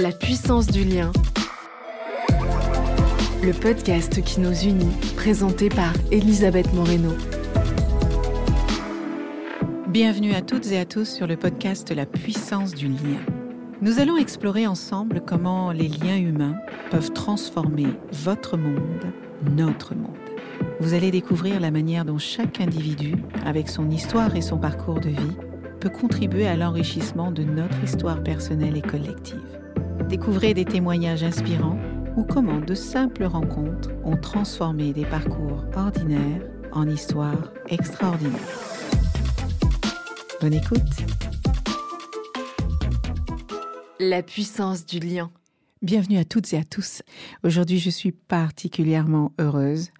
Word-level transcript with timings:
La 0.00 0.12
puissance 0.12 0.68
du 0.68 0.84
lien. 0.84 1.10
Le 3.42 3.50
podcast 3.50 4.22
qui 4.22 4.38
nous 4.38 4.54
unit, 4.54 4.94
présenté 5.16 5.68
par 5.68 5.92
Elisabeth 6.12 6.72
Moreno. 6.72 7.10
Bienvenue 9.88 10.34
à 10.34 10.40
toutes 10.40 10.70
et 10.70 10.78
à 10.78 10.84
tous 10.84 11.04
sur 11.04 11.26
le 11.26 11.36
podcast 11.36 11.90
La 11.90 12.06
puissance 12.06 12.74
du 12.74 12.86
lien. 12.86 13.18
Nous 13.82 13.98
allons 13.98 14.16
explorer 14.16 14.68
ensemble 14.68 15.20
comment 15.26 15.72
les 15.72 15.88
liens 15.88 16.18
humains 16.18 16.54
peuvent 16.92 17.12
transformer 17.12 17.88
votre 18.12 18.56
monde, 18.56 19.12
notre 19.56 19.96
monde. 19.96 20.14
Vous 20.78 20.94
allez 20.94 21.10
découvrir 21.10 21.58
la 21.58 21.72
manière 21.72 22.04
dont 22.04 22.18
chaque 22.18 22.60
individu, 22.60 23.16
avec 23.44 23.68
son 23.68 23.90
histoire 23.90 24.36
et 24.36 24.42
son 24.42 24.58
parcours 24.58 25.00
de 25.00 25.08
vie, 25.08 25.36
peut 25.80 25.90
contribuer 25.90 26.46
à 26.46 26.54
l'enrichissement 26.54 27.32
de 27.32 27.42
notre 27.42 27.82
histoire 27.82 28.22
personnelle 28.22 28.76
et 28.76 28.82
collective. 28.82 29.57
Découvrez 30.08 30.54
des 30.54 30.64
témoignages 30.64 31.22
inspirants 31.22 31.78
ou 32.16 32.24
comment 32.24 32.60
de 32.60 32.74
simples 32.74 33.24
rencontres 33.24 33.90
ont 34.04 34.16
transformé 34.16 34.94
des 34.94 35.04
parcours 35.04 35.66
ordinaires 35.76 36.40
en 36.72 36.88
histoires 36.88 37.52
extraordinaires. 37.68 38.40
Bonne 40.40 40.54
écoute 40.54 40.80
La 44.00 44.22
puissance 44.22 44.86
du 44.86 44.98
lien. 44.98 45.30
Bienvenue 45.82 46.16
à 46.16 46.24
toutes 46.24 46.54
et 46.54 46.56
à 46.56 46.64
tous. 46.64 47.02
Aujourd'hui, 47.44 47.78
je 47.78 47.90
suis 47.90 48.12
particulièrement 48.12 49.32
heureuse 49.38 49.90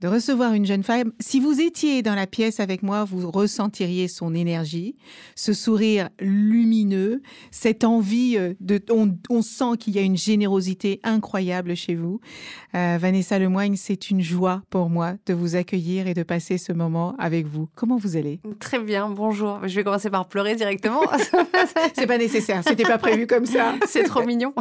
de 0.00 0.06
recevoir 0.06 0.52
une 0.52 0.64
jeune 0.64 0.84
femme. 0.84 1.12
Si 1.18 1.40
vous 1.40 1.60
étiez 1.60 2.02
dans 2.02 2.14
la 2.14 2.28
pièce 2.28 2.60
avec 2.60 2.82
moi, 2.82 3.04
vous 3.04 3.30
ressentiriez 3.30 4.06
son 4.06 4.32
énergie, 4.34 4.94
ce 5.34 5.52
sourire 5.52 6.08
lumineux, 6.20 7.20
cette 7.50 7.84
envie 7.84 8.36
euh. 8.36 8.54
On, 9.30 9.42
sent 9.42 9.76
qu'il 9.78 9.94
y 9.94 9.98
a 9.98 10.02
une 10.02 10.16
générosité 10.16 11.00
incroyable 11.02 11.74
chez 11.74 11.94
vous. 11.94 12.20
Euh, 12.74 12.98
Vanessa 13.00 13.38
Lemoigne, 13.38 13.76
c'est 13.76 14.10
une 14.10 14.20
joie 14.20 14.62
pour 14.70 14.90
moi 14.90 15.14
de 15.26 15.34
vous 15.34 15.56
accueillir 15.56 16.06
et 16.06 16.14
de 16.14 16.22
passer 16.22 16.58
ce 16.58 16.72
moment 16.72 17.14
avec 17.18 17.46
vous. 17.46 17.68
Comment 17.74 17.96
vous 17.96 18.16
allez? 18.16 18.40
Très 18.60 18.78
bien, 18.78 19.08
bonjour. 19.08 19.60
Je 19.66 19.74
vais 19.74 19.84
commencer 19.84 20.10
par 20.10 20.28
pleurer 20.28 20.54
directement. 20.54 21.00
c'est 21.94 22.06
pas 22.06 22.18
nécessaire, 22.18 22.62
c'était 22.66 22.84
pas 22.84 22.98
prévu 22.98 23.26
comme 23.26 23.46
ça. 23.46 23.74
C'est 23.86 24.04
trop 24.04 24.24
mignon. 24.24 24.52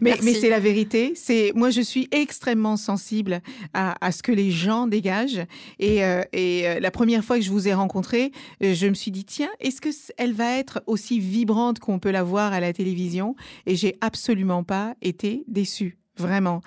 mais, 0.00 0.16
mais 0.22 0.34
c'est 0.34 0.50
la 0.50 0.60
vérité. 0.60 1.12
C'est 1.14 1.52
Moi, 1.54 1.70
je 1.70 1.80
suis 1.80 2.08
extrêmement 2.12 2.76
sensible 2.76 3.40
à, 3.74 3.94
à 4.04 4.12
ce 4.12 4.22
que 4.22 4.32
les 4.32 4.50
gens 4.50 4.67
dégage. 4.86 5.40
Et, 5.78 6.04
euh, 6.04 6.22
euh, 6.34 6.80
la 6.80 6.90
première 6.90 7.24
fois 7.24 7.36
que 7.36 7.44
je 7.44 7.50
vous 7.50 7.68
ai 7.68 7.74
rencontré, 7.74 8.32
euh, 8.62 8.74
je 8.74 8.86
me 8.86 8.94
suis 8.94 9.10
dit, 9.10 9.24
tiens, 9.24 9.50
est-ce 9.60 9.80
qu'elle 9.80 10.32
va 10.32 10.56
être 10.56 10.82
aussi 10.86 11.20
vibrante 11.20 11.78
qu'on 11.78 11.98
peut 11.98 12.10
la 12.10 12.22
voir 12.22 12.52
à 12.52 12.60
la 12.60 12.72
télévision? 12.72 13.34
Et 13.66 13.76
j'ai 13.76 13.96
absolument 14.00 14.64
pas 14.64 14.94
été 15.02 15.44
déçue. 15.48 15.98
Vraiment. 16.20 16.62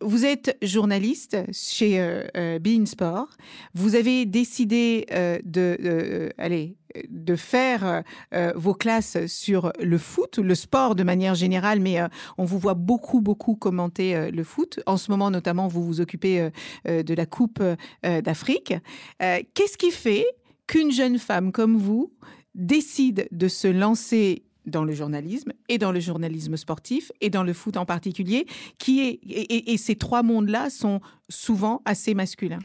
vous 0.00 0.24
êtes 0.24 0.56
journaliste 0.62 1.36
chez 1.50 1.98
euh, 1.98 2.60
Bein 2.60 2.86
Sport. 2.86 3.26
Vous 3.74 3.96
avez 3.96 4.26
décidé 4.26 5.06
de, 5.44 6.30
allez, 6.38 6.76
de 7.08 7.36
faire 7.36 7.84
euh, 7.84 8.02
euh, 8.34 8.52
vos 8.56 8.74
classes 8.74 9.26
sur 9.26 9.72
le 9.80 9.98
foot, 9.98 10.38
le 10.38 10.54
sport 10.54 10.94
de 10.94 11.02
manière 11.02 11.34
générale, 11.34 11.80
mais 11.80 12.00
euh, 12.00 12.08
on 12.38 12.44
vous 12.44 12.58
voit 12.58 12.74
beaucoup, 12.74 13.20
beaucoup 13.20 13.54
commenter 13.54 14.30
le 14.30 14.44
foot. 14.44 14.80
En 14.86 14.96
ce 14.96 15.10
moment, 15.10 15.30
notamment, 15.30 15.68
vous 15.68 15.84
vous 15.84 16.00
occupez 16.00 16.50
de 16.84 17.14
la 17.14 17.26
Coupe 17.26 17.62
d'Afrique. 18.02 18.74
Qu'est-ce 19.18 19.76
qui 19.76 19.90
fait 19.90 20.26
qu'une 20.66 20.90
jeune 20.90 21.18
femme 21.18 21.52
comme 21.52 21.76
vous 21.76 22.12
décide 22.54 23.28
de 23.30 23.48
se 23.48 23.68
lancer 23.68 24.44
dans 24.66 24.84
le 24.84 24.92
journalisme 24.92 25.52
et 25.68 25.78
dans 25.78 25.92
le 25.92 26.00
journalisme 26.00 26.56
sportif 26.56 27.12
et 27.20 27.30
dans 27.30 27.42
le 27.42 27.52
foot 27.52 27.76
en 27.76 27.86
particulier, 27.86 28.46
qui 28.78 29.00
est 29.00 29.20
et 29.24 29.76
ces 29.76 29.96
trois 29.96 30.22
mondes-là 30.22 30.70
sont 30.70 31.00
souvent 31.28 31.82
assez 31.84 32.14
masculins? 32.14 32.60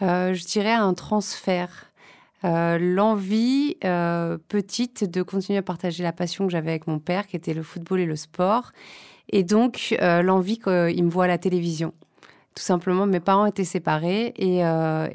je 0.00 0.44
dirais 0.44 0.72
un 0.72 0.94
transfert. 0.94 1.93
Euh, 2.44 2.78
l'envie 2.78 3.76
euh, 3.84 4.36
petite 4.48 5.10
de 5.10 5.22
continuer 5.22 5.58
à 5.58 5.62
partager 5.62 6.02
la 6.02 6.12
passion 6.12 6.46
que 6.46 6.52
j'avais 6.52 6.70
avec 6.70 6.86
mon 6.86 6.98
père, 6.98 7.26
qui 7.26 7.36
était 7.36 7.54
le 7.54 7.62
football 7.62 8.00
et 8.00 8.06
le 8.06 8.16
sport, 8.16 8.72
et 9.30 9.44
donc 9.44 9.96
euh, 10.02 10.20
l'envie 10.22 10.58
qu'il 10.58 11.04
me 11.04 11.10
voit 11.10 11.24
à 11.24 11.28
la 11.28 11.38
télévision. 11.38 11.94
Tout 12.54 12.62
simplement, 12.62 13.06
mes 13.06 13.18
parents 13.18 13.46
étaient 13.46 13.64
séparés 13.64 14.32
et, 14.36 14.60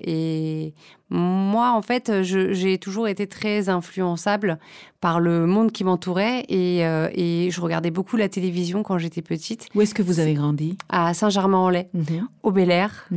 et 0.03 0.73
moi, 1.09 1.71
en 1.71 1.81
fait, 1.81 2.21
j'ai 2.21 2.77
toujours 2.77 3.07
été 3.07 3.27
très 3.27 3.69
influençable 3.69 4.59
par 4.99 5.21
le 5.21 5.45
monde 5.45 5.71
qui 5.71 5.85
m'entourait 5.85 6.41
et, 6.49 6.79
et, 6.79 7.49
je 7.49 7.61
regardais 7.61 7.91
beaucoup 7.91 8.17
la 8.17 8.27
télévision 8.27 8.83
quand 8.83 8.97
j'étais 8.97 9.21
petite. 9.21 9.67
Où 9.73 9.79
est-ce 9.79 9.95
que 9.95 10.01
vous 10.01 10.19
avez 10.19 10.33
grandi? 10.33 10.77
À 10.89 11.13
Saint-Germain-en-Laye, 11.13 11.87
mhm. 11.93 12.27
au 12.43 12.51
Bel 12.51 12.71
Air. 12.71 13.07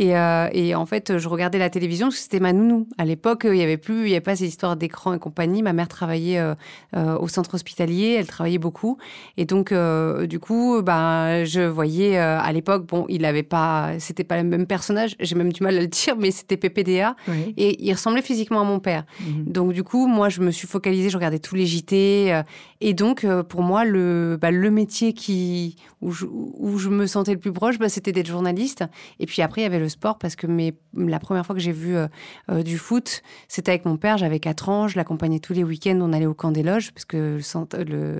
Euh, 0.00 0.48
et, 0.52 0.74
en 0.74 0.86
fait, 0.86 1.18
je 1.18 1.28
regardais 1.28 1.58
la 1.58 1.70
télévision 1.70 2.08
parce 2.08 2.16
que 2.16 2.22
c'était 2.22 2.40
ma 2.40 2.52
nounou. 2.52 2.88
À 2.98 3.04
l'époque, 3.04 3.42
il 3.44 3.52
n'y 3.52 3.62
avait 3.62 3.76
plus, 3.76 4.00
il 4.00 4.04
n'y 4.04 4.12
avait 4.12 4.20
pas 4.20 4.36
ces 4.36 4.46
histoires 4.46 4.76
d'écran 4.76 5.14
et 5.14 5.18
compagnie. 5.18 5.62
Ma 5.62 5.72
mère 5.72 5.88
travaillait 5.88 6.38
euh, 6.38 6.54
euh, 6.96 7.16
au 7.18 7.28
centre 7.28 7.54
hospitalier, 7.54 8.16
elle 8.18 8.26
travaillait 8.26 8.58
beaucoup. 8.58 8.98
Et 9.36 9.44
donc, 9.44 9.72
du 9.72 10.38
coup, 10.38 10.82
ben, 10.82 11.44
je 11.44 11.60
voyais 11.60 12.16
à 12.16 12.50
l'époque, 12.52 12.86
bon, 12.86 13.06
il 13.08 13.22
n'avait 13.22 13.42
pas, 13.42 13.92
c'était 13.98 14.24
pas 14.24 14.42
le 14.42 14.48
même 14.48 14.66
personnage. 14.66 15.16
J'ai 15.20 15.34
même 15.34 15.52
du 15.52 15.62
mal 15.62 15.76
à 15.76 15.80
le 15.80 15.86
dire, 15.86 16.16
mais 16.16 16.30
c'était 16.30 16.56
PPDA. 16.56 17.16
Et 17.56 17.84
il 17.84 17.92
ressemblait 17.92 18.22
physiquement 18.22 18.60
à 18.60 18.64
mon 18.64 18.80
père. 18.80 19.04
Mhm. 19.20 19.44
Donc, 19.46 19.72
du 19.72 19.84
coup, 19.84 20.06
moi, 20.06 20.28
je 20.28 20.40
me 20.40 20.50
suis 20.50 20.66
focalisée, 20.66 21.10
je 21.10 21.16
regardais 21.16 21.38
tous 21.38 21.54
les 21.54 21.66
JT. 21.66 22.42
et 22.80 22.94
donc, 22.94 23.26
pour 23.48 23.62
moi, 23.62 23.84
le, 23.84 24.38
bah, 24.40 24.50
le 24.50 24.70
métier 24.70 25.12
qui, 25.12 25.76
où 26.00 26.10
je, 26.10 26.26
où 26.26 26.78
je 26.78 26.88
me 26.88 27.06
sentais 27.06 27.32
le 27.32 27.38
plus 27.38 27.52
proche, 27.52 27.78
bah, 27.78 27.88
c'était 27.88 28.12
d'être 28.12 28.26
journaliste. 28.26 28.84
Et 29.20 29.26
puis 29.26 29.42
après, 29.42 29.60
il 29.60 29.64
y 29.64 29.66
avait 29.66 29.78
le 29.78 29.83
sport 29.88 30.18
parce 30.18 30.36
que 30.36 30.46
mes, 30.46 30.74
la 30.96 31.18
première 31.18 31.44
fois 31.44 31.54
que 31.54 31.60
j'ai 31.60 31.72
vu 31.72 31.96
euh, 31.96 32.06
euh, 32.50 32.62
du 32.62 32.78
foot, 32.78 33.22
c'était 33.48 33.72
avec 33.72 33.84
mon 33.84 33.96
père. 33.96 34.18
J'avais 34.18 34.40
4 34.40 34.68
ans, 34.68 34.88
je 34.88 34.96
l'accompagnais 34.96 35.40
tous 35.40 35.52
les 35.52 35.64
week-ends. 35.64 35.98
On 36.00 36.12
allait 36.12 36.26
au 36.26 36.34
camp 36.34 36.50
des 36.50 36.62
loges 36.62 36.92
parce 36.92 37.04
que 37.04 37.36
le 37.36 37.40
centre, 37.42 37.78
le 37.78 38.18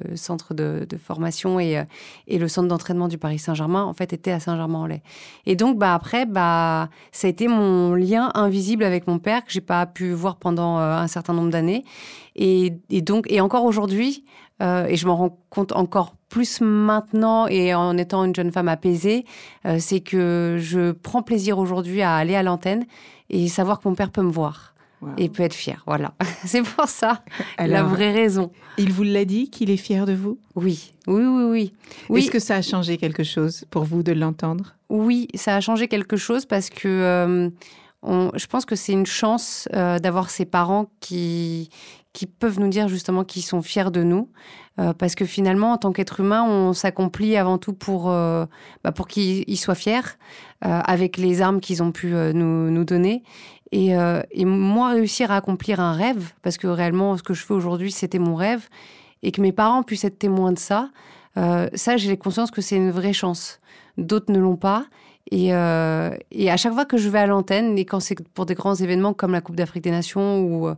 de, 0.86 0.96
formation 0.96 1.60
et, 1.60 1.78
euh, 1.78 1.84
et 2.26 2.38
le 2.38 2.48
centre 2.48 2.68
d'entraînement 2.68 3.08
du 3.08 3.18
Paris 3.18 3.38
Saint-Germain, 3.38 3.84
en 3.84 3.94
fait, 3.94 4.12
était 4.12 4.32
à 4.32 4.40
Saint-Germain-en-Laye. 4.40 5.02
Et 5.46 5.56
donc, 5.56 5.78
bah, 5.78 5.94
après, 5.94 6.26
bah, 6.26 6.88
ça 7.12 7.26
a 7.26 7.30
été 7.30 7.48
mon 7.48 7.94
lien 7.94 8.30
invisible 8.34 8.84
avec 8.84 9.06
mon 9.06 9.18
père 9.18 9.44
que 9.44 9.52
j'ai 9.52 9.60
pas 9.60 9.86
pu 9.86 10.12
voir 10.12 10.36
pendant 10.36 10.78
un 10.78 11.06
certain 11.06 11.32
nombre 11.32 11.50
d'années. 11.50 11.84
Et, 12.36 12.72
donc, 13.02 13.30
et 13.30 13.40
encore 13.40 13.64
aujourd'hui, 13.64 14.24
euh, 14.62 14.86
et 14.86 14.96
je 14.96 15.06
m'en 15.06 15.16
rends 15.16 15.38
compte 15.50 15.72
encore 15.72 16.14
plus 16.28 16.60
maintenant 16.60 17.46
et 17.46 17.74
en 17.74 17.96
étant 17.96 18.24
une 18.24 18.34
jeune 18.34 18.52
femme 18.52 18.68
apaisée, 18.68 19.24
euh, 19.66 19.76
c'est 19.78 20.00
que 20.00 20.58
je 20.60 20.92
prends 20.92 21.22
plaisir 21.22 21.58
aujourd'hui 21.58 22.02
à 22.02 22.14
aller 22.14 22.36
à 22.36 22.42
l'antenne 22.42 22.84
et 23.30 23.48
savoir 23.48 23.80
que 23.80 23.88
mon 23.88 23.94
père 23.94 24.10
peut 24.10 24.22
me 24.22 24.30
voir. 24.30 24.72
Et 25.18 25.28
peut 25.28 25.42
être 25.42 25.52
fier, 25.52 25.82
voilà. 25.86 26.14
c'est 26.46 26.62
pour 26.62 26.88
ça 26.88 27.22
la 27.58 27.82
vraie 27.82 28.12
raison. 28.12 28.50
Il 28.78 28.90
vous 28.90 29.02
l'a 29.02 29.26
dit 29.26 29.50
qu'il 29.50 29.68
est 29.68 29.76
fier 29.76 30.06
de 30.06 30.14
vous? 30.14 30.38
Oui, 30.54 30.94
oui, 31.06 31.24
oui, 31.24 31.74
oui. 32.08 32.20
Est-ce 32.20 32.30
que 32.30 32.38
ça 32.38 32.56
a 32.56 32.62
changé 32.62 32.96
quelque 32.96 33.22
chose 33.22 33.66
pour 33.70 33.84
vous 33.84 34.02
de 34.02 34.12
l'entendre? 34.12 34.76
Oui, 34.88 35.28
ça 35.34 35.56
a 35.56 35.60
changé 35.60 35.88
quelque 35.88 36.16
chose 36.16 36.46
parce 36.46 36.70
que 36.70 36.88
euh, 36.88 37.50
je 38.34 38.46
pense 38.46 38.64
que 38.64 38.76
c'est 38.76 38.92
une 38.92 39.06
chance 39.06 39.68
euh, 39.74 39.98
d'avoir 39.98 40.30
ces 40.30 40.44
parents 40.44 40.86
qui, 41.00 41.70
qui 42.14 42.26
peuvent 42.26 42.58
nous 42.58 42.68
dire 42.68 42.88
justement 42.88 43.24
qu'ils 43.24 43.42
sont 43.42 43.60
fiers 43.60 43.90
de 43.90 44.02
nous. 44.02 44.30
Euh, 44.80 44.92
parce 44.94 45.14
que 45.14 45.24
finalement, 45.26 45.72
en 45.72 45.76
tant 45.76 45.92
qu'être 45.92 46.20
humain, 46.20 46.42
on 46.42 46.72
s'accomplit 46.72 47.36
avant 47.36 47.58
tout 47.58 47.74
pour, 47.74 48.10
euh, 48.10 48.46
bah 48.82 48.90
pour 48.90 49.06
qu'ils 49.06 49.58
soient 49.58 49.74
fiers 49.74 50.16
avec 50.62 51.18
les 51.18 51.42
armes 51.42 51.60
qu'ils 51.60 51.82
ont 51.82 51.92
pu 51.92 52.06
nous, 52.06 52.70
nous, 52.70 52.84
donner. 52.84 53.22
Et, 53.70 53.90
et, 54.30 54.44
moi, 54.46 54.92
réussir 54.92 55.30
à 55.30 55.36
accomplir 55.36 55.78
un 55.78 55.92
rêve, 55.92 56.32
parce 56.40 56.56
que 56.56 56.66
réellement, 56.66 57.18
ce 57.18 57.22
que 57.22 57.34
je 57.34 57.44
fais 57.44 57.52
aujourd'hui, 57.52 57.92
c'était 57.92 58.18
mon 58.18 58.34
rêve, 58.34 58.66
et 59.22 59.30
que 59.30 59.42
mes 59.42 59.52
parents 59.52 59.82
puissent 59.82 60.04
être 60.04 60.18
témoins 60.18 60.52
de 60.52 60.58
ça, 60.58 60.88
ça, 61.36 61.98
j'ai 61.98 62.16
conscience 62.16 62.50
que 62.50 62.62
c'est 62.62 62.76
une 62.76 62.90
vraie 62.90 63.12
chance. 63.12 63.60
D'autres 63.98 64.32
ne 64.32 64.38
l'ont 64.38 64.56
pas. 64.56 64.86
Euh, 65.32 66.16
et, 66.30 66.50
à 66.50 66.56
chaque 66.56 66.74
fois 66.74 66.84
que 66.84 66.96
je 66.96 67.08
vais 67.08 67.18
à 67.18 67.26
l'antenne, 67.26 67.78
et 67.78 67.84
quand 67.84 68.00
c'est 68.00 68.16
pour 68.30 68.46
des 68.46 68.54
grands 68.54 68.74
événements 68.74 69.14
comme 69.14 69.32
la 69.32 69.40
Coupe 69.40 69.56
d'Afrique 69.56 69.84
des 69.84 69.90
Nations 69.90 70.40
ou, 70.40 70.68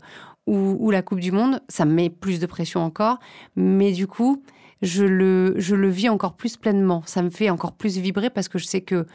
ou, 0.47 0.91
la 0.91 1.03
Coupe 1.03 1.21
du 1.21 1.33
Monde, 1.33 1.61
ça 1.69 1.85
me 1.85 1.93
met 1.93 2.11
plus 2.11 2.39
de 2.39 2.47
pression 2.47 2.81
encore. 2.81 3.19
Mais 3.57 3.93
du 3.93 4.07
coup, 4.07 4.43
je 4.83 5.05
le, 5.05 5.55
je 5.57 5.75
le 5.75 5.89
vis 5.89 6.09
encore 6.09 6.35
plus 6.35 6.57
pleinement. 6.57 7.03
Ça 7.07 7.23
me 7.23 7.31
fait 7.31 7.51
encore 7.51 7.73
plus 7.73 7.99
vibrer 7.99 8.31
parce 8.31 8.49
que 8.49 8.59
je 8.59 8.65
sais 8.65 8.81
que 8.81 9.07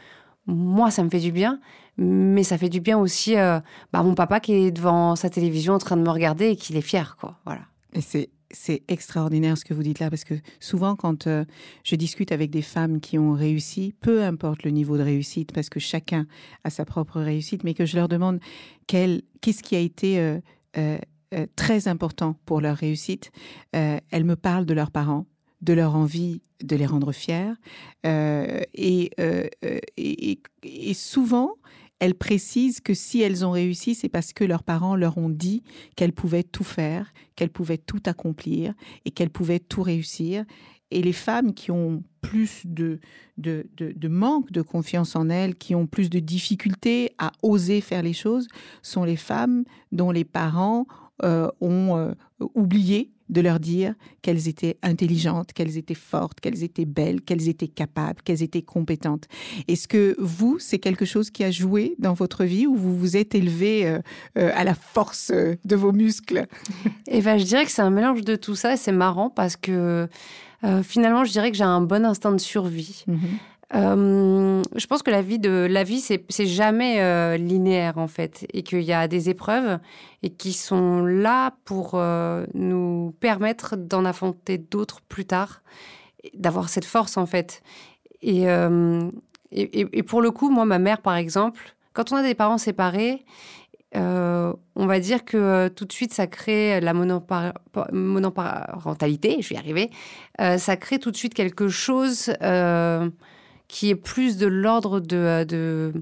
moi, 0.46 0.90
ça 0.90 1.04
me 1.04 1.08
fait 1.08 1.20
du 1.20 1.32
bien, 1.32 1.60
mais 1.96 2.42
ça 2.42 2.58
fait 2.58 2.68
du 2.68 2.80
bien 2.80 2.98
aussi 2.98 3.36
euh, 3.36 3.60
bah, 3.92 4.02
mon 4.02 4.14
papa 4.14 4.40
qui 4.40 4.52
est 4.52 4.70
devant 4.70 5.16
sa 5.16 5.30
télévision 5.30 5.74
en 5.74 5.78
train 5.78 5.96
de 5.96 6.02
me 6.02 6.10
regarder 6.10 6.50
et 6.50 6.56
qu'il 6.56 6.76
est 6.76 6.82
fier. 6.82 7.16
Quoi. 7.18 7.38
Voilà. 7.44 7.62
C'est 8.00 8.30
c'est 8.52 8.82
extraordinaire 8.88 9.56
ce 9.58 9.64
que 9.64 9.74
vous 9.74 9.82
dites 9.82 9.98
là, 9.98 10.10
parce 10.10 10.24
que 10.24 10.34
souvent 10.60 10.94
quand 10.94 11.26
euh, 11.26 11.44
je 11.84 11.96
discute 11.96 12.32
avec 12.32 12.50
des 12.50 12.62
femmes 12.62 13.00
qui 13.00 13.18
ont 13.18 13.32
réussi, 13.32 13.94
peu 14.00 14.22
importe 14.22 14.62
le 14.62 14.70
niveau 14.70 14.96
de 14.96 15.02
réussite, 15.02 15.52
parce 15.52 15.68
que 15.68 15.80
chacun 15.80 16.26
a 16.64 16.70
sa 16.70 16.84
propre 16.84 17.20
réussite, 17.20 17.64
mais 17.64 17.74
que 17.74 17.86
je 17.86 17.96
leur 17.96 18.08
demande 18.08 18.38
qu'est-ce 18.86 19.62
qui 19.62 19.74
a 19.74 19.80
été 19.80 20.20
euh, 20.20 20.38
euh, 20.76 20.98
très 21.56 21.88
important 21.88 22.36
pour 22.44 22.60
leur 22.60 22.76
réussite, 22.76 23.30
elles 23.72 24.24
me 24.24 24.36
parlent 24.36 24.66
de 24.66 24.74
leurs 24.74 24.90
parents, 24.90 25.26
de 25.60 25.72
leur 25.72 25.94
envie 25.94 26.42
de 26.62 26.76
les 26.76 26.86
rendre 26.86 27.12
fiers. 27.12 27.54
et, 28.04 29.10
et, 29.96 30.94
souvent, 30.94 31.56
elles 32.02 32.16
précisent 32.16 32.80
que 32.80 32.94
si 32.94 33.20
elles 33.20 33.46
ont 33.46 33.52
réussi, 33.52 33.94
c'est 33.94 34.08
parce 34.08 34.32
que 34.32 34.42
leurs 34.42 34.64
parents 34.64 34.96
leur 34.96 35.18
ont 35.18 35.28
dit 35.28 35.62
qu'elles 35.94 36.12
pouvaient 36.12 36.42
tout 36.42 36.64
faire, 36.64 37.12
qu'elles 37.36 37.48
pouvaient 37.48 37.78
tout 37.78 38.02
accomplir 38.06 38.74
et 39.04 39.12
qu'elles 39.12 39.30
pouvaient 39.30 39.60
tout 39.60 39.82
réussir. 39.82 40.44
Et 40.90 41.00
les 41.00 41.12
femmes 41.12 41.54
qui 41.54 41.70
ont 41.70 42.02
plus 42.20 42.62
de, 42.64 42.98
de, 43.38 44.08
manque 44.08 44.50
de 44.50 44.62
confiance 44.62 45.14
en 45.14 45.30
elles, 45.30 45.54
qui 45.54 45.76
ont 45.76 45.86
plus 45.86 46.10
de 46.10 46.18
difficultés 46.18 47.12
à 47.18 47.30
oser 47.44 47.80
faire 47.80 48.02
les 48.02 48.12
choses, 48.12 48.48
sont 48.82 49.04
les 49.04 49.14
femmes 49.14 49.62
dont 49.92 50.10
les 50.10 50.24
parents 50.24 50.86
euh, 51.24 51.48
ont 51.60 51.96
euh, 51.96 52.12
oublié 52.54 53.12
de 53.32 53.40
leur 53.40 53.58
dire 53.58 53.94
qu'elles 54.20 54.46
étaient 54.46 54.76
intelligentes, 54.82 55.52
qu'elles 55.52 55.78
étaient 55.78 55.94
fortes, 55.94 56.38
qu'elles 56.40 56.62
étaient 56.62 56.84
belles, 56.84 57.22
qu'elles 57.22 57.48
étaient 57.48 57.68
capables, 57.68 58.20
qu'elles 58.22 58.42
étaient 58.42 58.62
compétentes. 58.62 59.26
Est-ce 59.68 59.88
que 59.88 60.14
vous, 60.18 60.58
c'est 60.58 60.78
quelque 60.78 61.06
chose 61.06 61.30
qui 61.30 61.42
a 61.42 61.50
joué 61.50 61.96
dans 61.98 62.12
votre 62.12 62.44
vie 62.44 62.66
ou 62.66 62.76
vous 62.76 62.96
vous 62.96 63.16
êtes 63.16 63.34
élevé 63.34 63.86
euh, 63.86 64.00
euh, 64.38 64.50
à 64.54 64.64
la 64.64 64.74
force 64.74 65.30
euh, 65.34 65.56
de 65.64 65.76
vos 65.76 65.92
muscles? 65.92 66.46
Eh 67.08 67.20
ben, 67.22 67.38
je 67.38 67.44
dirais 67.44 67.64
que 67.64 67.70
c'est 67.70 67.82
un 67.82 67.90
mélange 67.90 68.22
de 68.22 68.36
tout 68.36 68.54
ça. 68.54 68.76
C'est 68.76 68.92
marrant 68.92 69.30
parce 69.30 69.56
que 69.56 70.08
finalement, 70.82 71.24
je 71.24 71.32
dirais 71.32 71.50
que 71.50 71.56
j'ai 71.56 71.64
un 71.64 71.80
bon 71.80 72.04
instinct 72.04 72.32
de 72.32 72.40
survie. 72.40 73.04
Mhm. 73.06 73.18
Euh, 73.74 74.62
je 74.76 74.86
pense 74.86 75.02
que 75.02 75.10
la 75.10 75.22
vie 75.22 75.40
vie 75.84 76.00
c'est 76.00 76.46
jamais 76.46 77.00
euh, 77.00 77.38
linéaire 77.38 77.96
en 77.96 78.06
fait 78.06 78.46
et 78.52 78.62
qu'il 78.62 78.82
y 78.82 78.92
a 78.92 79.08
des 79.08 79.30
épreuves 79.30 79.78
et 80.22 80.28
qui 80.28 80.52
sont 80.52 81.06
là 81.06 81.54
pour 81.64 81.92
euh, 81.94 82.44
nous 82.52 83.14
permettre 83.20 83.76
d'en 83.76 84.04
affronter 84.04 84.58
d'autres 84.58 85.00
plus 85.00 85.24
tard, 85.24 85.62
d'avoir 86.34 86.68
cette 86.68 86.84
force 86.84 87.16
en 87.16 87.24
fait. 87.26 87.62
Et, 88.20 88.42
et, 89.50 89.98
et, 89.98 90.02
pour 90.04 90.22
le 90.22 90.30
coup, 90.30 90.48
moi, 90.48 90.64
ma 90.64 90.78
mère 90.78 91.00
par 91.00 91.16
exemple, 91.16 91.74
quand 91.92 92.12
on 92.12 92.16
a 92.16 92.22
des 92.22 92.36
parents 92.36 92.58
séparés, 92.58 93.24
on 93.94 94.54
va 94.76 95.00
dire 95.00 95.24
que 95.24 95.66
tout 95.68 95.86
de 95.86 95.92
suite 95.92 96.14
ça 96.14 96.28
crée 96.28 96.80
la 96.80 96.94
monoparentalité, 96.94 99.38
je 99.40 99.48
vais 99.48 99.56
y 99.56 99.58
arriver, 99.58 99.90
ça 100.38 100.76
crée 100.76 101.00
tout 101.00 101.10
de 101.10 101.16
suite 101.16 101.34
quelque 101.34 101.66
chose 101.66 102.32
qui 103.72 103.88
est 103.88 103.94
plus 103.94 104.36
de 104.36 104.46
l'ordre 104.46 105.00
de, 105.00 105.44
de, 105.48 105.94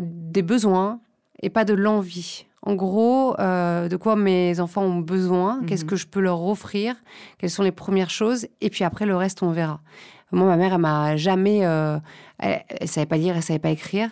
des 0.00 0.42
besoins 0.42 0.98
et 1.40 1.50
pas 1.50 1.64
de 1.64 1.72
l'envie. 1.72 2.46
En 2.62 2.74
gros, 2.74 3.38
euh, 3.38 3.88
de 3.88 3.96
quoi 3.96 4.16
mes 4.16 4.58
enfants 4.58 4.82
ont 4.82 4.98
besoin, 4.98 5.60
qu'est-ce 5.68 5.84
mhm. 5.84 5.90
que 5.90 5.94
je 5.94 6.08
peux 6.08 6.18
leur 6.18 6.42
offrir, 6.44 6.96
quelles 7.38 7.48
sont 7.48 7.62
les 7.62 7.70
premières 7.70 8.10
choses, 8.10 8.48
et 8.60 8.70
puis 8.70 8.82
après 8.82 9.06
le 9.06 9.14
reste 9.14 9.44
on 9.44 9.52
verra. 9.52 9.80
Moi, 10.32 10.46
ma 10.46 10.56
mère, 10.56 10.74
elle 10.74 10.80
m'a 10.80 11.16
jamais, 11.16 11.64
euh, 11.64 11.96
elle, 12.38 12.88
savait 12.88 13.06
pas 13.06 13.16
lire, 13.16 13.36
elle 13.36 13.42
savait 13.42 13.60
pas 13.60 13.70
écrire. 13.70 14.10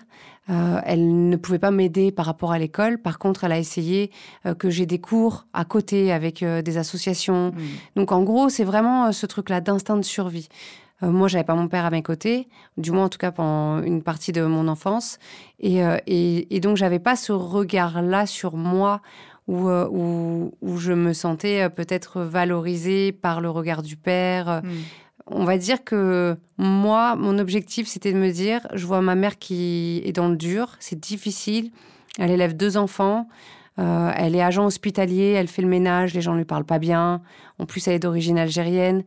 Euh, 0.48 0.81
elle 0.84 1.28
ne 1.28 1.37
pouvait 1.37 1.58
pas 1.58 1.72
m'aider 1.72 2.12
par 2.12 2.26
rapport 2.26 2.52
à 2.52 2.58
l'école. 2.60 2.98
Par 2.98 3.19
contre, 3.19 3.43
elle 3.43 3.52
a 3.52 3.58
essayé 3.58 4.12
que 4.58 4.70
j'ai 4.70 4.87
des 4.87 5.00
cours 5.00 5.46
à 5.52 5.66
côté 5.66 6.12
avec 6.12 6.43
des 6.43 6.78
associations. 6.78 7.50
Mhm. 7.50 7.62
Donc, 7.96 8.12
en 8.12 8.22
gros, 8.22 8.48
c'est 8.48 8.64
vraiment 8.64 9.12
ce 9.12 9.26
truc-là 9.26 9.60
d'instinct 9.60 9.98
de 9.98 10.04
survie. 10.04 10.48
Euh, 11.02 11.10
moi, 11.10 11.28
j'avais 11.28 11.44
pas 11.44 11.54
mon 11.54 11.69
père 11.69 11.84
à 11.84 11.90
mes 11.90 12.02
côtés, 12.02 12.48
du 12.76 12.90
moins 12.90 13.04
en 13.04 13.08
tout 13.08 13.19
cas 13.19 13.31
pendant 13.31 13.82
une 13.82 14.02
partie 14.02 14.32
de 14.32 14.43
mon 14.43 14.69
enfance, 14.69 15.19
et, 15.60 15.84
euh, 15.84 15.98
et, 16.06 16.54
et 16.54 16.60
donc 16.60 16.76
j'avais 16.76 16.98
pas 16.98 17.16
ce 17.16 17.32
regard-là 17.32 18.26
sur 18.26 18.56
moi 18.56 19.02
où, 19.46 19.69
euh, 19.69 19.87
où, 19.90 20.52
où, 20.60 20.76
je 20.78 20.93
me 20.93 21.12
sentais 21.12 21.69
peut-être 21.70 22.22
valorisée 22.22 23.12
par 23.12 23.40
le 23.40 23.50
regard 23.50 23.82
du 23.82 23.96
père. 23.96 24.62
Hmm. 24.64 24.70
On 25.28 25.44
va 25.44 25.58
dire 25.58 25.84
que 25.84 26.37
moi, 26.56 27.14
mon 27.16 27.38
objectif, 27.38 27.87
c'était 27.88 28.12
de 28.12 28.19
me 28.19 28.31
dire, 28.31 28.66
je 28.75 28.87
vois 28.87 29.02
ma 29.02 29.14
mère 29.14 29.38
qui 29.38 30.00
est 30.04 30.12
dans 30.12 30.28
le 30.28 30.37
dur, 30.37 30.76
c'est 30.78 30.98
difficile, 30.98 31.70
elle 32.19 32.31
élève 32.31 32.56
deux 32.56 32.76
enfants. 32.76 33.28
elle 33.76 34.37
est 34.37 34.43
agent 34.43 34.64
hospitalier, 34.64 35.32
elle 35.32 35.48
fait 35.48 35.62
le 35.62 35.69
ménage, 35.69 36.14
les 36.14 36.20
gens 36.20 36.32
ne 36.32 36.38
lui 36.38 36.44
parlent 36.44 36.64
pas 36.64 36.78
bien. 36.78 37.22
En 37.58 37.66
plus, 37.66 37.87
elle 37.88 37.94
est 37.94 37.98
d'origine 37.98 38.38
algérienne. 38.38 39.02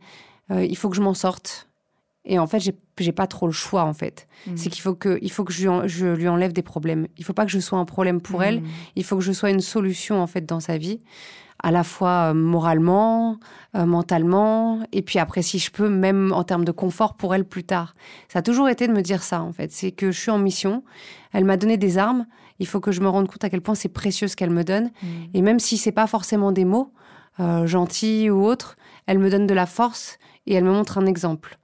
il 0.50 0.76
faut 0.76 0.90
que 0.90 0.96
je 0.96 1.02
m'en 1.02 1.14
sorte. 1.14 1.69
Et 2.30 2.38
en 2.38 2.46
fait, 2.46 2.60
j'ai 2.60 3.12
pas 3.12 3.26
trop 3.26 3.46
le 3.48 3.52
choix, 3.52 3.82
en 3.82 3.92
fait. 3.92 4.28
Mm. 4.46 4.52
C'est 4.54 4.70
qu'il 4.70 4.80
faut 4.82 4.94
que, 4.94 5.18
il 5.20 5.32
faut 5.32 5.42
que 5.42 5.52
je, 5.52 5.68
je, 5.86 6.06
lui 6.06 6.28
enlève 6.28 6.52
des 6.52 6.62
problèmes. 6.62 7.08
Il 7.18 7.24
faut 7.24 7.32
pas 7.32 7.44
que 7.44 7.50
je 7.50 7.58
sois 7.58 7.76
un 7.76 7.84
problème 7.84 8.20
pour 8.20 8.44
elle. 8.44 8.60
Mm. 8.60 8.66
Il 8.94 9.04
faut 9.04 9.16
que 9.16 9.24
je 9.24 9.32
sois 9.32 9.50
une 9.50 9.60
solution, 9.60 10.22
en 10.22 10.28
fait, 10.28 10.46
dans 10.46 10.60
sa 10.60 10.78
vie. 10.78 11.00
À 11.60 11.72
la 11.72 11.82
fois 11.82 12.30
euh, 12.30 12.34
moralement, 12.34 13.40
euh, 13.74 13.84
mentalement, 13.84 14.78
et 14.92 15.02
puis 15.02 15.18
après, 15.18 15.42
si 15.42 15.58
je 15.58 15.72
peux, 15.72 15.88
même 15.88 16.32
en 16.32 16.44
termes 16.44 16.64
de 16.64 16.70
confort 16.70 17.14
pour 17.14 17.34
elle 17.34 17.44
plus 17.44 17.64
tard. 17.64 17.94
Ça 18.28 18.38
a 18.38 18.42
toujours 18.42 18.68
été 18.68 18.86
de 18.86 18.92
me 18.92 19.02
dire 19.02 19.24
ça, 19.24 19.42
en 19.42 19.52
fait. 19.52 19.72
C'est 19.72 19.90
que 19.90 20.12
je 20.12 20.20
suis 20.20 20.30
en 20.30 20.38
mission. 20.38 20.84
Elle 21.32 21.44
m'a 21.44 21.56
donné 21.56 21.78
des 21.78 21.98
armes. 21.98 22.26
Il 22.60 22.68
faut 22.68 22.78
que 22.78 22.92
je 22.92 23.00
me 23.00 23.08
rende 23.08 23.26
compte 23.26 23.42
à 23.42 23.50
quel 23.50 23.60
point 23.60 23.74
c'est 23.74 23.88
précieux 23.88 24.28
ce 24.28 24.36
qu'elle 24.36 24.50
me 24.50 24.62
donne. 24.62 24.92
Mm. 25.02 25.06
Et 25.34 25.42
même 25.42 25.58
si 25.58 25.78
c'est 25.78 25.90
pas 25.90 26.06
forcément 26.06 26.52
des 26.52 26.64
mots, 26.64 26.92
euh, 27.40 27.66
gentils 27.66 28.30
ou 28.30 28.46
autres, 28.46 28.76
elle 29.06 29.18
me 29.18 29.30
donne 29.30 29.48
de 29.48 29.54
la 29.54 29.66
force 29.66 30.18
et 30.46 30.54
elle 30.54 30.64
me 30.64 30.72
montre 30.72 30.96
un 30.96 31.06
exemple 31.06 31.56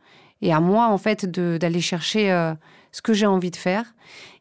et 0.42 0.52
à 0.52 0.60
moi 0.60 0.88
en 0.88 0.98
fait 0.98 1.26
d'aller 1.26 1.80
chercher 1.80 2.30
euh, 2.32 2.54
ce 2.92 3.02
que 3.02 3.12
j'ai 3.12 3.26
envie 3.26 3.50
de 3.50 3.56
faire. 3.56 3.94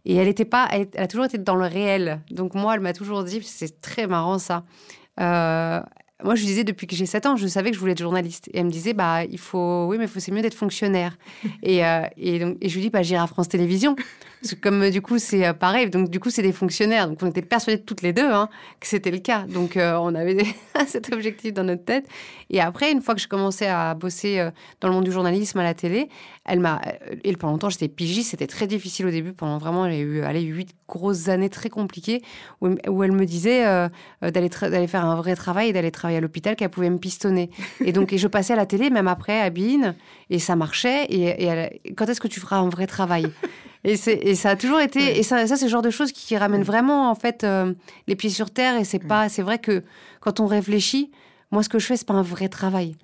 Et 0.06 0.16
elle 0.16 0.28
était 0.28 0.46
pas, 0.46 0.68
elle, 0.72 0.88
a 0.98 1.08
toujours 1.08 1.26
été 1.26 1.38
dans 1.38 1.56
le 1.56 1.66
réel. 1.66 2.22
Donc 2.30 2.54
moi, 2.54 2.76
elle 2.76 2.80
m'a 2.80 2.94
toujours 2.94 3.24
dit, 3.24 3.42
c'est 3.44 3.82
très 3.82 4.06
marrant 4.06 4.38
ça. 4.38 4.64
Euh, 5.20 5.82
moi, 6.25 6.33
je 6.33 6.44
disais 6.44 6.63
depuis 6.63 6.88
que 6.88 6.95
j'ai 6.95 7.06
7 7.06 7.27
ans, 7.27 7.36
je 7.36 7.45
savais 7.45 7.69
que 7.69 7.75
je 7.75 7.80
voulais 7.80 7.92
être 7.92 8.00
journaliste. 8.00 8.50
Et 8.51 8.57
elle 8.57 8.66
me 8.66 8.72
disait, 8.72 8.94
bah, 8.94 9.24
il 9.24 9.38
faut, 9.38 9.86
oui, 9.88 9.98
mais 10.00 10.07
c'est 10.07 10.31
mieux 10.31 10.42
d'être 10.42 10.56
fonctionnaire. 10.56 11.19
et, 11.63 11.86
euh, 11.86 12.01
et, 12.18 12.39
donc, 12.39 12.57
et 12.62 12.68
je 12.68 12.74
lui 12.75 12.81
dis, 12.81 12.89
bah, 12.89 13.04
j'irai 13.04 13.22
à 13.22 13.27
France 13.27 13.48
Télévisions. 13.48 13.95
Parce 14.42 14.56
que 14.56 14.60
comme 14.60 14.89
du 14.89 15.01
coup, 15.01 15.19
c'est 15.19 15.54
pareil. 15.54 15.89
Donc, 15.89 16.10
du 16.10 16.19
coup, 16.19 16.31
c'est 16.31 16.42
des 16.42 16.51
fonctionnaires. 16.51 17.07
Donc, 17.07 17.19
on 17.22 17.27
était 17.27 17.42
persuadés 17.44 17.81
toutes 17.81 18.01
les 18.01 18.12
deux 18.12 18.30
hein, 18.30 18.50
que 18.80 18.88
c'était 18.88 19.12
le 19.12 19.19
cas. 19.19 19.45
Donc, 19.48 19.77
on 19.77 20.13
avait 20.13 20.45
cet 20.88 21.13
objectif 21.13 21.54
dans 21.54 21.63
notre 21.63 21.83
tête. 21.83 22.07
Et 22.50 22.60
après, 22.60 22.92
une 22.92 23.01
fois 23.01 23.16
que 23.16 23.22
je 23.22 23.27
commençais 23.27 23.68
à 23.68 23.95
bosser 23.95 24.50
dans 24.81 24.88
le 24.88 24.94
monde 24.94 25.04
du 25.04 25.12
journalisme 25.12 25.57
à 25.60 25.63
la 25.63 25.74
télé, 25.74 26.10
elle 26.44 26.60
m'a. 26.60 26.80
Et 27.24 27.36
pendant 27.36 27.54
longtemps, 27.54 27.69
j'étais 27.69 27.88
pigiste. 27.88 28.31
C'était 28.31 28.45
très 28.45 28.68
difficile 28.68 29.07
au 29.07 29.10
début. 29.10 29.33
Pendant 29.33 29.57
vraiment, 29.57 29.89
j'ai 29.89 30.00
eu 30.00 30.22
allez, 30.22 30.42
huit 30.42 30.75
grosses 30.88 31.27
années 31.27 31.50
très 31.50 31.69
compliquées 31.69 32.22
où, 32.62 32.68
où 32.88 33.04
elle 33.04 33.13
me 33.13 33.25
disait 33.25 33.63
d'aller 34.22 34.50
d'aller 34.50 34.88
faire 34.88 35.06
un 35.06 35.16
vrai 35.16 35.36
travail 35.36 35.70
et 35.70 35.74
d'aller 35.74 35.89
travailler 35.89 36.14
à 36.15 36.22
l'hôpital 36.22 36.55
qu'elle 36.55 36.69
pouvait 36.69 36.89
me 36.89 36.98
pistonner. 36.98 37.50
Et 37.84 37.91
donc, 37.91 38.13
et 38.13 38.17
je 38.17 38.27
passais 38.27 38.53
à 38.53 38.55
la 38.55 38.65
télé, 38.65 38.89
même 38.89 39.07
après, 39.07 39.41
à 39.41 39.50
Bean, 39.50 39.93
et 40.29 40.39
ça 40.39 40.55
marchait. 40.55 41.05
Et, 41.10 41.81
quand 41.95 42.07
est-ce 42.07 42.22
que 42.22 42.27
tu 42.27 42.39
feras 42.39 42.57
un 42.57 42.69
vrai 42.69 42.88
travail? 42.88 43.27
Et, 43.84 43.93
et, 43.93 44.34
ça 44.34 44.50
a 44.50 44.55
toujours 44.55 44.79
été. 44.79 45.19
Et 45.19 45.22
ça, 45.24 45.45
ça 45.45 45.57
c'est 45.57 45.65
le 45.65 45.72
genre 45.72 45.84
de 45.84 45.91
choses 45.91 46.12
qui 46.12 46.36
ramènent 46.36 46.63
vraiment, 46.63 47.12
en 47.12 47.15
fait, 47.15 47.43
euh, 47.43 47.74
les 48.07 48.15
pieds 48.15 48.31
sur 48.31 48.50
terre. 48.50 48.77
Et 48.77 48.84
c'est 48.84 48.98
pas. 48.98 49.29
C'est 49.29 49.43
vrai 49.43 49.60
que 49.60 49.84
quand 50.22 50.39
on 50.39 50.48
réfléchit, 50.48 51.12
moi, 51.51 51.62
ce 51.62 51.69
que 51.69 51.77
je 51.77 51.86
fais, 51.86 51.95
c'est 51.95 52.07
pas 52.07 52.15
un 52.15 52.24
vrai 52.24 52.50
travail. 52.50 52.95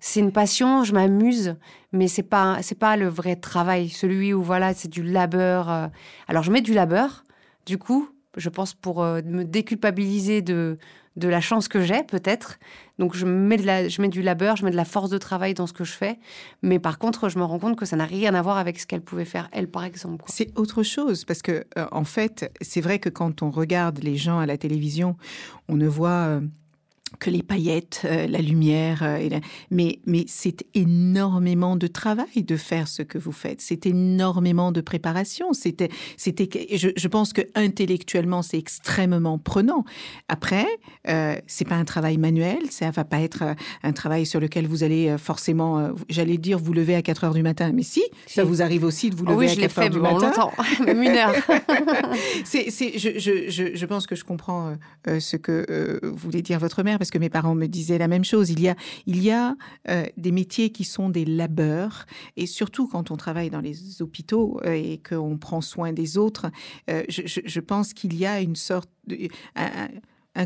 C'est 0.00 0.20
une 0.20 0.32
passion, 0.32 0.84
je 0.84 0.92
m'amuse, 0.92 1.56
mais 1.92 2.08
c'est 2.08 2.24
pas 2.24 2.58
c'est 2.60 2.78
pas 2.78 2.96
le 2.98 3.08
vrai 3.08 3.36
travail, 3.36 3.88
celui 3.88 4.34
où 4.34 4.42
voilà 4.42 4.74
c'est 4.74 4.88
du 4.88 5.02
labeur. 5.02 5.70
Euh. 5.70 5.86
Alors 6.28 6.42
je 6.42 6.50
mets 6.50 6.60
du 6.60 6.74
labeur, 6.74 7.24
du 7.64 7.78
coup, 7.78 8.10
je 8.36 8.50
pense 8.50 8.74
pour 8.74 9.02
euh, 9.02 9.22
me 9.24 9.44
déculpabiliser 9.44 10.42
de 10.42 10.76
de 11.16 11.28
la 11.28 11.40
chance 11.40 11.68
que 11.68 11.80
j'ai, 11.80 12.02
peut-être. 12.02 12.58
Donc, 12.98 13.14
je 13.14 13.24
mets, 13.24 13.88
je 13.88 14.02
mets 14.02 14.08
du 14.08 14.22
labeur, 14.22 14.56
je 14.56 14.64
mets 14.64 14.70
de 14.70 14.76
la 14.76 14.84
force 14.84 15.10
de 15.10 15.18
travail 15.18 15.54
dans 15.54 15.66
ce 15.66 15.72
que 15.72 15.84
je 15.84 15.92
fais. 15.92 16.18
Mais 16.62 16.78
par 16.78 16.98
contre, 16.98 17.28
je 17.28 17.38
me 17.38 17.44
rends 17.44 17.58
compte 17.58 17.76
que 17.76 17.86
ça 17.86 17.96
n'a 17.96 18.06
rien 18.06 18.34
à 18.34 18.42
voir 18.42 18.58
avec 18.58 18.78
ce 18.78 18.86
qu'elle 18.86 19.02
pouvait 19.02 19.24
faire, 19.24 19.48
elle, 19.52 19.68
par 19.68 19.84
exemple. 19.84 20.24
C'est 20.28 20.56
autre 20.58 20.82
chose, 20.82 21.24
parce 21.24 21.42
que, 21.42 21.64
euh, 21.78 21.86
en 21.92 22.04
fait, 22.04 22.52
c'est 22.60 22.80
vrai 22.80 22.98
que 22.98 23.08
quand 23.08 23.42
on 23.42 23.50
regarde 23.50 23.98
les 24.02 24.16
gens 24.16 24.38
à 24.38 24.46
la 24.46 24.58
télévision, 24.58 25.16
on 25.68 25.76
ne 25.76 25.86
voit. 25.86 26.10
Euh, 26.10 26.40
que 27.18 27.30
les 27.30 27.42
paillettes, 27.42 28.02
euh, 28.04 28.26
la 28.26 28.40
lumière, 28.40 29.02
euh, 29.02 29.28
mais, 29.70 30.00
mais 30.06 30.24
c'est 30.28 30.64
énormément 30.74 31.76
de 31.76 31.86
travail 31.86 32.42
de 32.42 32.56
faire 32.56 32.88
ce 32.88 33.02
que 33.02 33.18
vous 33.18 33.32
faites. 33.32 33.60
C'est 33.60 33.86
énormément 33.86 34.72
de 34.72 34.80
préparation. 34.80 35.52
C'était, 35.52 35.90
c'était, 36.16 36.48
je, 36.76 36.88
je, 36.96 37.08
pense 37.08 37.32
que 37.32 37.42
intellectuellement 37.54 38.42
c'est 38.42 38.58
extrêmement 38.58 39.38
prenant. 39.38 39.84
Après, 40.28 40.66
euh, 41.08 41.36
c'est 41.46 41.66
pas 41.66 41.76
un 41.76 41.84
travail 41.84 42.18
manuel, 42.18 42.70
ça 42.70 42.90
va 42.90 43.04
pas 43.04 43.20
être 43.20 43.42
euh, 43.42 43.54
un 43.82 43.92
travail 43.92 44.26
sur 44.26 44.40
lequel 44.40 44.66
vous 44.66 44.82
allez 44.82 45.16
forcément, 45.18 45.90
j'allais 46.08 46.38
dire 46.38 46.58
vous 46.58 46.72
lever 46.72 46.94
à 46.94 47.02
4 47.02 47.24
heures 47.24 47.34
du 47.34 47.42
matin, 47.42 47.72
mais 47.72 47.82
si, 47.82 48.02
ça 48.26 48.44
vous 48.44 48.62
arrive 48.62 48.84
aussi 48.84 49.10
de 49.10 49.16
vous 49.16 49.24
lever 49.24 49.50
à 49.50 49.56
4 49.56 49.78
heures 49.78 49.90
du 49.90 50.00
matin. 50.00 50.26
Longtemps, 50.26 50.52
même 50.84 51.02
une 51.02 51.10
heure. 51.10 51.34
c'est, 52.44 52.70
c'est, 52.70 52.98
je, 52.98 53.18
je, 53.18 53.74
je, 53.74 53.86
pense 53.86 54.06
que 54.06 54.14
je 54.14 54.24
comprends 54.24 54.76
ce 55.06 55.36
que 55.36 56.00
voulait 56.02 56.42
dire 56.42 56.58
votre 56.58 56.82
mère 56.82 56.98
parce 57.04 57.10
que 57.10 57.18
mes 57.18 57.28
parents 57.28 57.54
me 57.54 57.66
disaient 57.66 57.98
la 57.98 58.08
même 58.08 58.24
chose. 58.24 58.48
Il 58.48 58.60
y 58.60 58.68
a, 58.70 58.76
il 59.04 59.22
y 59.22 59.30
a 59.30 59.56
euh, 59.90 60.06
des 60.16 60.32
métiers 60.32 60.70
qui 60.70 60.84
sont 60.84 61.10
des 61.10 61.26
labeurs, 61.26 62.06
et 62.38 62.46
surtout 62.46 62.88
quand 62.88 63.10
on 63.10 63.16
travaille 63.18 63.50
dans 63.50 63.60
les 63.60 64.00
hôpitaux 64.00 64.58
euh, 64.64 64.72
et 64.72 65.02
qu'on 65.06 65.36
prend 65.36 65.60
soin 65.60 65.92
des 65.92 66.16
autres, 66.16 66.46
euh, 66.88 67.02
je, 67.10 67.60
pense 67.60 67.92
qu'il 67.92 68.14
y 68.14 68.24
a 68.24 68.40
une 68.40 68.56
sorte 68.56 68.88
de, 69.06 69.28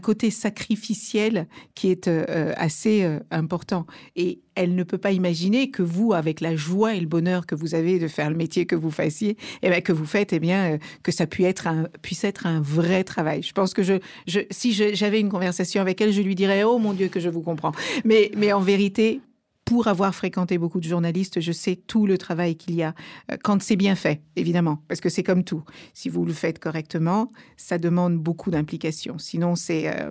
côté 0.01 0.31
sacrificiel 0.31 1.47
qui 1.75 1.91
est 1.91 2.09
euh, 2.09 2.53
assez 2.57 3.03
euh, 3.03 3.21
important. 3.31 3.87
Et 4.17 4.41
elle 4.55 4.75
ne 4.75 4.83
peut 4.83 4.99
pas 4.99 5.13
imaginer 5.13 5.71
que 5.71 5.83
vous, 5.83 6.13
avec 6.13 6.41
la 6.41 6.57
joie 6.57 6.95
et 6.95 7.01
le 7.01 7.07
bonheur 7.07 7.47
que 7.47 7.55
vous 7.55 7.75
avez 7.75 7.99
de 7.99 8.09
faire 8.09 8.29
le 8.29 8.37
métier 8.37 8.67
que 8.67 8.77
vous 8.77 8.91
fassiez, 8.91 9.37
eh 9.63 9.71
bien, 9.71 9.81
que 9.81 9.93
vous 9.93 10.05
faites, 10.05 10.33
eh 10.33 10.41
bien, 10.41 10.75
euh, 10.75 10.79
que 11.03 11.13
ça 11.13 11.27
puisse 11.27 11.47
être, 11.47 11.67
un, 11.67 11.85
puisse 12.03 12.25
être 12.25 12.47
un 12.47 12.61
vrai 12.61 13.05
travail. 13.05 13.43
Je 13.43 13.53
pense 13.53 13.73
que 13.73 13.83
je, 13.83 13.95
je 14.27 14.41
si 14.51 14.73
j'avais 14.73 15.21
une 15.21 15.31
conversation 15.31 15.81
avec 15.81 16.01
elle, 16.01 16.13
je 16.13 16.23
lui 16.23 16.35
dirais, 16.35 16.65
oh 16.65 16.79
mon 16.79 16.93
Dieu, 16.93 17.09
que 17.09 17.21
je 17.21 17.29
vous 17.29 17.43
comprends. 17.43 17.73
Mais, 18.05 18.31
mais 18.37 18.53
en 18.53 18.61
vérité, 18.61 19.21
pour 19.69 19.87
avoir 19.87 20.15
fréquenté 20.15 20.57
beaucoup 20.57 20.81
de 20.81 20.89
journalistes, 20.89 21.41
je 21.41 21.53
sais 21.53 21.77
tout 21.77 22.07
le 22.07 22.17
travail 22.17 22.57
qu'il 22.57 22.75
y 22.75 22.83
a 22.83 22.95
euh, 23.31 23.37
quand 23.45 23.61
c'est 23.61 23.77
bien 23.77 23.97
fait, 23.97 24.23
évidemment, 24.35 24.83
parce 24.89 25.03
que 25.03 25.11
c'est 25.11 25.23
comme 25.23 25.45
tout. 25.45 25.63
Si 25.93 26.09
vous 26.09 26.25
le 26.25 26.33
faites 26.33 26.59
correctement, 26.59 27.31
ça 27.59 27.77
demande 27.77 28.17
beaucoup 28.17 28.51
d'implication. 28.51 29.19
Sinon, 29.19 29.57
c'est. 29.57 29.95
Euh, 29.95 30.11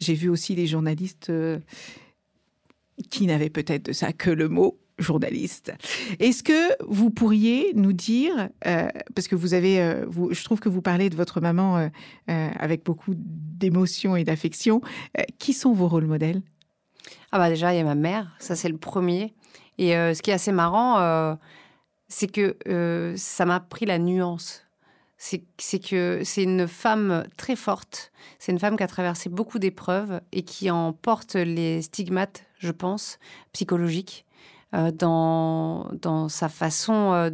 j'ai 0.00 0.14
vu 0.14 0.30
aussi 0.30 0.54
des 0.54 0.66
journalistes 0.66 1.28
euh, 1.28 1.58
qui 3.10 3.26
n'avaient 3.26 3.50
peut-être 3.50 3.84
de 3.84 3.92
ça 3.92 4.14
que 4.14 4.30
le 4.30 4.48
mot 4.48 4.80
journaliste. 4.98 5.74
Est-ce 6.18 6.42
que 6.42 6.82
vous 6.88 7.10
pourriez 7.10 7.72
nous 7.74 7.92
dire, 7.92 8.48
parce 9.14 9.28
que 9.28 9.34
vous 9.34 9.52
avez, 9.52 9.76
je 10.30 10.42
trouve 10.42 10.58
que 10.58 10.70
vous 10.70 10.80
parlez 10.80 11.10
de 11.10 11.16
votre 11.16 11.42
maman 11.42 11.90
avec 12.26 12.82
beaucoup 12.82 13.12
d'émotion 13.14 14.16
et 14.16 14.24
d'affection, 14.24 14.80
qui 15.38 15.52
sont 15.52 15.74
vos 15.74 15.86
rôles 15.86 16.06
modèles? 16.06 16.40
Ah 17.32 17.38
bah 17.38 17.48
déjà, 17.48 17.74
il 17.74 17.78
y 17.78 17.80
a 17.80 17.84
ma 17.84 17.94
mère, 17.94 18.34
ça 18.38 18.56
c'est 18.56 18.68
le 18.68 18.78
premier. 18.78 19.34
Et 19.78 19.96
euh, 19.96 20.14
ce 20.14 20.22
qui 20.22 20.30
est 20.30 20.34
assez 20.34 20.52
marrant, 20.52 20.98
euh, 20.98 21.34
c'est 22.08 22.28
que 22.28 22.56
euh, 22.68 23.14
ça 23.16 23.44
m'a 23.44 23.60
pris 23.60 23.86
la 23.86 23.98
nuance. 23.98 24.62
C'est 25.18 25.78
que 25.78 26.20
c'est 26.24 26.42
une 26.42 26.68
femme 26.68 27.24
très 27.38 27.56
forte, 27.56 28.12
c'est 28.38 28.52
une 28.52 28.58
femme 28.58 28.76
qui 28.76 28.82
a 28.82 28.86
traversé 28.86 29.30
beaucoup 29.30 29.58
d'épreuves 29.58 30.20
et 30.32 30.42
qui 30.42 30.70
en 30.70 30.92
porte 30.92 31.36
les 31.36 31.80
stigmates, 31.80 32.44
je 32.58 32.70
pense, 32.70 33.18
psychologiques, 33.52 34.26
dans, 34.72 35.88
dans 36.02 36.28
sa 36.28 36.50
façon 36.50 37.30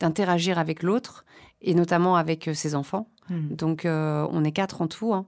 d'interagir 0.00 0.58
avec 0.58 0.82
l'autre 0.82 1.24
et 1.62 1.74
notamment 1.74 2.16
avec 2.16 2.50
ses 2.54 2.74
enfants. 2.74 3.08
Mmh. 3.30 3.54
Donc 3.54 3.82
on 3.84 4.42
est 4.42 4.52
quatre 4.52 4.82
en 4.82 4.88
tout. 4.88 5.14
Hein. 5.14 5.26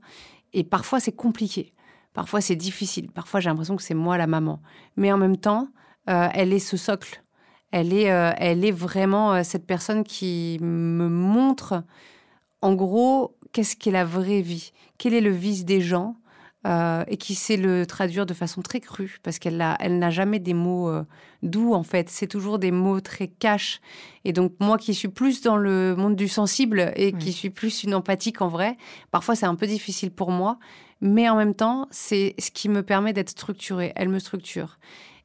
Et 0.53 0.65
parfois 0.65 0.99
c'est 0.99 1.13
compliqué. 1.13 1.73
Parfois, 2.19 2.41
c'est 2.41 2.57
difficile. 2.57 3.13
Parfois, 3.13 3.39
j'ai 3.39 3.49
l'impression 3.49 3.77
que 3.77 3.83
c'est 3.85 3.95
moi 3.95 4.19
la 4.19 4.27
maman. 4.27 4.61
Mais 4.97 5.13
en 5.13 5.19
même 5.19 5.37
temps, 5.37 5.69
euh, 6.11 6.27
elle 6.35 6.53
est 6.53 6.59
ce 6.59 6.77
socle. 6.77 7.23
Elle 7.71 7.93
est, 7.93 8.11
euh, 8.11 8.33
elle 8.39 8.65
est 8.65 8.73
vraiment 8.73 9.35
euh, 9.35 9.45
cette 9.45 9.65
personne 9.65 10.03
qui 10.03 10.59
me 10.61 11.09
montre, 11.09 11.85
en 12.61 12.75
gros, 12.75 13.37
qu'est-ce 13.53 13.77
qu'est 13.77 13.93
la 13.93 14.05
vraie 14.05 14.41
vie, 14.41 14.73
quel 14.99 15.15
est 15.15 15.21
le 15.21 15.31
vice 15.31 15.65
des 15.65 15.81
gens, 15.81 16.17
et 16.65 17.17
qui 17.17 17.35
sait 17.35 17.57
le 17.57 17.87
traduire 17.87 18.27
de 18.27 18.35
façon 18.35 18.61
très 18.61 18.81
crue, 18.81 19.19
parce 19.23 19.39
qu'elle 19.39 19.57
n'a 19.57 19.77
elle 19.81 19.99
n'a 19.99 20.11
jamais 20.11 20.39
des 20.39 20.55
mots 20.55 20.93
doux, 21.43 21.73
en 21.73 21.83
fait. 21.83 22.11
C'est 22.11 22.27
toujours 22.27 22.59
des 22.59 22.71
mots 22.71 23.01
très 23.01 23.29
cash. 23.29 23.81
Et 24.25 24.33
donc, 24.33 24.53
moi 24.61 24.77
qui 24.77 24.93
suis 24.93 25.09
plus 25.09 25.41
dans 25.41 25.57
le 25.57 25.97
monde 25.97 26.17
du 26.17 26.29
sensible 26.29 26.93
et 26.97 27.13
qui 27.13 27.33
suis 27.33 27.51
plus 27.51 27.85
une 27.85 27.95
empathique 27.95 28.43
en 28.43 28.49
vrai, 28.49 28.77
parfois 29.11 29.35
c'est 29.35 29.47
un 29.47 29.55
peu 29.55 29.67
difficile 29.67 30.11
pour 30.11 30.31
moi 30.31 30.59
mais 31.01 31.29
en 31.29 31.37
même 31.37 31.55
temps, 31.55 31.87
c'est 31.91 32.35
ce 32.39 32.51
qui 32.51 32.69
me 32.69 32.83
permet 32.83 33.13
d'être 33.13 33.31
structurée. 33.31 33.93
Elle 33.95 34.09
me 34.09 34.19
structure. 34.19 34.79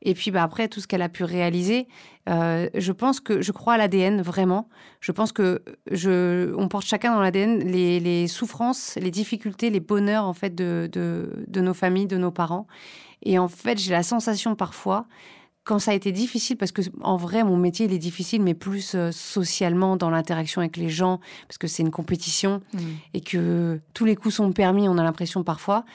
Et 0.03 0.13
puis 0.13 0.31
bah, 0.31 0.43
après, 0.43 0.67
tout 0.67 0.79
ce 0.79 0.87
qu'elle 0.87 1.01
a 1.01 1.09
pu 1.09 1.23
réaliser, 1.23 1.87
euh, 2.29 2.69
je 2.75 2.91
pense 2.91 3.19
que 3.19 3.41
je 3.41 3.51
crois 3.51 3.73
à 3.73 3.77
l'ADN 3.77 4.21
vraiment. 4.21 4.69
Je 4.99 5.11
pense 5.11 5.31
que 5.31 5.63
je, 5.89 6.53
on 6.55 6.67
porte 6.67 6.85
chacun 6.85 7.13
dans 7.13 7.21
l'ADN 7.21 7.59
les, 7.59 7.99
les, 7.99 8.27
souffrances, 8.27 8.97
les 9.01 9.11
difficultés, 9.11 9.69
les 9.69 9.79
bonheurs 9.79 10.25
en 10.25 10.33
fait 10.33 10.53
de, 10.53 10.89
de, 10.91 11.45
de 11.47 11.61
nos 11.61 11.73
familles, 11.73 12.07
de 12.07 12.17
nos 12.17 12.31
parents. 12.31 12.67
Et 13.23 13.39
en 13.39 13.47
fait, 13.47 13.79
j'ai 13.79 13.91
la 13.91 14.03
sensation 14.03 14.55
parfois 14.55 15.07
quand 15.63 15.79
ça 15.79 15.91
a 15.91 15.93
été 15.93 16.11
difficile, 16.11 16.57
parce 16.57 16.73
que 16.73 16.81
en 17.01 17.15
vrai, 17.15 17.43
mon 17.43 17.55
métier, 17.55 17.85
il 17.85 17.93
est 17.93 17.99
difficile, 17.99 18.41
mais 18.41 18.53
plus 18.53 18.95
euh, 18.95 19.11
socialement, 19.11 19.95
dans 19.95 20.09
l'interaction 20.09 20.59
avec 20.59 20.75
les 20.75 20.89
gens, 20.89 21.21
parce 21.47 21.57
que 21.57 21.67
c'est 21.67 21.83
une 21.83 21.91
compétition 21.91 22.61
mmh. 22.73 22.79
et 23.13 23.21
que 23.21 23.79
tous 23.93 24.03
les 24.03 24.17
coups 24.17 24.35
sont 24.35 24.51
permis, 24.51 24.89
on 24.89 24.97
a 24.97 25.03
l'impression 25.03 25.43
parfois. 25.43 25.85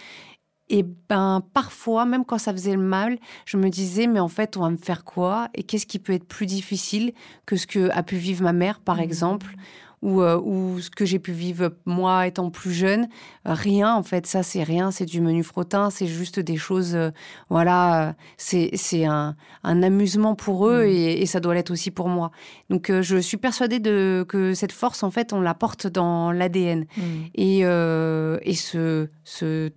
Et 0.71 0.85
ben, 1.09 1.43
parfois, 1.55 2.05
même 2.05 2.25
quand 2.25 2.39
ça 2.39 2.53
faisait 2.53 2.75
le 2.75 2.83
mal, 2.83 3.19
je 3.47 3.57
me 3.57 3.71
disais, 3.71 4.07
mais 4.07 4.21
en 4.21 4.29
fait, 4.29 4.57
on 4.57 4.61
va 4.61 4.71
me 4.71 4.77
faire 4.77 5.05
quoi? 5.05 5.49
Et 5.55 5.63
qu'est-ce 5.63 5.87
qui 5.87 5.99
peut 5.99 6.13
être 6.13 6.27
plus 6.27 6.47
difficile 6.47 7.13
que 7.47 7.57
ce 7.57 7.67
que 7.67 7.91
a 7.91 8.03
pu 8.03 8.17
vivre 8.17 8.43
ma 8.43 8.53
mère, 8.53 8.81
par 8.81 8.97
mmh. 8.97 9.01
exemple? 9.01 9.55
Ou, 10.01 10.23
euh, 10.23 10.39
ou 10.41 10.79
ce 10.79 10.91
que 10.91 11.05
j'ai 11.05 11.19
pu 11.19 11.33
vivre 11.33 11.73
moi 11.85 12.29
étant 12.29 12.51
plus 12.51 12.71
jeune? 12.71 13.09
Rien, 13.45 13.95
en 13.95 14.03
fait, 14.05 14.27
ça, 14.27 14.45
c'est 14.45 14.63
rien, 14.63 14.93
c'est 14.93 15.07
du 15.07 15.21
menu 15.21 15.43
frottin, 15.43 15.91
c'est 15.91 16.07
juste 16.07 16.39
des 16.39 16.57
choses, 16.57 16.95
euh, 16.95 17.11
voilà, 17.49 18.15
c'est 18.37 18.71
un, 19.07 19.35
un, 19.65 19.83
amusement 19.83 20.37
pour 20.37 20.69
eux 20.69 20.85
mmh. 20.85 20.89
et, 20.89 21.27
ça 21.27 21.41
doit 21.41 21.55
l'être 21.55 21.73
aussi 21.73 21.91
pour 21.91 22.09
moi. 22.09 22.31
Donc, 22.69 22.91
euh, 22.91 23.03
je 23.03 23.17
suis 23.17 23.39
persuadée 23.39 23.81
de, 23.81 24.25
que 24.29 24.55
cette 24.55 24.71
force, 24.73 25.03
en 25.03 25.11
fait, 25.11 25.33
on 25.33 25.41
la 25.41 25.55
porte 25.55 25.89
dans 25.89 26.31
l'ADN. 26.31 26.87
Mmh. 26.97 27.03
Et, 27.35 27.59
et 27.63 28.55
ce, 28.55 29.09
ce 29.25 29.73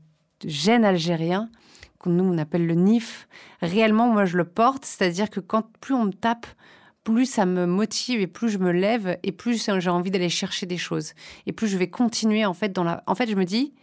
gène 0.45 0.86
algérien, 0.86 1.50
que 2.00 2.10
nous 2.10 2.24
on 2.24 2.38
appelle 2.38 2.65
le 2.65 2.74
NIF, 2.74 3.27
réellement, 3.62 4.07
moi, 4.07 4.25
je 4.25 4.38
le 4.38 4.45
porte, 4.45 4.86
c'est-à-dire 4.86 5.29
que 5.29 5.39
quand 5.39 5.65
plus 5.79 5.93
on 5.93 6.05
me 6.05 6.13
tape, 6.13 6.48
plus 7.03 7.25
ça 7.25 7.45
me 7.45 7.65
motive 7.65 8.21
et 8.21 8.27
plus 8.27 8.50
je 8.50 8.60
me 8.60 8.71
lève 8.71 9.17
et 9.24 9.31
plus 9.31 9.69
j'ai 9.79 9.89
envie 9.89 10.12
d'aller 10.12 10.29
chercher 10.29 10.65
des 10.65 10.77
choses. 10.77 11.13
Et 11.45 11.51
plus 11.51 11.67
je 11.67 11.77
vais 11.77 11.89
continuer 11.89 12.45
en 12.45 12.53
fait 12.53 12.69
dans 12.69 12.83
la 12.83 13.01
en 13.07 13.15
fait 13.15 13.27
je 13.27 13.36
me 13.36 13.45
dis 13.45 13.74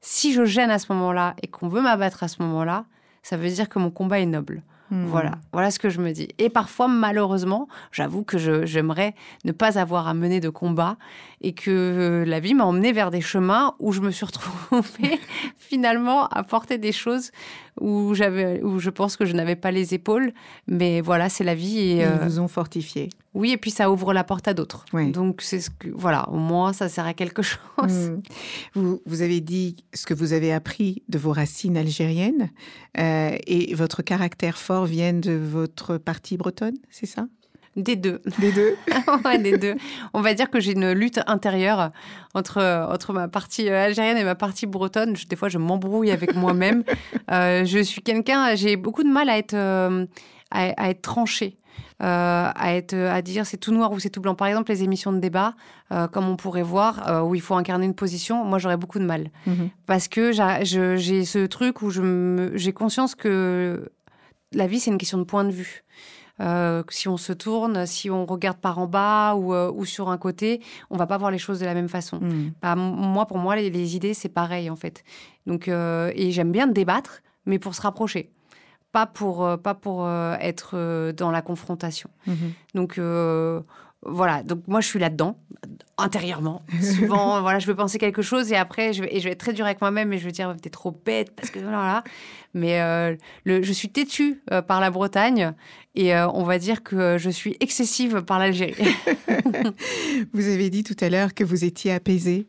si 0.00 0.32
je 0.32 0.44
gêne 0.44 0.70
à 0.70 0.78
ce 0.78 0.92
moment-là 0.92 1.34
et 1.42 1.46
qu'on 1.46 1.68
veut 1.68 1.82
m'abattre 1.82 2.22
à 2.24 2.28
ce 2.28 2.42
moment-là 2.42 2.86
ça 3.22 3.36
veut 3.36 3.48
dire 3.48 3.68
que 3.68 3.78
mon 3.78 3.90
combat 3.90 4.18
est 4.18 4.26
noble 4.26 4.62
Hmm. 4.90 5.04
Voilà, 5.06 5.32
voilà 5.52 5.70
ce 5.70 5.78
que 5.78 5.90
je 5.90 6.00
me 6.00 6.12
dis. 6.12 6.28
Et 6.38 6.48
parfois, 6.48 6.88
malheureusement, 6.88 7.68
j'avoue 7.92 8.24
que 8.24 8.38
j'aimerais 8.64 9.14
ne 9.44 9.52
pas 9.52 9.78
avoir 9.78 10.08
à 10.08 10.14
mener 10.14 10.40
de 10.40 10.48
combat 10.48 10.96
et 11.40 11.52
que 11.52 12.24
la 12.26 12.40
vie 12.40 12.54
m'a 12.54 12.64
emmené 12.64 12.92
vers 12.92 13.10
des 13.10 13.20
chemins 13.20 13.74
où 13.78 13.92
je 13.92 14.00
me 14.00 14.10
suis 14.10 14.24
retrouvée 14.24 15.20
finalement 15.58 16.26
à 16.28 16.42
porter 16.42 16.78
des 16.78 16.92
choses 16.92 17.30
où 17.80 18.14
j'avais, 18.14 18.62
où 18.62 18.78
je 18.78 18.90
pense 18.90 19.16
que 19.16 19.24
je 19.24 19.34
n'avais 19.34 19.56
pas 19.56 19.70
les 19.70 19.94
épaules. 19.94 20.32
Mais 20.66 21.00
voilà, 21.00 21.28
c'est 21.28 21.44
la 21.44 21.54
vie. 21.54 21.78
Et, 21.78 21.96
Ils 21.98 22.04
euh, 22.04 22.16
vous 22.24 22.40
ont 22.40 22.48
fortifié. 22.48 23.10
Oui, 23.38 23.52
et 23.52 23.56
puis 23.56 23.70
ça 23.70 23.90
ouvre 23.90 24.12
la 24.12 24.24
porte 24.24 24.48
à 24.48 24.54
d'autres. 24.54 24.84
Donc 25.12 25.42
c'est 25.42 25.60
ce 25.60 25.70
que, 25.70 25.88
voilà, 25.94 26.28
au 26.28 26.36
moins 26.36 26.72
ça 26.72 26.88
sert 26.88 27.06
à 27.06 27.14
quelque 27.14 27.42
chose. 27.42 27.58
Hmm. 27.78 28.20
Vous, 28.74 29.00
vous 29.06 29.22
avez 29.22 29.40
dit 29.40 29.76
ce 29.94 30.06
que 30.06 30.14
vous 30.14 30.32
avez 30.32 30.52
appris 30.52 31.02
de 31.08 31.18
vos 31.18 31.32
racines 31.32 31.76
algériennes 31.76 32.50
euh, 32.98 33.36
et 33.46 33.74
votre 33.74 34.02
caractère 34.02 34.58
fort 34.58 34.86
vient 34.86 35.12
de 35.12 35.32
votre 35.32 35.98
partie 35.98 36.36
bretonne, 36.36 36.76
c'est 36.90 37.06
ça? 37.06 37.26
Des 37.78 37.94
deux. 37.94 38.18
Des 38.40 38.50
deux 38.50 38.76
Ouais, 39.24 39.38
des 39.38 39.56
deux. 39.56 39.76
On 40.12 40.20
va 40.20 40.34
dire 40.34 40.50
que 40.50 40.58
j'ai 40.58 40.72
une 40.72 40.90
lutte 40.90 41.20
intérieure 41.28 41.92
entre, 42.34 42.60
entre 42.90 43.12
ma 43.12 43.28
partie 43.28 43.68
euh, 43.68 43.86
algérienne 43.86 44.16
et 44.16 44.24
ma 44.24 44.34
partie 44.34 44.66
bretonne. 44.66 45.14
des 45.28 45.36
fois, 45.36 45.48
je 45.48 45.58
m'embrouille 45.58 46.10
avec 46.10 46.34
moi-même. 46.34 46.82
Euh, 47.30 47.66
je 47.66 47.80
suis 47.80 48.00
quelqu'un, 48.00 48.54
j'ai 48.54 48.76
beaucoup 48.76 49.02
de 49.02 49.08
mal 49.08 49.28
à 49.28 49.36
être, 49.36 49.52
euh, 49.52 50.06
à, 50.50 50.88
être 50.88 51.02
tranchée. 51.02 51.58
À, 52.00 52.74
être, 52.74 52.94
à 52.94 53.22
dire 53.22 53.46
c'est 53.46 53.56
tout 53.56 53.72
noir 53.72 53.92
ou 53.92 53.98
c'est 53.98 54.10
tout 54.10 54.20
blanc. 54.20 54.34
Par 54.34 54.48
exemple, 54.48 54.70
les 54.70 54.82
émissions 54.82 55.12
de 55.12 55.18
débat, 55.18 55.54
comme 56.12 56.28
on 56.28 56.36
pourrait 56.36 56.62
voir, 56.62 57.24
où 57.26 57.34
il 57.34 57.40
faut 57.40 57.54
incarner 57.54 57.86
une 57.86 57.94
position, 57.94 58.44
moi 58.44 58.58
j'aurais 58.58 58.76
beaucoup 58.76 58.98
de 58.98 59.04
mal. 59.04 59.30
Mhm. 59.46 59.70
Parce 59.86 60.08
que 60.08 60.32
j'ai 60.32 61.24
ce 61.24 61.46
truc 61.46 61.82
où 61.82 61.90
j'ai 61.90 62.72
conscience 62.72 63.14
que 63.14 63.90
la 64.52 64.66
vie, 64.66 64.80
c'est 64.80 64.90
une 64.90 64.98
question 64.98 65.18
de 65.18 65.24
point 65.24 65.44
de 65.44 65.50
vue. 65.50 65.84
Euh, 66.40 66.82
si 66.90 67.08
on 67.08 67.16
se 67.16 67.32
tourne, 67.32 67.84
si 67.86 68.10
on 68.10 68.24
regarde 68.24 68.58
par 68.58 68.78
en 68.78 68.86
bas 68.86 69.34
ou, 69.34 69.54
euh, 69.54 69.72
ou, 69.74 69.84
sur 69.84 70.08
un 70.08 70.18
côté, 70.18 70.60
on 70.90 70.96
va 70.96 71.06
pas 71.06 71.18
voir 71.18 71.30
les 71.30 71.38
choses 71.38 71.58
de 71.58 71.64
la 71.64 71.74
même 71.74 71.88
façon. 71.88 72.18
Hmm. 72.18 72.52
Bah, 72.62 72.76
moi, 72.76 73.26
pour 73.26 73.38
moi, 73.38 73.56
les, 73.56 73.96
idées, 73.96 74.14
c'est 74.14 74.28
pareil 74.28 74.70
en 74.70 74.76
fait. 74.76 75.02
Donc, 75.46 75.68
euh, 75.68 76.12
et 76.14 76.30
j'aime 76.30 76.52
bien 76.52 76.66
débattre, 76.66 77.22
mais 77.46 77.58
pour 77.58 77.74
se 77.74 77.80
rapprocher, 77.80 78.30
pas 78.92 79.06
pour 79.06 79.58
pas 79.62 79.74
pour 79.74 80.08
être 80.40 81.12
dans 81.12 81.30
la 81.30 81.42
confrontation. 81.42 82.10
Hmm. 82.26 82.34
Donc 82.74 82.98
voilà, 84.02 84.42
donc 84.42 84.62
moi 84.68 84.80
je 84.80 84.86
suis 84.86 84.98
là-dedans, 84.98 85.38
intérieurement. 85.96 86.62
Souvent, 86.80 87.40
voilà, 87.42 87.58
je 87.58 87.66
veux 87.66 87.74
penser 87.74 87.98
quelque 87.98 88.22
chose 88.22 88.52
et 88.52 88.56
après, 88.56 88.92
je 88.92 89.02
vais, 89.02 89.14
et 89.14 89.20
je 89.20 89.24
vais 89.24 89.32
être 89.32 89.40
très 89.40 89.52
dur 89.52 89.64
avec 89.64 89.80
moi-même 89.80 90.12
et 90.12 90.18
je 90.18 90.24
vais 90.24 90.32
dire, 90.32 90.54
t'es 90.60 90.70
trop 90.70 90.92
bête 90.92 91.34
parce 91.34 91.50
que 91.50 91.58
voilà. 91.58 92.04
Mais 92.54 92.80
euh, 92.80 93.16
le, 93.44 93.62
je 93.62 93.72
suis 93.72 93.88
têtue 93.88 94.40
euh, 94.52 94.62
par 94.62 94.80
la 94.80 94.90
Bretagne 94.90 95.52
et 95.94 96.14
euh, 96.14 96.28
on 96.30 96.44
va 96.44 96.58
dire 96.58 96.82
que 96.82 97.18
je 97.18 97.28
suis 97.28 97.56
excessive 97.60 98.22
par 98.22 98.38
l'Algérie. 98.38 98.94
vous 100.32 100.48
avez 100.48 100.70
dit 100.70 100.84
tout 100.84 100.96
à 101.00 101.10
l'heure 101.10 101.34
que 101.34 101.44
vous 101.44 101.64
étiez 101.64 101.92
apaisée. 101.92 102.46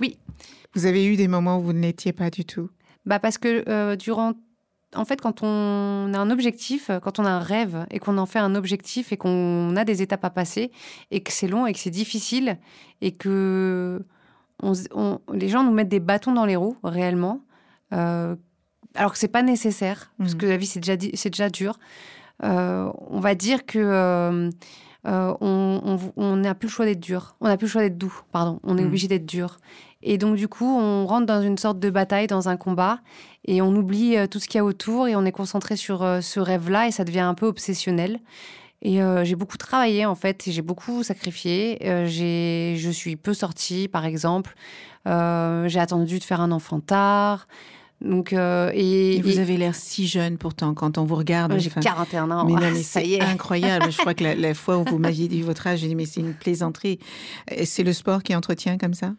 Oui. 0.00 0.18
Vous 0.74 0.86
avez 0.86 1.06
eu 1.06 1.16
des 1.16 1.28
moments 1.28 1.58
où 1.58 1.62
vous 1.62 1.72
ne 1.72 1.80
l'étiez 1.80 2.12
pas 2.12 2.30
du 2.30 2.44
tout. 2.44 2.70
Bah 3.04 3.18
parce 3.18 3.38
que 3.38 3.94
durant 3.96 4.34
en 4.96 5.04
fait, 5.04 5.20
quand 5.20 5.42
on 5.42 6.12
a 6.14 6.18
un 6.18 6.30
objectif, 6.30 6.90
quand 7.02 7.18
on 7.18 7.24
a 7.24 7.30
un 7.30 7.40
rêve 7.40 7.86
et 7.90 7.98
qu'on 7.98 8.18
en 8.18 8.26
fait 8.26 8.38
un 8.38 8.54
objectif 8.54 9.12
et 9.12 9.16
qu'on 9.16 9.76
a 9.76 9.84
des 9.84 10.02
étapes 10.02 10.24
à 10.24 10.30
passer 10.30 10.70
et 11.10 11.20
que 11.20 11.32
c'est 11.32 11.48
long 11.48 11.66
et 11.66 11.72
que 11.72 11.78
c'est 11.78 11.90
difficile 11.90 12.58
et 13.00 13.12
que 13.12 14.02
les 15.32 15.48
gens 15.48 15.62
nous 15.62 15.72
mettent 15.72 15.88
des 15.88 16.00
bâtons 16.00 16.32
dans 16.32 16.46
les 16.46 16.56
roues, 16.56 16.76
réellement, 16.82 17.42
euh, 17.92 18.34
alors 18.94 19.12
que 19.12 19.18
c'est 19.18 19.28
pas 19.28 19.42
nécessaire, 19.42 20.12
parce 20.18 20.34
mmh. 20.34 20.38
que 20.38 20.46
la 20.46 20.56
vie, 20.56 20.66
c'est 20.66 20.80
déjà, 20.80 20.94
c'est 21.14 21.30
déjà 21.30 21.50
dur. 21.50 21.78
Euh, 22.42 22.90
on 23.08 23.20
va 23.20 23.34
dire 23.34 23.66
que 23.66 24.50
euh, 25.06 25.34
on 25.40 26.36
n'a 26.36 26.54
plus 26.54 26.66
le 26.66 26.72
choix 26.72 26.84
d'être 26.84 27.00
dur. 27.00 27.36
On 27.40 27.46
n'a 27.46 27.56
plus 27.56 27.66
le 27.66 27.70
choix 27.70 27.82
d'être 27.82 27.98
doux, 27.98 28.20
pardon. 28.32 28.60
On 28.64 28.76
est 28.78 28.82
mmh. 28.82 28.86
obligé 28.86 29.08
d'être 29.08 29.26
dur. 29.26 29.58
Et 30.02 30.18
donc, 30.18 30.36
du 30.36 30.48
coup, 30.48 30.66
on 30.66 31.06
rentre 31.06 31.26
dans 31.26 31.42
une 31.42 31.58
sorte 31.58 31.78
de 31.78 31.90
bataille, 31.90 32.26
dans 32.26 32.48
un 32.48 32.56
combat, 32.56 33.00
et 33.44 33.62
on 33.62 33.74
oublie 33.74 34.16
tout 34.30 34.38
ce 34.38 34.46
qu'il 34.46 34.58
y 34.58 34.60
a 34.60 34.64
autour, 34.64 35.08
et 35.08 35.16
on 35.16 35.24
est 35.24 35.32
concentré 35.32 35.74
sur 35.76 36.00
ce 36.20 36.38
rêve-là, 36.38 36.86
et 36.86 36.90
ça 36.92 37.04
devient 37.04 37.20
un 37.20 37.34
peu 37.34 37.46
obsessionnel. 37.46 38.20
Et 38.82 39.02
euh, 39.02 39.24
j'ai 39.24 39.36
beaucoup 39.36 39.56
travaillé 39.56 40.04
en 40.06 40.14
fait, 40.14 40.44
j'ai 40.46 40.62
beaucoup 40.62 41.02
sacrifié. 41.02 41.78
Euh, 41.84 42.06
je 42.06 42.90
suis 42.90 43.16
peu 43.16 43.34
sortie, 43.34 43.88
par 43.88 44.04
exemple. 44.04 44.54
Euh, 45.06 45.68
j'ai 45.68 45.80
attendu 45.80 46.18
de 46.18 46.24
faire 46.24 46.40
un 46.40 46.52
enfant 46.52 46.80
tard. 46.80 47.48
Donc, 48.00 48.32
et, 48.32 49.20
vous 49.22 49.38
avez 49.38 49.56
l'air 49.56 49.74
si 49.74 50.06
jeune 50.06 50.38
pourtant 50.38 50.74
quand 50.74 50.98
on 50.98 51.04
vous 51.04 51.16
regarde. 51.16 51.58
J'ai 51.58 51.70
41 51.70 52.30
ans. 52.30 52.44
Mais, 52.44 52.52
non, 52.60 52.70
mais 52.72 52.82
ça 52.82 53.02
y 53.02 53.14
est. 53.14 53.22
incroyable. 53.22 53.90
je 53.90 53.98
crois 53.98 54.14
que 54.14 54.24
la, 54.24 54.34
la 54.34 54.54
fois 54.54 54.78
où 54.78 54.84
vous 54.84 54.98
m'aviez 54.98 55.28
dit 55.28 55.42
votre 55.42 55.66
âge, 55.66 55.80
j'ai 55.80 55.88
dit 55.88 55.94
mais 55.94 56.06
c'est 56.06 56.20
une 56.20 56.34
plaisanterie. 56.34 56.98
C'est 57.64 57.82
le 57.82 57.92
sport 57.92 58.22
qui 58.22 58.34
entretient 58.34 58.78
comme 58.78 58.94
ça? 58.94 59.12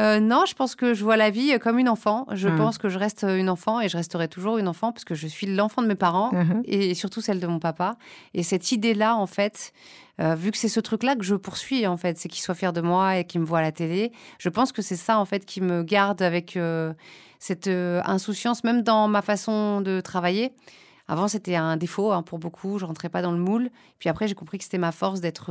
Euh, 0.00 0.18
non, 0.18 0.44
je 0.46 0.54
pense 0.54 0.74
que 0.74 0.94
je 0.94 1.04
vois 1.04 1.18
la 1.18 1.30
vie 1.30 1.58
comme 1.58 1.78
une 1.78 1.88
enfant. 1.88 2.26
Je 2.32 2.48
mmh. 2.48 2.56
pense 2.56 2.78
que 2.78 2.88
je 2.88 2.98
reste 2.98 3.24
une 3.24 3.50
enfant 3.50 3.80
et 3.80 3.88
je 3.88 3.96
resterai 3.96 4.28
toujours 4.28 4.56
une 4.56 4.66
enfant 4.66 4.92
parce 4.92 5.04
que 5.04 5.14
je 5.14 5.26
suis 5.26 5.46
l'enfant 5.46 5.82
de 5.82 5.88
mes 5.88 5.94
parents 5.94 6.32
mmh. 6.32 6.62
et 6.64 6.94
surtout 6.94 7.20
celle 7.20 7.38
de 7.38 7.46
mon 7.46 7.58
papa. 7.58 7.96
Et 8.32 8.42
cette 8.42 8.72
idée-là, 8.72 9.14
en 9.16 9.26
fait, 9.26 9.72
euh, 10.20 10.34
vu 10.34 10.52
que 10.52 10.58
c'est 10.58 10.68
ce 10.68 10.80
truc-là 10.80 11.16
que 11.16 11.24
je 11.24 11.34
poursuis, 11.34 11.86
en 11.86 11.98
fait, 11.98 12.16
c'est 12.16 12.30
qu'il 12.30 12.40
soit 12.40 12.54
fier 12.54 12.72
de 12.72 12.80
moi 12.80 13.18
et 13.18 13.24
qu'il 13.24 13.42
me 13.42 13.46
voit 13.46 13.58
à 13.58 13.62
la 13.62 13.72
télé, 13.72 14.10
je 14.38 14.48
pense 14.48 14.72
que 14.72 14.80
c'est 14.80 14.96
ça, 14.96 15.18
en 15.18 15.26
fait, 15.26 15.44
qui 15.44 15.60
me 15.60 15.82
garde 15.82 16.22
avec 16.22 16.56
euh, 16.56 16.94
cette 17.38 17.68
insouciance, 17.68 18.64
même 18.64 18.82
dans 18.82 19.06
ma 19.06 19.20
façon 19.20 19.82
de 19.82 20.00
travailler. 20.00 20.52
Avant, 21.08 21.28
c'était 21.28 21.56
un 21.56 21.76
défaut 21.76 22.12
hein, 22.12 22.22
pour 22.22 22.38
beaucoup. 22.38 22.78
Je 22.78 22.84
rentrais 22.84 23.08
pas 23.08 23.20
dans 23.20 23.32
le 23.32 23.38
moule. 23.38 23.70
Puis 23.98 24.08
après, 24.08 24.28
j'ai 24.28 24.34
compris 24.34 24.58
que 24.58 24.64
c'était 24.64 24.78
ma 24.78 24.92
force 24.92 25.20
d'être 25.20 25.50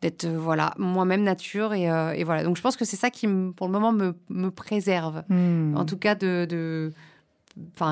d'être 0.00 0.24
euh, 0.24 0.38
voilà 0.38 0.74
moi-même 0.78 1.22
nature 1.22 1.72
euh, 1.72 2.12
et, 2.12 2.24
voilà 2.24 2.44
donc 2.44 2.56
je 2.56 2.62
pense 2.62 2.76
que 2.76 2.84
c'est 2.84 2.96
ça 2.96 3.10
qui 3.10 3.26
pour 3.56 3.66
le 3.66 3.72
moment 3.72 3.92
me, 3.92 4.50
préserve 4.50 5.24
hmm. 5.28 5.76
en 5.76 5.84
tout 5.84 5.96
cas 5.96 6.14
de 6.14 6.46
de, 6.48 6.92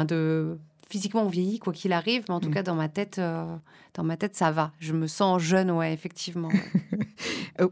de 0.04 0.58
physiquement 0.88 1.22
on 1.22 1.28
vieillit 1.28 1.58
quoi 1.58 1.72
qu'il 1.72 1.92
arrive 1.92 2.25
mais 2.28 2.34
en 2.34 2.40
tout 2.40 2.48
hmm. 2.50 2.54
cas 2.54 2.62
dans 2.62 2.76
ma 2.76 2.88
tête 2.88 3.18
euh, 3.18 3.44
dans 3.96 4.04
ma 4.04 4.16
tête, 4.16 4.36
ça 4.36 4.50
va. 4.50 4.72
Je 4.78 4.92
me 4.92 5.06
sens 5.06 5.42
jeune, 5.42 5.70
ouais, 5.70 5.92
effectivement. 5.92 6.50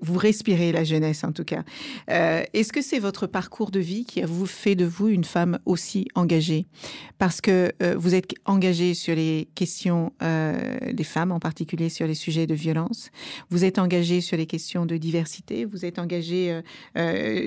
vous 0.01 0.19
respirez 0.19 0.73
la 0.73 0.85
jeunesse, 0.85 1.25
en 1.25 1.33
tout 1.33 1.45
cas. 1.45 1.63
Euh, 2.11 2.43
est-ce 2.53 2.73
que 2.73 2.83
c'est 2.83 2.99
votre 2.99 3.27
parcours 3.27 3.71
de 3.71 3.81
vie 3.81 4.05
qui 4.05 4.23
a 4.23 4.27
vous 4.27 4.47
fait 4.47 4.75
de 4.75 4.85
vous 4.85 5.09
une 5.09 5.25
femme 5.25 5.59
aussi 5.67 6.07
engagée? 6.15 6.67
Parce 7.19 7.41
que 7.41 7.73
euh, 7.83 7.95
vous 7.97 8.15
êtes 8.15 8.33
engagée 8.45 8.95
sur 8.95 9.15
les 9.15 9.49
questions 9.55 10.13
euh, 10.23 10.93
des 10.93 11.05
femmes, 11.05 11.33
en 11.33 11.41
particulier 11.41 11.89
sur 11.89 12.07
les 12.07 12.15
sujets 12.15 12.47
de 12.47 12.55
violence. 12.55 13.11
Vous 13.51 13.65
êtes 13.65 13.79
engagée 13.79 14.21
sur 14.21 14.37
les 14.37 14.47
questions 14.47 14.87
de 14.87 14.97
diversité. 14.97 15.65
Vous 15.65 15.85
êtes 15.85 15.99
engagée 15.99 16.61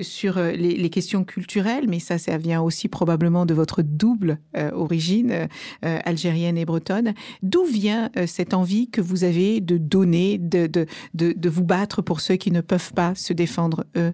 sur 0.02 0.38
les, 0.38 0.90
questions 0.90 1.24
culturelles, 1.24 1.86
mais 1.88 1.98
ça, 1.98 2.18
ça 2.18 2.38
vient 2.38 2.62
aussi 2.62 2.88
probablement 2.88 3.44
de 3.46 3.54
votre 3.54 3.82
double 3.82 4.38
origine 4.72 5.48
algérienne 5.82 6.56
et 6.56 6.64
bretonne. 6.64 7.14
D'où 7.42 7.64
vient 7.64 8.10
cette 8.26 8.54
envie 8.54 8.88
que 8.88 9.00
vous 9.00 9.24
avez 9.24 9.60
de 9.60 9.76
donner, 9.76 10.38
de, 10.38 10.66
de, 11.14 11.48
vous 11.48 11.64
battre 11.64 12.02
pour 12.02 12.20
ceux 12.28 12.36
qui 12.36 12.50
ne 12.50 12.60
peuvent 12.60 12.92
pas 12.92 13.14
se 13.14 13.32
défendre 13.32 13.86
eux 13.96 14.12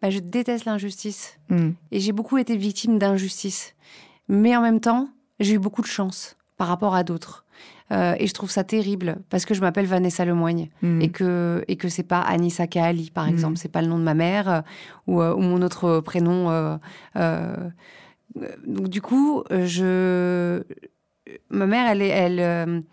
bah, 0.00 0.08
Je 0.08 0.20
déteste 0.20 0.64
l'injustice. 0.64 1.38
Hmm. 1.50 1.72
Et 1.90 2.00
j'ai 2.00 2.12
beaucoup 2.12 2.38
été 2.38 2.56
victime 2.56 2.98
d'injustice. 2.98 3.74
Mais 4.28 4.56
en 4.56 4.62
même 4.62 4.80
temps, 4.80 5.10
j'ai 5.38 5.54
eu 5.54 5.58
beaucoup 5.58 5.82
de 5.82 5.86
chance 5.86 6.36
par 6.56 6.68
rapport 6.68 6.94
à 6.94 7.04
d'autres. 7.04 7.44
Euh, 7.90 8.14
et 8.18 8.26
je 8.26 8.32
trouve 8.32 8.50
ça 8.50 8.64
terrible 8.64 9.18
parce 9.28 9.44
que 9.44 9.52
je 9.52 9.60
m'appelle 9.60 9.84
Vanessa 9.84 10.24
Lemoigne 10.24 10.70
hmm. 10.80 11.02
et 11.02 11.10
que 11.10 11.62
et 11.68 11.76
que 11.76 11.90
c'est 11.90 12.04
pas 12.04 12.20
Anissa 12.22 12.66
Kaali 12.66 13.10
par 13.10 13.26
hmm. 13.26 13.34
exemple, 13.34 13.56
c'est 13.58 13.68
pas 13.68 13.82
le 13.82 13.88
nom 13.88 13.98
de 13.98 14.04
ma 14.04 14.14
mère 14.14 14.48
euh, 14.48 14.60
ou, 15.06 15.20
euh, 15.20 15.34
ou, 15.34 15.40
mon 15.40 15.60
autre 15.60 16.00
prénom. 16.00 16.78
donc 17.14 18.88
du 18.88 19.02
coup, 19.02 19.44
je 19.50 20.62
ma 21.50 21.66
mère, 21.66 21.90
elle 21.90 22.00
est 22.00 22.08
elle 22.08 22.84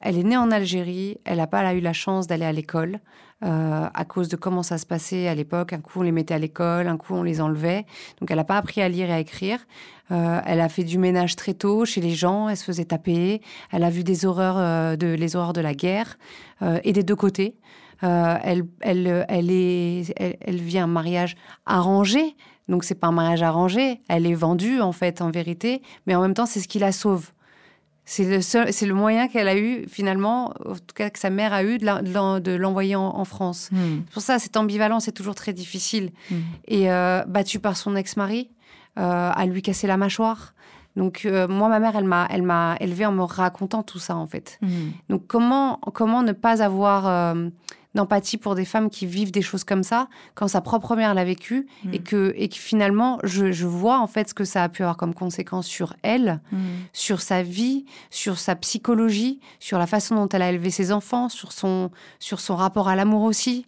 elle 0.00 0.18
est 0.18 0.24
née 0.24 0.36
en 0.36 0.50
Algérie, 0.50 1.16
elle 1.24 1.38
n'a 1.38 1.46
pas 1.46 1.74
eu 1.74 1.80
la 1.80 1.94
chance 1.94 2.26
d'aller 2.26 2.44
à 2.44 2.52
l'école 2.52 3.00
euh, 3.44 3.86
à 3.92 4.04
cause 4.06 4.28
de 4.28 4.36
comment 4.36 4.62
ça 4.62 4.78
se 4.78 4.86
passait 4.86 5.28
à 5.28 5.34
l'époque. 5.34 5.74
Un 5.74 5.80
coup, 5.80 6.00
on 6.00 6.02
les 6.02 6.12
mettait 6.12 6.32
à 6.32 6.38
l'école, 6.38 6.88
un 6.88 6.96
coup, 6.96 7.14
on 7.14 7.22
les 7.22 7.42
enlevait. 7.42 7.84
Donc, 8.18 8.30
elle 8.30 8.38
n'a 8.38 8.44
pas 8.44 8.56
appris 8.56 8.80
à 8.80 8.88
lire 8.88 9.10
et 9.10 9.12
à 9.12 9.20
écrire. 9.20 9.58
Euh, 10.10 10.40
elle 10.46 10.60
a 10.60 10.70
fait 10.70 10.84
du 10.84 10.96
ménage 10.96 11.36
très 11.36 11.52
tôt 11.52 11.84
chez 11.84 12.00
les 12.00 12.14
gens, 12.14 12.48
elle 12.48 12.56
se 12.56 12.64
faisait 12.64 12.86
taper. 12.86 13.42
Elle 13.72 13.84
a 13.84 13.90
vu 13.90 14.04
des 14.04 14.24
horreurs, 14.24 14.56
euh, 14.56 14.96
de, 14.96 15.08
les 15.08 15.36
horreurs 15.36 15.52
de 15.52 15.60
la 15.60 15.74
guerre 15.74 16.16
et 16.84 16.94
des 16.94 17.02
deux 17.02 17.16
côtés. 17.16 17.58
elle, 18.00 18.64
elle, 18.80 19.10
vit 20.48 20.78
un 20.78 20.86
mariage 20.86 21.36
arrangé, 21.66 22.34
donc 22.68 22.84
c'est 22.84 22.94
pas 22.94 23.08
un 23.08 23.12
mariage 23.12 23.42
arrangé. 23.42 24.00
Elle 24.08 24.26
est 24.26 24.34
vendue 24.34 24.80
en 24.80 24.92
fait, 24.92 25.20
en 25.20 25.30
vérité, 25.30 25.82
mais 26.06 26.14
en 26.14 26.22
même 26.22 26.32
temps 26.32 26.46
c'est 26.46 26.60
ce 26.60 26.68
qui 26.68 26.78
la 26.78 26.92
sauve. 26.92 27.32
C'est 28.08 28.24
le, 28.24 28.40
c'est 28.40 28.86
le 28.86 28.94
moyen 28.94 29.26
qu'elle 29.26 29.48
a 29.48 29.58
eu, 29.58 29.84
finalement, 29.88 30.54
en 30.64 30.74
tout 30.74 30.94
cas 30.94 31.10
que 31.10 31.18
sa 31.18 31.28
mère 31.28 31.52
a 31.52 31.64
eu, 31.64 31.78
de, 31.78 32.52
l'envoyer 32.56 32.94
en, 32.94 33.24
France. 33.24 33.68
Hmm. 33.72 34.02
Pour 34.12 34.22
ça, 34.22 34.38
cette 34.38 34.56
ambivalence 34.56 35.08
est 35.08 35.12
toujours 35.12 35.34
très 35.34 35.52
difficile. 35.52 36.12
Hmm. 36.30 36.36
Et 36.68 36.92
euh, 36.92 37.24
battue 37.26 37.58
par 37.58 37.76
son 37.76 37.96
ex-mari, 37.96 38.48
euh, 38.96 39.30
à 39.34 39.46
lui 39.46 39.60
casser 39.60 39.88
la 39.88 39.96
mâchoire. 39.96 40.54
Donc, 40.94 41.22
euh, 41.24 41.48
moi, 41.48 41.68
ma 41.68 41.80
mère, 41.80 41.96
elle 41.96 42.04
m'a, 42.04 42.28
elle 42.30 42.44
m'a 42.44 42.76
élevée 42.78 43.06
en 43.06 43.12
me 43.12 43.24
racontant 43.24 43.82
tout 43.82 43.98
ça, 43.98 44.14
en 44.14 44.28
fait. 44.28 44.60
Hmm. 44.62 44.90
Donc, 45.08 45.26
comment, 45.26 45.80
comment 45.92 46.22
ne 46.22 46.32
pas 46.32 46.62
avoir 46.62 47.34
d'empathie 47.96 48.36
pour 48.36 48.54
des 48.54 48.64
femmes 48.64 48.88
qui 48.90 49.06
vivent 49.06 49.32
des 49.32 49.42
choses 49.42 49.64
comme 49.64 49.82
ça 49.82 50.08
quand 50.34 50.46
sa 50.46 50.60
propre 50.60 50.94
mère 50.94 51.14
l'a 51.14 51.24
vécu 51.24 51.66
mm. 51.84 51.94
et 51.94 51.98
que 51.98 52.32
et 52.36 52.48
que 52.48 52.54
finalement 52.54 53.18
je, 53.24 53.66
vois 53.66 53.98
en 53.98 54.06
fait 54.06 54.28
ce 54.28 54.34
que 54.34 54.44
ça 54.44 54.62
a 54.62 54.68
pu 54.68 54.82
avoir 54.82 54.96
comme 54.96 55.14
conséquence 55.14 55.66
sur 55.66 55.94
elle, 56.02 56.40
mm. 56.52 56.58
sur 56.92 57.20
sa 57.20 57.42
vie, 57.42 57.84
sur 58.10 58.38
sa 58.38 58.54
psychologie, 58.54 59.40
sur 59.58 59.78
la 59.78 59.86
façon 59.86 60.14
dont 60.14 60.28
elle 60.28 60.42
a 60.42 60.50
élevé 60.50 60.70
ses 60.70 60.92
enfants, 60.92 61.28
sur 61.28 61.52
son 61.52 61.90
sur 62.20 62.38
son 62.38 62.54
rapport 62.54 62.88
à 62.88 62.94
l'amour 62.94 63.22
aussi. 63.22 63.66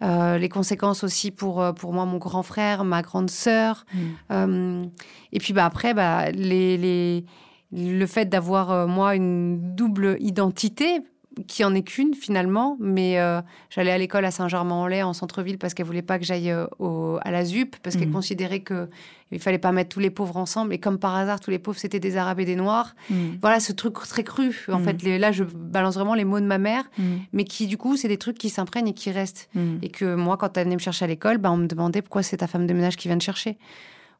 Euh, 0.00 0.38
les 0.38 0.48
conséquences 0.48 1.02
aussi 1.02 1.32
pour, 1.32 1.60
euh, 1.60 1.72
pour 1.72 1.92
moi, 1.92 2.04
mon 2.04 2.18
grand 2.18 2.44
frère, 2.44 2.84
ma 2.84 3.02
grande 3.02 3.30
sœur. 3.30 3.84
Mm. 3.92 3.98
Euh, 4.30 4.84
et 5.32 5.38
puis 5.40 5.52
bah, 5.52 5.64
après, 5.64 5.92
bah, 5.92 6.30
les, 6.30 6.76
les, 6.76 7.24
le 7.72 8.06
fait 8.06 8.26
d'avoir, 8.26 8.86
moi, 8.86 9.16
une 9.16 9.74
double 9.74 10.16
identité, 10.20 11.00
qui 11.46 11.64
en 11.64 11.74
est 11.74 11.82
qu'une 11.82 12.14
finalement, 12.14 12.76
mais 12.80 13.18
euh, 13.18 13.40
j'allais 13.70 13.90
à 13.90 13.98
l'école 13.98 14.24
à 14.24 14.30
Saint-Germain-en-Laye 14.30 15.02
en 15.02 15.12
centre-ville 15.12 15.58
parce 15.58 15.74
qu'elle 15.74 15.86
voulait 15.86 16.02
pas 16.02 16.18
que 16.18 16.24
j'aille 16.24 16.50
euh, 16.50 17.18
à 17.22 17.30
la 17.30 17.44
ZUP 17.44 17.76
parce 17.82 17.96
qu'elle 17.96 18.08
mmh. 18.08 18.12
considérait 18.12 18.60
que 18.60 18.88
il 19.30 19.40
fallait 19.40 19.58
pas 19.58 19.72
mettre 19.72 19.90
tous 19.90 20.00
les 20.00 20.10
pauvres 20.10 20.38
ensemble 20.38 20.72
et 20.72 20.78
comme 20.78 20.98
par 20.98 21.14
hasard 21.14 21.38
tous 21.38 21.50
les 21.50 21.58
pauvres 21.58 21.78
c'était 21.78 22.00
des 22.00 22.16
Arabes 22.16 22.40
et 22.40 22.44
des 22.44 22.56
Noirs. 22.56 22.94
Mmh. 23.10 23.14
Voilà 23.40 23.60
ce 23.60 23.72
truc 23.72 23.94
très 23.94 24.24
cru. 24.24 24.64
En 24.68 24.78
mmh. 24.78 24.84
fait, 24.84 25.18
là 25.18 25.32
je 25.32 25.44
balance 25.44 25.94
vraiment 25.94 26.14
les 26.14 26.24
mots 26.24 26.40
de 26.40 26.46
ma 26.46 26.58
mère, 26.58 26.84
mais 27.32 27.44
qui 27.44 27.66
du 27.66 27.76
coup 27.76 27.96
c'est 27.96 28.08
des 28.08 28.18
trucs 28.18 28.38
qui 28.38 28.48
s'imprègnent 28.48 28.88
et 28.88 28.94
qui 28.94 29.10
restent. 29.10 29.50
Et 29.82 29.90
que 29.90 30.14
moi 30.14 30.36
quand 30.36 30.56
elle 30.56 30.64
venait 30.64 30.76
me 30.76 30.80
chercher 30.80 31.04
à 31.04 31.08
l'école, 31.08 31.38
bah, 31.38 31.50
on 31.50 31.56
me 31.56 31.66
demandait 31.66 32.02
pourquoi 32.02 32.22
c'est 32.22 32.38
ta 32.38 32.46
femme 32.46 32.66
de 32.66 32.72
ménage 32.72 32.96
qui 32.96 33.08
vient 33.08 33.18
te 33.18 33.24
chercher. 33.24 33.58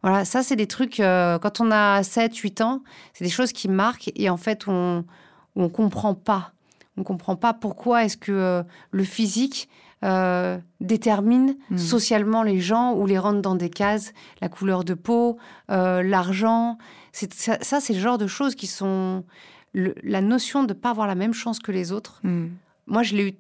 Voilà, 0.03 0.25
ça 0.25 0.43
c'est 0.43 0.57
des 0.57 0.69
trucs 0.69 1.01
euh, 1.01 1.39
quand 1.39 1.61
on 1.61 1.71
a 1.73 2.03
7 2.03 2.37
8 2.37 2.61
ans, 2.61 2.83
c'est 3.15 3.25
des 3.25 3.31
choses 3.31 3.53
qui 3.53 3.69
marquent 3.69 4.13
et 4.15 4.31
en 4.31 4.37
fait 4.37 4.69
on 4.69 5.05
on 5.57 5.69
comprend 5.69 6.15
pas 6.15 6.53
ne 6.99 7.05
comprend 7.05 7.37
pas 7.37 7.55
pourquoi 7.55 8.05
est-ce 8.05 8.17
que 8.17 8.33
euh, 8.33 8.63
le 8.91 9.05
physique 9.05 9.69
euh, 10.05 10.59
détermine 10.81 11.57
hmm. 11.71 11.79
socialement 11.79 12.43
les 12.43 12.61
gens 12.61 12.95
ou 12.95 13.07
les 13.07 13.19
rentre 13.19 13.41
dans 13.41 13.57
des 13.57 13.71
cases, 13.71 14.13
la 14.41 14.49
couleur 14.49 14.85
de 14.85 14.95
peau, 14.95 15.39
euh, 15.71 16.03
l'argent. 16.03 16.79
Ça, 17.13 17.59
ça 17.61 17.81
c'est 17.81 17.95
le 17.95 18.01
genre 18.01 18.19
de 18.19 18.27
choses 18.27 18.55
qui 18.55 18.67
sont... 18.67 19.25
la 19.75 20.21
notion 20.21 20.63
de 20.63 20.73
ne 20.73 20.79
pas 20.79 20.91
avoir 20.91 21.07
la 21.07 21.15
même 21.15 21.35
chance 21.35 21.59
que 21.59 21.73
les 21.73 21.91
autres. 21.91 22.21
Hmm. 22.23 22.49
Moi, 22.87 23.03
je 23.03 23.17
l'ai 23.17 23.29
eu 23.29 23.35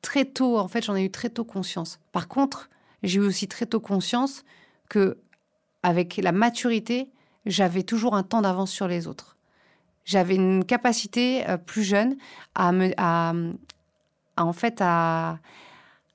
très 0.00 0.24
tôt, 0.24 0.58
en 0.58 0.68
fait, 0.68 0.84
j'en 0.84 0.96
ai 0.96 1.04
eu 1.04 1.10
très 1.10 1.28
tôt 1.28 1.44
conscience. 1.44 1.98
Par 2.12 2.26
contre, 2.26 2.70
j'ai 3.02 3.18
eu 3.18 3.22
aussi 3.22 3.46
très 3.46 3.66
tôt 3.66 3.80
conscience 3.80 4.44
que, 4.88 5.18
avec 5.82 6.16
la 6.16 6.32
maturité, 6.32 7.10
j'avais 7.44 7.82
toujours 7.82 8.14
un 8.14 8.22
temps 8.22 8.42
d'avance 8.42 8.70
sur 8.70 8.88
les 8.88 9.06
autres 9.06 9.35
j'avais 10.06 10.36
une 10.36 10.64
capacité 10.64 11.46
euh, 11.46 11.58
plus 11.58 11.82
jeune 11.82 12.16
à, 12.54 12.72
me, 12.72 12.92
à, 12.96 13.34
en 14.38 14.52
fait 14.54 14.78
à, 14.80 15.38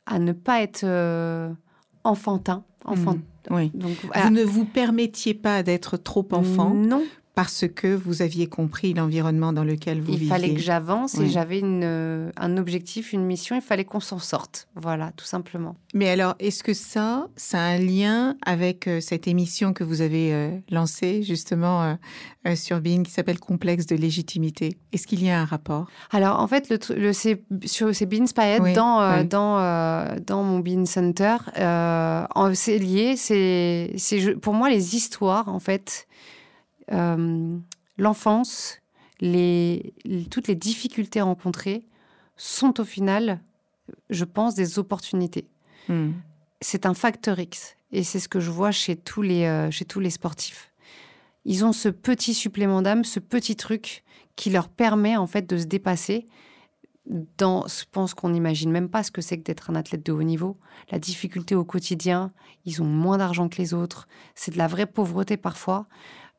à 0.08 0.18
ne 0.18 0.32
pas 0.32 0.62
être 0.64 0.84
euh, 0.84 1.52
enfantin. 2.04 2.64
Enfant. 2.86 3.14
Mmh. 3.14 3.54
oui. 3.54 3.72
Donc, 3.76 3.96
vous 4.02 4.30
ne 4.32 4.44
vous 4.44 4.66
permettiez 4.66 5.36
pas 5.36 5.62
d'être 5.62 5.98
trop 5.98 6.28
enfant. 6.32 6.72
Non. 6.74 7.04
Parce 7.34 7.65
que 7.74 7.88
vous 7.88 8.22
aviez 8.22 8.48
compris 8.48 8.94
l'environnement 8.94 9.54
dans 9.54 9.63
lequel 9.63 10.02
vous 10.02 10.12
il 10.12 10.20
viviez. 10.20 10.28
Il 10.28 10.30
fallait 10.30 10.54
que 10.54 10.60
j'avance 10.60 11.17
et 11.17 11.30
j'avais 11.30 11.62
un 11.63 12.58
objectif, 12.58 13.13
une 13.13 13.26
mission, 13.26 13.56
il 13.56 13.62
fallait 13.62 13.86
qu'on 13.86 14.00
s'en 14.00 14.20
sorte. 14.20 14.67
Voilà, 14.76 15.12
tout 15.15 15.26
simplement. 15.26 15.76
Mais 15.94 16.10
alors, 16.10 16.36
est-ce 16.39 16.63
que 16.63 16.74
ça, 16.74 17.28
ça 17.36 17.60
a 17.60 17.63
un 17.63 17.78
lien 17.78 18.36
avec 18.46 18.88
euh, 18.88 19.00
cette 19.00 19.28
émission 19.28 19.74
que 19.74 19.84
vous 19.84 20.02
avez 20.02 20.34
euh, 20.34 20.58
lancée 20.70 21.24
justement 21.24 21.98
euh, 22.46 22.56
sur 22.56 22.82
Being 22.82 23.04
qui 23.04 23.12
s'appelle 23.12 23.39
Complexe 23.39 23.86
de 23.86 23.96
légitimité? 23.96 24.78
Est-ce 24.91 25.08
qu'il 25.08 25.24
y 25.24 25.30
a 25.30 25.39
un 25.39 25.46
rapport? 25.46 25.88
Alors, 26.12 26.39
en 26.39 26.48
fait, 26.48 26.70
le, 26.70 26.80
le 26.96 27.13
c'est, 27.13 27.44
sur, 27.65 27.96
c'est 27.96 28.12
Inspired 28.13 28.74
dans, 28.76 29.24
dans, 29.24 30.15
dans 30.26 30.44
mon 30.44 30.60
Bean 30.60 30.86
Center. 30.86 31.38
c'est 32.54 32.78
lié, 32.78 33.15
c'est, 33.15 33.94
c'est, 33.98 34.36
pour 34.36 34.54
moi, 34.54 34.70
les 34.70 34.96
histoires, 34.96 35.48
en 35.48 35.60
fait, 35.60 36.08
euh, 36.92 37.58
l'enfance, 37.98 38.80
les, 39.20 39.94
toutes 40.30 40.48
les 40.48 40.56
difficultés 40.56 41.22
rencontrées 41.22 41.86
sont 42.38 42.80
au 42.80 42.84
final, 42.84 43.40
je 44.10 44.26
pense, 44.26 44.56
des 44.56 44.80
opportunités. 44.80 45.48
Hmm. 45.88 46.12
C'est 46.60 46.86
un 46.86 46.94
facteur 46.94 47.40
X. 47.40 47.76
Et 47.92 48.04
c'est 48.04 48.20
ce 48.20 48.30
que 48.30 48.40
je 48.40 48.52
vois 48.52 48.72
chez 48.72 48.96
tous 48.96 49.22
les, 49.22 49.46
euh, 49.46 49.70
chez 49.70 49.86
tous 49.86 50.00
les 50.00 50.10
sportifs. 50.10 50.72
Ils 51.46 51.66
ont 51.66 51.74
ce 51.74 51.90
petit 51.90 52.34
supplément 52.34 52.82
d'âme, 52.82 53.04
ce 53.04 53.20
petit 53.20 53.56
truc 53.56 54.04
qui 54.36 54.50
leur 54.50 54.70
permet 54.70 55.18
en 55.18 55.28
fait 55.28 55.50
de 55.50 55.58
se 55.58 55.66
dépasser 55.66 56.26
dans, 57.38 57.68
je 57.68 57.84
pense 57.92 58.14
qu'on 58.14 58.30
n'imagine 58.30 58.72
même 58.72 58.90
pas 58.90 59.04
ce 59.04 59.12
que 59.12 59.22
c'est 59.22 59.38
que 59.38 59.44
d'être 59.44 59.70
un 59.70 59.76
athlète 59.76 60.06
de 60.06 60.12
haut 60.12 60.24
niveau. 60.24 60.58
La 60.92 61.00
difficulté 61.00 61.56
au 61.56 61.66
quotidien, 61.66 62.32
ils 62.66 62.82
ont 62.82 62.86
moins 62.86 63.18
d'argent 63.18 63.50
que 63.50 63.58
les 63.58 63.74
autres. 63.74 64.08
C'est 64.36 64.52
de 64.52 64.58
la 64.58 64.68
vraie 64.68 64.86
pauvreté 64.86 65.36
parfois. 65.36 65.88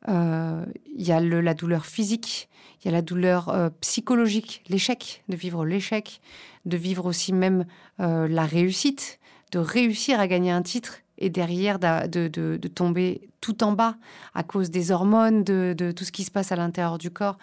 Euh, 0.09 0.65
il 0.95 1.07
y 1.07 1.13
a 1.13 1.21
la 1.21 1.55
douleur 1.55 1.87
physique, 1.87 2.49
il 2.81 2.87
y 2.87 2.89
a 2.89 2.93
la 2.93 3.03
douleur 3.03 3.71
psychologique, 3.81 4.63
l'échec, 4.69 5.23
de 5.29 5.37
vivre 5.37 5.65
l'échec, 5.65 6.21
de 6.65 6.77
vivre 6.77 7.07
aussi 7.07 7.33
même 7.33 7.67
euh, 8.01 8.29
la 8.29 8.45
réussite, 8.45 9.19
de 9.51 9.59
réussir 9.59 10.21
à 10.21 10.29
gagner 10.29 10.51
un 10.51 10.63
titre 10.63 10.99
et 11.19 11.31
derrière 11.31 11.79
de, 11.79 12.57
tomber 12.69 13.29
tout 13.41 13.63
en 13.65 13.73
bas 13.73 13.97
à 14.35 14.43
cause 14.43 14.71
des 14.71 14.91
hormones, 14.91 15.45
de, 15.45 15.75
de 15.77 15.93
tout 15.93 16.05
ce 16.05 16.13
qui 16.13 16.25
se 16.25 16.31
passe 16.31 16.53
à 16.53 16.57
l'intérieur 16.57 16.99
du 16.99 17.11
corps. 17.11 17.39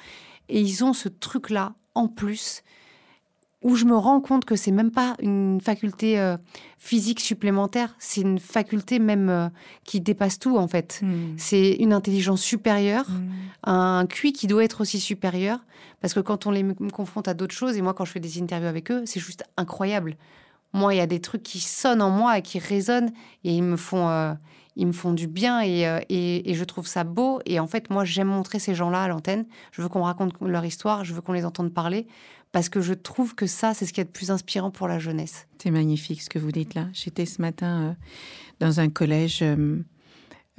Et 0.50 0.60
ils 0.60 0.84
ont 0.84 0.93
ce 0.93 1.08
truc-là 1.08 1.74
en 1.95 2.08
plus 2.08 2.63
où 3.62 3.76
je 3.76 3.86
me 3.86 3.95
rends 3.95 4.22
compte 4.22 4.45
que 4.45 4.56
c'est 4.56 4.72
même 4.72 4.91
pas 4.91 5.15
une 5.22 5.60
faculté 5.62 6.19
euh, 6.19 6.38
physique 6.78 7.19
supplémentaire, 7.19 7.93
c'est 8.00 8.22
une 8.22 8.39
faculté 8.39 9.00
même 9.00 9.30
euh, 9.30 9.50
qui 9.84 10.00
dépasse 10.00 10.39
tout 10.39 10.58
en 10.58 10.67
fait. 10.67 11.02
Hmm. 11.02 11.34
C'est 11.38 11.72
une 11.74 11.91
intelligence 11.91 12.41
supérieure, 12.41 13.10
hmm. 13.10 13.69
un 13.69 14.06
QI 14.08 14.32
qui 14.32 14.48
doit 14.48 14.63
être 14.63 14.82
aussi 14.82 15.00
supérieur, 15.00 15.60
parce 16.00 16.13
que 16.13 16.22
quand 16.22 16.45
on 16.45 16.52
les 16.52 16.65
confronte 16.93 17.28
à 17.28 17.34
d'autres 17.34 17.56
choses, 17.56 17.76
et 17.76 17.82
moi 17.82 17.93
quand 17.93 18.06
je 18.06 18.12
fais 18.12 18.22
des 18.22 18.41
interviews 18.41 18.69
avec 18.69 18.91
eux, 18.91 19.04
c'est 19.06 19.19
juste 19.19 19.43
incroyable. 19.58 20.15
Moi, 20.72 20.93
il 20.93 20.98
y 20.98 21.02
a 21.02 21.08
des 21.08 21.19
trucs 21.19 21.41
qui 21.41 21.60
sonnent 21.60 22.02
en 22.02 22.12
moi 22.12 22.38
et 22.38 22.41
qui 22.43 22.60
résonnent, 22.60 23.12
et 23.43 23.56
ils 23.56 23.63
me 23.63 23.76
font, 23.76 24.08
euh, 24.08 24.36
ils 24.76 24.86
me 24.86 24.91
font 24.91 25.13
du 25.13 25.26
bien, 25.26 25.63
et, 25.63 25.82
et, 26.10 26.52
et, 26.52 26.54
je 26.54 26.63
trouve 26.63 26.86
ça 26.86 27.04
beau. 27.04 27.41
Et 27.48 27.60
en 27.60 27.65
fait, 27.65 27.89
moi, 27.89 28.06
j'aime 28.06 28.28
montrer 28.28 28.60
ces 28.60 28.76
gens-là 28.76 29.02
à 29.02 29.08
l'antenne. 29.08 29.48
Je 29.72 29.82
veux 29.82 29.89
qu'on 29.89 30.04
raconte 30.04 30.34
leur 30.41 30.63
histoire, 30.63 31.04
je 31.06 31.15
veux 31.15 31.22
qu'on 31.22 31.34
les 31.34 31.43
entende 31.43 31.74
parler 31.74 32.06
parce 32.51 32.69
que 32.69 32.81
je 32.81 32.93
trouve 32.93 33.35
que 33.35 33.47
ça, 33.47 33.73
c'est 33.73 33.85
ce 33.85 33.93
qui 33.93 34.01
est 34.01 34.05
le 34.05 34.09
plus 34.09 34.31
inspirant 34.31 34.71
pour 34.71 34.88
la 34.88 34.99
jeunesse. 34.99 35.47
C'est 35.62 35.71
magnifique 35.71 36.21
ce 36.21 36.29
que 36.29 36.39
vous 36.39 36.51
dites 36.51 36.73
là. 36.73 36.88
J'étais 36.93 37.25
ce 37.25 37.41
matin 37.41 37.81
euh, 37.81 37.93
dans 38.59 38.79
un 38.79 38.89
collège 38.89 39.39
euh, 39.41 39.77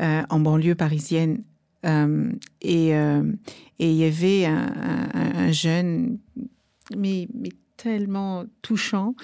euh, 0.01 0.23
en 0.29 0.41
banlieue 0.41 0.75
parisienne 0.75 1.43
et 1.83 2.91
il 2.91 3.93
y 3.95 4.05
avait 4.05 4.45
un, 4.45 5.51
jeune, 5.51 6.19
mais, 6.95 7.27
tellement 7.79 8.45
touchant. 8.61 9.15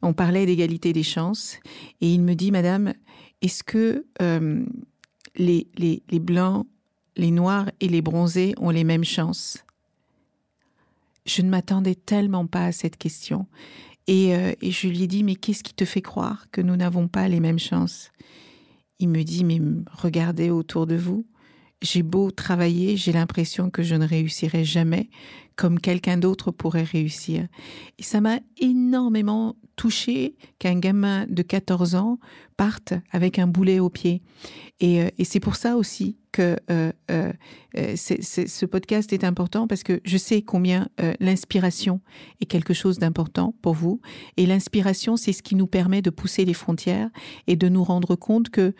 On 0.00 0.12
parlait 0.12 0.46
d'égalité 0.46 0.92
des 0.92 1.02
chances 1.02 1.58
et 2.00 2.14
il 2.14 2.20
me 2.20 2.34
dit, 2.34 2.52
Madame, 2.52 2.94
est-ce 3.42 3.64
que 3.64 4.06
les, 5.34 6.20
blancs, 6.20 6.68
les 7.16 7.32
noirs 7.32 7.68
et 7.80 7.88
les 7.88 8.00
bronzés 8.00 8.54
ont 8.58 8.70
les 8.70 8.84
mêmes 8.84 9.02
chances? 9.02 9.63
Je 11.26 11.42
ne 11.42 11.48
m'attendais 11.48 11.94
tellement 11.94 12.46
pas 12.46 12.66
à 12.66 12.72
cette 12.72 12.96
question. 12.96 13.46
Euh, 14.10 14.52
et, 14.60 14.70
je 14.70 14.88
lui 14.88 15.02
ai 15.02 15.06
dit, 15.06 15.24
mais 15.24 15.34
qu'est-ce 15.34 15.62
qui 15.62 15.74
te 15.74 15.84
fait 15.84 16.02
croire 16.02 16.46
que 16.50 16.60
nous 16.60 16.76
n'avons 16.76 17.08
pas 17.08 17.28
les 17.28 17.40
mêmes 17.40 17.58
chances? 17.58 18.10
Il 18.98 19.08
me 19.08 19.22
dit, 19.22 19.44
mais 19.44 19.60
regardez 19.90 20.50
autour 20.50 20.86
de 20.86 20.96
vous. 20.96 21.26
J'ai 21.82 22.02
beau 22.02 22.30
travailler, 22.30 22.96
j'ai 22.96 23.12
l'impression 23.12 23.68
que 23.70 23.82
je 23.82 23.94
ne 23.94 24.06
réussirai 24.06 24.64
jamais 24.64 25.10
comme 25.56 25.78
quelqu'un 25.78 26.16
d'autre 26.16 26.50
pourrait 26.50 26.84
réussir. 26.84 27.46
Et 27.98 28.02
ça 28.02 28.20
m'a 28.20 28.40
énormément 28.58 29.56
touché 29.76 30.36
qu'un 30.58 30.78
gamin 30.78 31.26
de 31.28 31.42
14 31.42 31.94
ans 31.94 32.18
parte 32.56 32.94
avec 33.10 33.38
un 33.38 33.46
boulet 33.46 33.80
au 33.80 33.90
pied. 33.90 34.22
Et, 34.80 35.02
euh, 35.02 35.10
et 35.18 35.24
c'est 35.24 35.40
pour 35.40 35.56
ça 35.56 35.76
aussi 35.76 36.16
que 36.34 36.56
euh, 36.68 36.92
euh, 37.12 37.32
ce 37.94 38.66
podcast 38.66 39.12
est 39.12 39.22
important 39.22 39.68
parce 39.68 39.84
que 39.84 40.00
je 40.04 40.18
sais 40.18 40.42
combien 40.42 40.88
l'inspiration 41.20 42.00
est 42.40 42.46
quelque 42.46 42.74
chose 42.74 42.98
d'important 42.98 43.54
pour 43.62 43.74
vous. 43.74 44.00
Et 44.36 44.46
l'inspiration, 44.46 45.16
c'est 45.16 45.32
ce 45.32 45.42
qui 45.42 45.54
nous 45.54 45.68
permet 45.68 46.02
de 46.02 46.10
pousser 46.10 46.44
les 46.44 46.54
frontières 46.54 47.08
et 47.46 47.54
de 47.54 47.68
nous 47.68 47.84
rendre 47.84 48.16
compte 48.16 48.50
que 48.50 48.74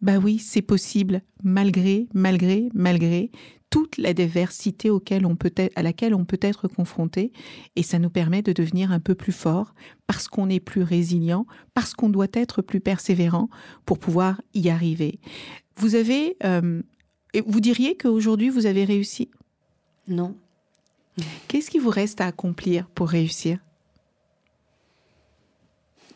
bah 0.00 0.18
oui, 0.18 0.38
c'est 0.38 0.62
possible, 0.62 1.20
malgré, 1.42 2.08
malgré, 2.14 2.70
malgré 2.72 3.30
toute 3.70 3.98
la 3.98 4.12
diversité 4.14 4.90
auquel 4.90 5.24
on 5.24 5.36
peut 5.36 5.52
à 5.76 5.82
laquelle 5.82 6.14
on 6.14 6.24
peut 6.24 6.40
être 6.42 6.68
confronté, 6.68 7.32
et 7.76 7.82
ça 7.82 7.98
nous 7.98 8.10
permet 8.10 8.42
de 8.42 8.52
devenir 8.52 8.90
un 8.92 8.98
peu 8.98 9.14
plus 9.14 9.32
fort, 9.32 9.74
parce 10.06 10.26
qu'on 10.26 10.50
est 10.50 10.60
plus 10.60 10.82
résilient, 10.82 11.46
parce 11.72 11.94
qu'on 11.94 12.08
doit 12.08 12.26
être 12.32 12.62
plus 12.62 12.80
persévérant 12.80 13.48
pour 13.86 13.98
pouvoir 13.98 14.40
y 14.54 14.70
arriver. 14.70 15.20
Vous 15.76 15.94
avez, 15.94 16.36
euh, 16.44 16.82
vous 17.46 17.60
diriez 17.60 17.96
qu'aujourd'hui 17.96 18.48
vous 18.48 18.66
avez 18.66 18.84
réussi? 18.84 19.30
Non. 20.08 20.34
Qu'est-ce 21.48 21.70
qui 21.70 21.78
vous 21.78 21.90
reste 21.90 22.20
à 22.20 22.26
accomplir 22.26 22.86
pour 22.88 23.08
réussir? 23.08 23.58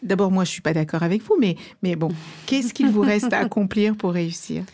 D'abord, 0.02 0.30
moi, 0.30 0.44
je 0.44 0.50
suis 0.50 0.60
pas 0.60 0.74
d'accord 0.74 1.02
avec 1.02 1.22
vous, 1.22 1.36
mais, 1.40 1.56
mais 1.82 1.96
bon, 1.96 2.10
qu'est-ce 2.46 2.74
qu'il 2.74 2.90
vous 2.90 3.00
reste 3.00 3.32
à 3.32 3.38
accomplir 3.40 3.96
pour 3.96 4.12
réussir? 4.12 4.64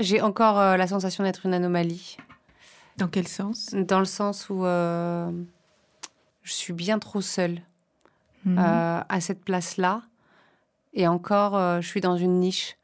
J'ai 0.00 0.22
encore 0.22 0.58
euh, 0.58 0.76
la 0.76 0.86
sensation 0.86 1.24
d'être 1.24 1.44
une 1.44 1.52
anomalie. 1.52 2.16
Dans 2.96 3.08
quel 3.08 3.26
sens? 3.26 3.70
Dans 3.74 3.98
le 3.98 4.04
sens 4.04 4.48
où 4.48 4.64
euh, 4.64 5.30
je 6.42 6.52
suis 6.52 6.72
bien 6.72 6.98
trop 6.98 7.20
seule 7.20 7.60
mhm. 8.44 8.58
euh, 8.58 9.00
à 9.08 9.20
cette 9.20 9.44
place-là. 9.44 10.02
Et 10.94 11.08
encore, 11.08 11.80
je 11.80 11.88
suis 11.88 12.02
dans 12.02 12.18
une 12.18 12.38
niche. 12.38 12.76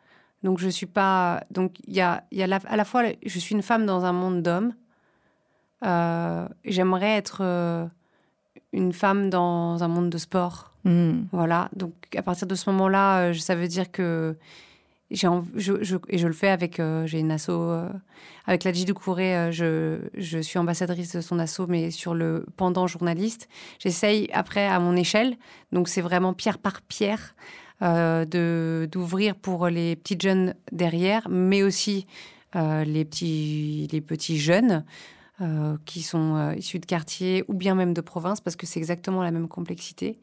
Donc, 0.43 0.59
je 0.59 0.69
suis 0.69 0.87
pas. 0.87 1.43
Donc, 1.51 1.77
il 1.87 1.95
y 1.95 2.01
a, 2.01 2.25
y 2.33 2.43
a 2.43 2.59
à 2.67 2.77
la 2.77 2.85
fois, 2.85 3.05
je 3.25 3.39
suis 3.39 3.55
une 3.55 3.63
femme 3.63 3.87
dans 3.87 4.05
un 4.05 4.13
monde 4.13 4.43
d'hommes. 4.43 4.75
J'aimerais 6.65 7.17
être 7.17 7.91
une 8.73 8.93
femme 8.93 9.31
dans 9.31 9.83
un 9.83 9.89
monde 9.89 10.11
de 10.11 10.19
sport. 10.19 10.73
Hmm. 10.85 11.23
Voilà. 11.33 11.69
Donc, 11.75 11.93
à 12.17 12.23
partir 12.23 12.47
de 12.47 12.55
ce 12.55 12.71
moment-là, 12.71 13.29
euh, 13.29 13.35
ça 13.35 13.55
veut 13.55 13.69
dire 13.69 13.91
que 13.91 14.37
j'ai 15.11 15.27
je, 15.55 15.97
et 16.09 16.19
je 16.19 16.27
le 16.27 16.35
fais 16.35 16.51
avec 16.51 16.79
euh, 16.79 17.07
j'ai 17.07 17.19
une 17.19 17.31
asso 17.31 17.49
euh, 17.49 17.89
avec 18.47 18.63
la 18.65 18.73
de 18.73 18.93
Couré 18.93 19.51
je, 19.51 20.01
je 20.13 20.39
suis 20.39 20.59
ambassadrice 20.59 21.17
de 21.17 21.23
son 21.23 21.39
asso 21.39 21.61
mais 21.67 21.91
sur 21.91 22.13
le 22.13 22.45
pendant 22.59 22.87
journaliste 22.87 23.49
j'essaye 23.79 24.29
après 24.35 24.67
à 24.67 24.79
mon 24.81 24.97
échelle 24.97 25.39
donc 25.73 25.89
c'est 25.89 26.03
vraiment 26.03 26.35
pierre 26.35 26.59
par 26.59 26.83
pierre 26.83 27.35
de 27.81 28.89
d'ouvrir 28.91 29.35
pour 29.37 29.69
les 29.69 29.95
petites 29.97 30.23
jeunes 30.23 30.55
derrière 30.73 31.29
mais 31.31 31.63
aussi 31.63 32.07
les 32.55 33.05
petits 33.05 33.89
les 33.93 34.01
petits 34.01 34.39
jeunes 34.39 34.85
euh, 35.41 35.77
qui 35.85 36.03
sont 36.03 36.35
euh, 36.35 36.57
issus 36.57 36.81
de 36.81 36.87
quartiers 36.87 37.45
ou 37.47 37.55
bien 37.55 37.77
même 37.77 37.95
de 37.95 38.01
province, 38.01 38.41
parce 38.41 38.57
que 38.57 38.67
c'est 38.67 38.81
exactement 38.81 39.23
la 39.23 39.31
même 39.31 39.47
complexité. 39.47 40.19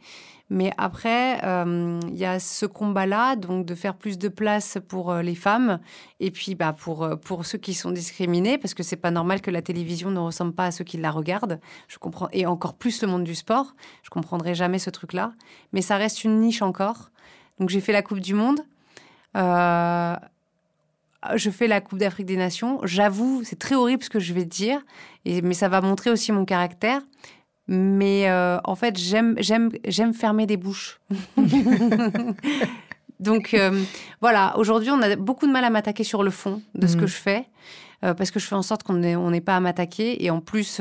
Mais 0.50 0.74
après, 0.78 1.42
euh, 1.46 2.02
il 2.10 2.18
y 2.18 2.26
a 2.26 2.38
ce 2.42 2.66
combat-là, 2.66 3.38
donc 3.38 3.66
de 3.66 3.76
faire 3.76 3.96
plus 3.96 4.18
de 4.18 4.28
place 4.28 4.78
pour 4.90 5.14
les 5.14 5.36
femmes, 5.36 5.80
et 6.20 6.32
puis 6.32 6.54
bah, 6.54 6.74
pour, 6.74 7.10
pour 7.22 7.46
ceux 7.46 7.58
qui 7.58 7.74
sont 7.74 7.92
discriminés, 7.92 8.58
parce 8.58 8.74
que 8.74 8.84
c'est 8.84 8.98
pas 8.98 9.10
normal 9.10 9.40
que 9.40 9.52
la 9.52 9.62
télévision 9.62 10.12
ne 10.12 10.20
ressemble 10.20 10.52
pas 10.52 10.66
à 10.66 10.72
ceux 10.72 10.84
qui 10.84 10.98
la 10.98 11.12
regardent. 11.12 11.62
Je 11.88 11.98
comprends, 11.98 12.28
et 12.34 12.46
encore 12.46 12.74
plus 12.74 13.02
le 13.02 13.08
monde 13.08 13.24
du 13.24 13.36
sport. 13.36 13.74
Je 14.04 14.10
comprendrai 14.10 14.54
jamais 14.54 14.80
ce 14.80 14.90
truc-là, 14.90 15.32
mais 15.72 15.82
ça 15.82 15.96
reste 15.96 16.26
une 16.26 16.42
niche 16.42 16.62
encore. 16.62 17.10
Donc 17.60 17.70
j'ai 17.70 17.82
fait 17.82 17.94
la 17.94 18.02
Coupe 18.02 18.20
du 18.20 18.34
Monde. 18.34 18.60
Euh, 19.36 20.16
je 21.36 21.50
fais 21.50 21.68
la 21.68 21.82
Coupe 21.82 22.00
d'Afrique 22.00 22.26
des 22.26 22.38
Nations. 22.38 22.80
J'avoue, 22.84 23.42
c'est 23.44 23.58
très 23.58 23.76
horrible 23.76 24.04
ce 24.04 24.10
que 24.10 24.20
je 24.20 24.34
vais 24.34 24.46
dire, 24.46 24.80
et, 25.26 25.42
mais 25.42 25.54
ça 25.54 25.70
va 25.70 25.82
montrer 25.82 26.10
aussi 26.12 26.32
mon 26.32 26.46
caractère. 26.46 27.02
Mais 27.68 28.30
euh, 28.30 28.60
en 28.64 28.76
fait, 28.76 28.98
j'aime, 28.98 29.36
j'aime, 29.40 29.72
j'aime 29.88 30.14
fermer 30.14 30.46
des 30.46 30.58
bouches. 30.58 31.00
Donc 33.20 33.54
euh, 33.54 33.82
voilà, 34.22 34.56
aujourd'hui, 34.58 34.92
on 34.92 35.02
a 35.02 35.16
beaucoup 35.16 35.48
de 35.48 35.52
mal 35.52 35.64
à 35.64 35.70
m'attaquer 35.70 36.04
sur 36.04 36.22
le 36.22 36.30
fond 36.30 36.62
de 36.76 36.86
ce 36.86 36.96
que 36.96 37.06
mm. 37.06 37.08
je 37.08 37.16
fais. 37.16 37.46
parce 38.02 38.30
que 38.30 38.40
je 38.40 38.46
fais 38.46 38.56
en 38.56 38.62
sorte 38.62 38.84
qu'on 38.84 38.94
n'ait 38.94 39.42
pas 39.42 39.56
à 39.56 39.60
m'attaquer. 39.60 40.24
Et 40.24 40.30
en 40.30 40.42
plus, 40.42 40.80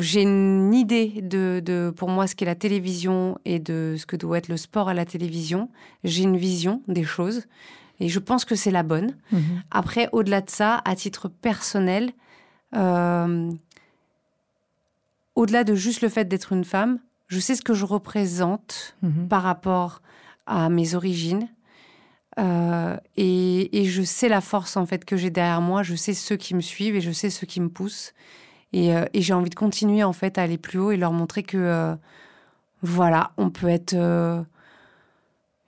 j'ai 0.00 0.22
une 0.22 0.74
idée 0.74 1.20
de, 1.22 1.62
de, 1.64 1.92
pour 1.94 2.08
moi, 2.08 2.26
ce 2.26 2.34
qu'est 2.34 2.44
la 2.44 2.56
télévision 2.56 3.38
et 3.44 3.58
de 3.58 3.94
ce 3.96 4.06
que 4.06 4.16
doit 4.16 4.38
être 4.38 4.48
le 4.48 4.56
sport 4.56 4.88
à 4.88 4.94
la 4.94 5.04
télévision. 5.04 5.70
J'ai 6.02 6.24
une 6.24 6.36
vision 6.36 6.82
des 6.88 7.04
choses 7.04 7.44
et 8.00 8.08
je 8.08 8.18
pense 8.18 8.44
que 8.44 8.54
c'est 8.54 8.70
la 8.70 8.82
bonne. 8.82 9.16
Mhm. 9.32 9.62
Après, 9.70 10.08
au-delà 10.12 10.40
de 10.40 10.50
ça, 10.50 10.82
à 10.84 10.96
titre 10.96 11.28
personnel, 11.28 12.10
euh, 12.74 13.50
au-delà 15.36 15.62
de 15.62 15.74
juste 15.74 16.02
le 16.02 16.08
fait 16.08 16.26
d'être 16.26 16.52
une 16.52 16.64
femme, 16.64 16.98
je 17.28 17.38
sais 17.38 17.54
ce 17.54 17.62
que 17.62 17.74
je 17.74 17.84
représente 17.84 18.96
mhm. 19.02 19.28
par 19.28 19.42
rapport 19.42 20.02
à 20.46 20.68
mes 20.70 20.94
origines. 20.94 21.48
Euh, 22.38 22.96
et, 23.16 23.80
et, 23.80 23.84
je 23.84 24.02
sais 24.02 24.28
la 24.28 24.40
force 24.40 24.76
en 24.76 24.86
fait 24.86 25.04
que 25.04 25.16
j'ai 25.16 25.30
derrière 25.30 25.60
moi. 25.60 25.82
Je 25.82 25.96
sais 25.96 26.14
ceux 26.14 26.36
qui 26.36 26.54
me 26.54 26.60
suivent 26.60 26.94
et 26.94 27.00
je 27.00 27.10
sais 27.10 27.30
ceux 27.30 27.46
qui 27.46 27.60
me 27.60 27.68
poussent. 27.68 28.12
Euh, 28.74 29.06
et, 29.14 29.22
j'ai 29.22 29.32
envie 29.32 29.50
de 29.50 29.54
continuer 29.54 30.04
en 30.04 30.12
fait 30.12 30.38
à 30.38 30.42
aller 30.42 30.58
plus 30.58 30.78
haut 30.78 30.90
et 30.90 30.96
leur 30.96 31.12
montrer 31.12 31.42
que 31.42 31.56
euh, 31.56 31.96
voilà, 32.82 33.32
on 33.38 33.50
peut 33.50 33.68
être 33.68 33.94
euh, 33.94 34.42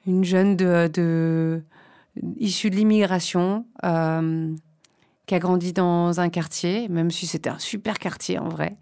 une 0.07 0.25
jeune 0.25 0.57
de, 0.57 1.63
issue 2.39 2.71
de 2.71 2.77
l'immigration 2.77 3.65
qui 5.27 5.35
a 5.35 5.39
grandi 5.39 5.73
dans 5.73 6.21
un 6.21 6.29
quartier, 6.29 6.89
même 6.89 7.11
si 7.11 7.27
c'était 7.27 7.51
un 7.51 7.59
super 7.59 7.99
quartier 7.99 8.39
en 8.39 8.49
vrai, 8.49 8.77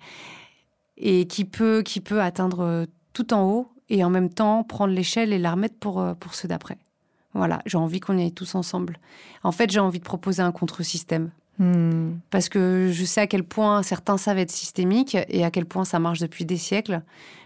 et 0.97 1.27
qui 1.27 1.45
peut, 1.45 1.83
qui 1.83 2.01
peut 2.01 2.21
atteindre 2.21 2.87
tout 3.13 3.35
en 3.35 3.43
haut 3.43 3.69
et 3.91 4.03
en 4.03 4.11
même 4.11 4.31
temps 4.31 4.65
prendre 4.65 4.93
l'échelle 4.93 5.33
et 5.33 5.39
la 5.39 5.53
remettre 5.53 5.77
pour, 5.79 6.05
pour 6.17 6.35
ceux 6.35 6.49
d'après. 6.49 6.79
Voilà, 7.35 7.61
j'ai 7.67 7.79
envie 7.79 8.01
qu'on 8.01 8.17
y 8.17 8.23
aille 8.23 8.33
tous 8.33 8.55
ensemble. 8.55 8.99
En 9.45 9.53
fait, 9.53 9.71
j'ai 9.71 9.81
envie 9.81 9.99
de 9.99 10.05
proposer 10.05 10.43
un 10.43 10.53
contre-système 10.53 11.31
Hmm. 11.59 12.19
Parce 12.31 12.49
que 12.49 12.91
je 12.93 13.05
sais 13.05 13.23
à 13.23 13.27
quel 13.27 13.43
point 13.43 13.83
certains 13.83 14.17
savent 14.17 14.39
être 14.39 14.51
systémiques 14.51 15.17
et 15.29 15.45
à 15.45 15.51
quel 15.51 15.67
point 15.67 15.85
ça 15.85 15.99
marche 15.99 16.21
depuis 16.21 16.45
des 16.45 16.57
siècles. 16.57 17.03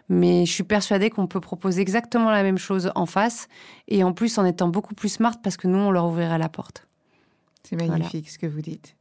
Mais 0.08 0.44
je 0.44 0.52
suis 0.52 0.64
persuadée 0.64 1.08
qu'on 1.08 1.26
peut 1.26 1.40
proposer 1.40 1.80
exactement 1.80 2.30
la 2.30 2.42
même 2.42 2.58
chose 2.58 2.92
en 2.94 3.06
face 3.06 3.48
et 3.88 4.04
en 4.04 4.12
plus 4.12 4.36
en 4.36 4.44
étant 4.44 4.68
beaucoup 4.68 4.94
plus 4.94 5.08
smart 5.08 5.36
parce 5.42 5.56
que 5.56 5.68
nous, 5.68 5.78
on 5.78 5.90
leur 5.90 6.06
ouvrirait 6.06 6.38
la 6.38 6.48
porte. 6.48 6.86
C'est 7.62 7.76
magnifique 7.76 8.28
ce 8.28 8.38
que 8.38 8.46
vous 8.46 8.60
dites. 8.60 8.96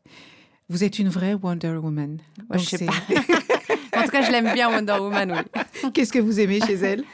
Vous 0.70 0.86
êtes 0.86 1.00
une 1.00 1.10
vraie 1.10 1.34
Wonder 1.34 1.76
Woman. 1.82 2.20
je 2.54 2.60
sais 2.60 2.86
pas. 2.86 2.94
en 3.98 4.04
tout 4.04 4.10
cas, 4.10 4.22
je 4.22 4.32
l'aime 4.32 4.54
bien, 4.54 4.70
Wonder 4.70 4.98
Woman, 5.00 5.44
oui. 5.54 5.92
Qu'est-ce 5.94 6.14
que 6.14 6.20
vous 6.20 6.40
aimez 6.40 6.62
chez 6.62 6.76
elle? 6.76 7.04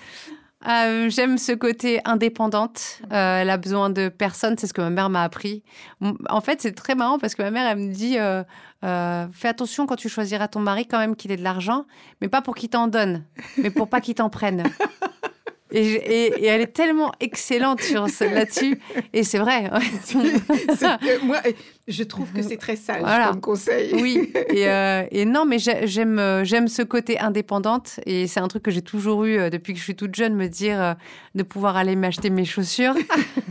euh, 0.65 1.09
j'aime 1.09 1.37
ce 1.37 1.51
côté 1.51 2.01
indépendante. 2.05 3.01
Euh, 3.11 3.41
elle 3.41 3.49
a 3.49 3.57
besoin 3.57 3.89
de 3.89 4.09
personne, 4.09 4.55
c'est 4.57 4.65
ce 4.65 4.73
que 4.73 4.81
ma 4.81 4.89
mère 4.89 5.09
m'a 5.09 5.23
appris. 5.23 5.63
En 6.29 6.41
fait, 6.41 6.61
c'est 6.61 6.71
très 6.71 6.95
marrant 6.95 7.19
parce 7.19 7.35
que 7.35 7.43
ma 7.43 7.51
mère, 7.51 7.67
elle 7.67 7.77
me 7.77 7.93
dit 7.93 8.17
euh, 8.17 8.43
fais 9.31 9.47
attention 9.47 9.85
quand 9.85 9.95
tu 9.95 10.09
choisiras 10.09 10.47
ton 10.47 10.59
mari, 10.59 10.87
quand 10.87 10.97
même 10.97 11.15
qu'il 11.15 11.31
ait 11.31 11.37
de 11.37 11.43
l'argent, 11.43 11.85
mais 12.21 12.27
pas 12.27 12.41
pour 12.41 12.55
qu'il 12.55 12.69
t'en 12.69 12.87
donne, 12.87 13.23
mais 13.57 13.69
pour 13.69 13.87
pas 13.87 14.01
qu'il 14.01 14.15
t'en 14.15 14.29
prenne. 14.29 14.63
Et, 15.71 16.45
elle 16.45 16.61
est 16.61 16.73
tellement 16.73 17.11
excellente 17.19 17.81
sur 17.81 18.07
là-dessus. 18.21 18.79
Et 19.13 19.23
c'est 19.23 19.37
vrai. 19.37 19.69
moi, 21.23 21.41
je 21.87 22.03
trouve 22.03 22.31
que 22.31 22.41
c'est 22.41 22.57
très 22.57 22.75
sage 22.75 23.01
comme 23.01 23.41
conseil. 23.41 23.93
Oui. 23.95 24.31
Et, 24.49 24.67
euh, 24.67 25.25
non, 25.25 25.45
mais 25.45 25.57
j'aime, 25.59 26.19
euh, 26.19 26.43
j'aime 26.43 26.67
ce 26.67 26.81
côté 26.81 27.19
indépendante. 27.19 27.99
Et 28.05 28.27
c'est 28.27 28.39
un 28.39 28.47
truc 28.47 28.63
que 28.63 28.71
j'ai 28.71 28.81
toujours 28.81 29.25
eu 29.25 29.37
euh, 29.37 29.49
depuis 29.49 29.73
que 29.73 29.79
je 29.79 29.83
suis 29.83 29.95
toute 29.95 30.15
jeune, 30.15 30.35
me 30.35 30.47
dire 30.47 30.95
de 31.35 31.43
pouvoir 31.43 31.75
aller 31.75 31.95
m'acheter 31.95 32.29
mes 32.29 32.45
chaussures. 32.45 32.95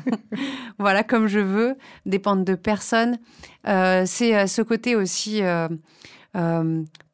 voilà, 0.78 1.02
comme 1.02 1.26
je 1.26 1.40
veux, 1.40 1.76
dépendre 2.06 2.44
de 2.44 2.54
personne. 2.54 3.18
c'est 3.64 4.46
ce 4.46 4.62
côté 4.62 4.96
aussi 4.96 5.42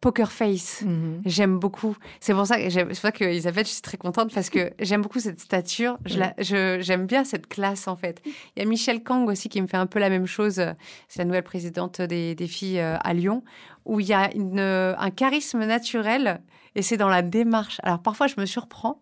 poker 0.03 0.33
face. 0.33 0.83
Mhm. 0.83 1.23
J'aime 1.25 1.59
beaucoup. 1.59 1.97
C'est 2.21 2.35
pour 2.35 2.45
ça 2.45 2.59
que 2.59 2.69
c'est 2.69 2.85
pour 2.85 2.95
ça 2.97 3.13
que 3.13 3.25
Isabelle, 3.33 3.65
je 3.65 3.71
suis 3.71 3.83
très 3.83 3.97
contente 3.97 4.35
parce 4.35 4.51
que 4.51 4.73
j'aime 4.81 5.01
beaucoup 5.01 5.21
cette 5.21 5.41
stature. 5.41 5.97
Je 6.05 6.79
j'aime 6.81 7.07
bien 7.07 7.25
cette 7.25 7.47
classe 7.47 7.89
en 7.89 7.97
fait. 7.97 8.21
Il 8.25 8.59
y 8.59 8.63
a 8.63 8.69
Michel 8.69 9.03
Kang 9.03 9.27
aussi 9.29 9.49
qui 9.49 9.63
me 9.63 9.67
fait 9.67 9.79
un 9.79 9.87
peu 9.87 10.01
la 10.01 10.11
même 10.11 10.27
chose. 10.27 10.57
C'est 11.09 11.19
la 11.19 11.25
nouvelle 11.25 11.45
présidente 11.45 12.03
des, 12.03 12.35
des 12.35 12.49
filles 12.49 12.81
euh, 12.81 12.97
à 13.03 13.15
Lyon 13.15 13.43
où 13.85 14.01
il 14.01 14.07
y 14.07 14.13
a 14.13 14.35
une, 14.35 14.61
un 14.61 15.11
charisme 15.11 15.65
naturel 15.65 16.41
et 16.75 16.83
c'est 16.83 16.97
dans 16.97 17.09
la 17.09 17.23
démarche. 17.23 17.79
Alors 17.83 18.01
parfois, 18.01 18.27
je 18.27 18.35
me 18.39 18.47
surprends 18.47 19.01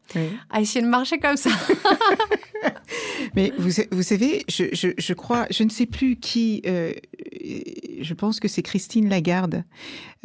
à 0.51 0.61
essayer 0.61 0.83
de 0.83 0.89
marcher 0.91 1.19
comme 1.19 1.37
ça. 1.37 1.51
Mais 3.35 3.53
vous, 3.59 3.71
vous 3.93 4.03
savez, 4.03 4.45
je, 4.49 4.65
je, 4.73 4.89
je, 4.99 5.13
crois, 5.15 5.47
je 5.51 5.63
ne 5.63 5.69
sais 5.69 5.87
plus 5.87 6.17
qui, 6.17 6.63
euh, 6.67 6.93
je 8.01 8.15
pense 8.15 8.41
que 8.41 8.49
c'est 8.49 8.63
Christine 8.63 9.09
Lagarde, 9.09 9.65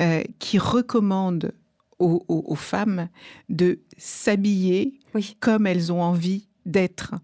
euh, 0.01 0.23
qui 0.39 0.57
recommande 0.65 1.53
aux, 1.99 2.23
aux, 2.27 2.55
femmes 2.55 3.07
de 3.47 3.79
s'habiller 3.97 4.99
comme 5.39 5.65
elles 5.65 5.93
ont 5.93 6.01
envie 6.01 6.49
d'être. 6.65 7.15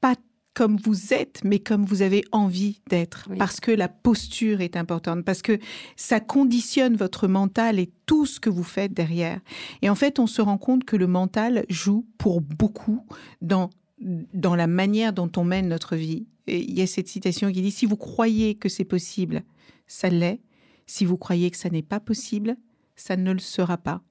Pas 0.00 0.14
comme 0.54 0.76
vous 0.76 1.12
êtes, 1.12 1.42
mais 1.44 1.58
comme 1.58 1.84
vous 1.84 2.02
avez 2.02 2.24
envie 2.32 2.80
d'être, 2.88 3.28
parce 3.38 3.60
que 3.60 3.70
la 3.70 3.88
posture 3.88 4.60
est 4.60 4.76
importante, 4.76 5.24
parce 5.24 5.42
que 5.42 5.58
ça 5.94 6.20
conditionne 6.20 6.96
votre 6.96 7.28
mental 7.28 7.78
et 7.78 7.92
tout 8.06 8.26
ce 8.26 8.40
que 8.40 8.50
vous 8.50 8.64
faites 8.64 8.92
derrière. 8.92 9.40
Et 9.82 9.90
en 9.90 9.94
fait, 9.94 10.18
on 10.18 10.26
se 10.26 10.42
rend 10.42 10.58
compte 10.58 10.84
que 10.84 10.96
le 10.96 11.06
mental 11.06 11.64
joue 11.68 12.06
pour 12.18 12.40
beaucoup 12.40 13.04
dans 13.40 13.70
dans 14.00 14.54
la 14.54 14.66
manière 14.66 15.12
dont 15.12 15.30
on 15.36 15.44
mène 15.44 15.68
notre 15.68 15.96
vie. 15.96 16.26
Et 16.46 16.60
il 16.60 16.78
y 16.78 16.82
a 16.82 16.86
cette 16.86 17.08
citation 17.08 17.52
qui 17.52 17.62
dit 17.62 17.70
si 17.70 17.86
vous 17.86 17.96
croyez 17.96 18.54
que 18.54 18.68
c'est 18.68 18.84
possible, 18.84 19.42
ça 19.86 20.08
l'est. 20.08 20.40
Si 20.86 21.04
vous 21.04 21.16
croyez 21.16 21.50
que 21.50 21.56
ça 21.56 21.68
n'est 21.68 21.82
pas 21.82 22.00
possible, 22.00 22.56
ça 22.98 23.16
ne 23.16 23.32
le 23.32 23.38
sera 23.38 23.78
pas. 23.78 24.02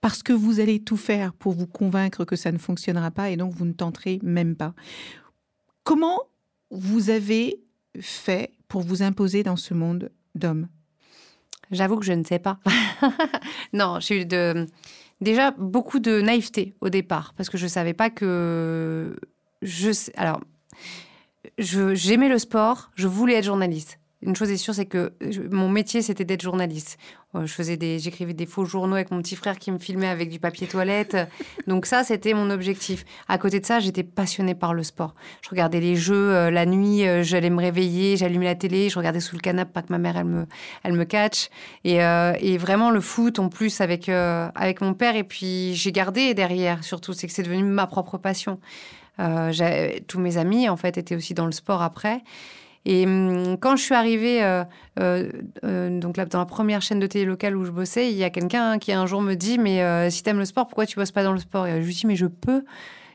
Parce 0.00 0.22
que 0.22 0.32
vous 0.32 0.60
allez 0.60 0.80
tout 0.80 0.96
faire 0.96 1.32
pour 1.32 1.52
vous 1.52 1.66
convaincre 1.66 2.24
que 2.24 2.36
ça 2.36 2.52
ne 2.52 2.58
fonctionnera 2.58 3.10
pas 3.10 3.30
et 3.30 3.36
donc 3.36 3.54
vous 3.54 3.64
ne 3.64 3.72
tenterez 3.72 4.20
même 4.22 4.54
pas. 4.54 4.74
Comment 5.82 6.20
vous 6.70 7.10
avez 7.10 7.62
fait 8.00 8.52
pour 8.68 8.82
vous 8.82 9.02
imposer 9.02 9.42
dans 9.42 9.56
ce 9.56 9.74
monde 9.74 10.10
d'hommes? 10.34 10.68
J'avoue 11.70 11.96
que 11.96 12.04
je 12.04 12.12
ne 12.12 12.24
sais 12.24 12.38
pas. 12.38 12.60
non, 13.72 13.98
j'ai 14.00 14.22
eu 14.22 14.26
déjà 15.20 15.50
beaucoup 15.52 15.98
de 15.98 16.20
naïveté 16.20 16.74
au 16.80 16.90
départ, 16.90 17.32
parce 17.36 17.48
que 17.48 17.58
je 17.58 17.64
ne 17.64 17.70
savais 17.70 17.94
pas 17.94 18.10
que... 18.10 19.16
Je, 19.62 19.90
alors, 20.16 20.40
j'aimais 21.58 22.28
le 22.28 22.38
sport, 22.38 22.90
je 22.94 23.08
voulais 23.08 23.34
être 23.34 23.44
journaliste 23.44 23.98
une 24.24 24.34
chose 24.34 24.50
est 24.50 24.56
sûre, 24.56 24.74
c'est 24.74 24.86
que 24.86 25.12
mon 25.50 25.68
métier, 25.68 26.02
c'était 26.02 26.24
d'être 26.24 26.42
journaliste. 26.42 26.98
Euh, 27.34 27.46
je 27.46 27.52
faisais 27.52 27.76
des, 27.76 27.98
j'écrivais 27.98 28.32
des 28.32 28.46
faux 28.46 28.64
journaux 28.64 28.94
avec 28.94 29.10
mon 29.10 29.20
petit 29.20 29.36
frère 29.36 29.58
qui 29.58 29.70
me 29.70 29.78
filmait 29.78 30.08
avec 30.08 30.30
du 30.30 30.38
papier 30.38 30.66
toilette. 30.66 31.16
Donc 31.66 31.86
ça, 31.86 32.04
c'était 32.04 32.32
mon 32.32 32.50
objectif. 32.50 33.04
À 33.28 33.38
côté 33.38 33.60
de 33.60 33.66
ça, 33.66 33.80
j'étais 33.80 34.02
passionnée 34.02 34.54
par 34.54 34.72
le 34.72 34.82
sport. 34.82 35.14
Je 35.42 35.50
regardais 35.50 35.80
les 35.80 35.96
jeux 35.96 36.32
euh, 36.32 36.50
la 36.50 36.64
nuit, 36.64 37.06
euh, 37.06 37.22
j'allais 37.22 37.50
me 37.50 37.60
réveiller, 37.60 38.16
j'allumais 38.16 38.46
la 38.46 38.54
télé, 38.54 38.88
je 38.88 38.98
regardais 38.98 39.20
sous 39.20 39.36
le 39.36 39.40
canapé, 39.40 39.72
pas 39.72 39.82
que 39.82 39.92
ma 39.92 39.98
mère 39.98 40.16
elle 40.16 40.24
me, 40.24 40.46
elle 40.84 40.92
me 40.92 41.04
catch. 41.04 41.48
Et, 41.84 41.96
et 41.96 42.58
vraiment 42.58 42.90
le 42.90 43.00
foot 43.00 43.38
en 43.38 43.48
plus 43.48 43.80
avec 43.80 44.08
avec 44.08 44.80
mon 44.80 44.94
père. 44.94 45.16
Et 45.16 45.24
puis 45.24 45.74
j'ai 45.74 45.92
gardé 45.92 46.34
derrière 46.34 46.82
surtout, 46.84 47.12
c'est 47.12 47.26
que 47.26 47.32
c'est 47.32 47.42
devenu 47.42 47.62
ma 47.62 47.86
propre 47.86 48.18
passion. 48.18 48.58
tous 49.18 50.20
mes 50.20 50.36
amis 50.36 50.68
en 50.68 50.76
fait 50.76 50.98
étaient 50.98 51.16
aussi 51.16 51.34
dans 51.34 51.46
le 51.46 51.52
sport 51.52 51.82
après. 51.82 52.22
Et 52.86 53.06
hum, 53.06 53.56
quand 53.58 53.76
je 53.76 53.82
suis 53.82 53.94
arrivée 53.94 54.42
euh, 54.42 54.64
euh, 55.00 55.30
euh, 55.64 55.98
donc 55.98 56.16
là, 56.16 56.26
dans 56.26 56.38
la 56.38 56.46
première 56.46 56.82
chaîne 56.82 57.00
de 57.00 57.06
télé 57.06 57.24
locale 57.24 57.56
où 57.56 57.64
je 57.64 57.70
bossais, 57.70 58.10
il 58.10 58.16
y 58.16 58.24
a 58.24 58.30
quelqu'un 58.30 58.78
qui 58.78 58.92
un 58.92 59.06
jour 59.06 59.22
me 59.22 59.34
dit 59.34 59.58
Mais 59.58 60.10
si 60.10 60.22
t'aimes 60.22 60.38
le 60.38 60.44
sport, 60.44 60.66
pourquoi 60.66 60.86
tu 60.86 60.96
bosses 60.96 61.12
pas 61.12 61.24
dans 61.24 61.32
le 61.32 61.38
sport? 61.38 61.66
Et 61.66 61.80
je 61.80 61.86
lui 61.86 61.94
dis 61.94 62.06
Mais 62.06 62.16
je 62.16 62.26
peux. 62.26 62.64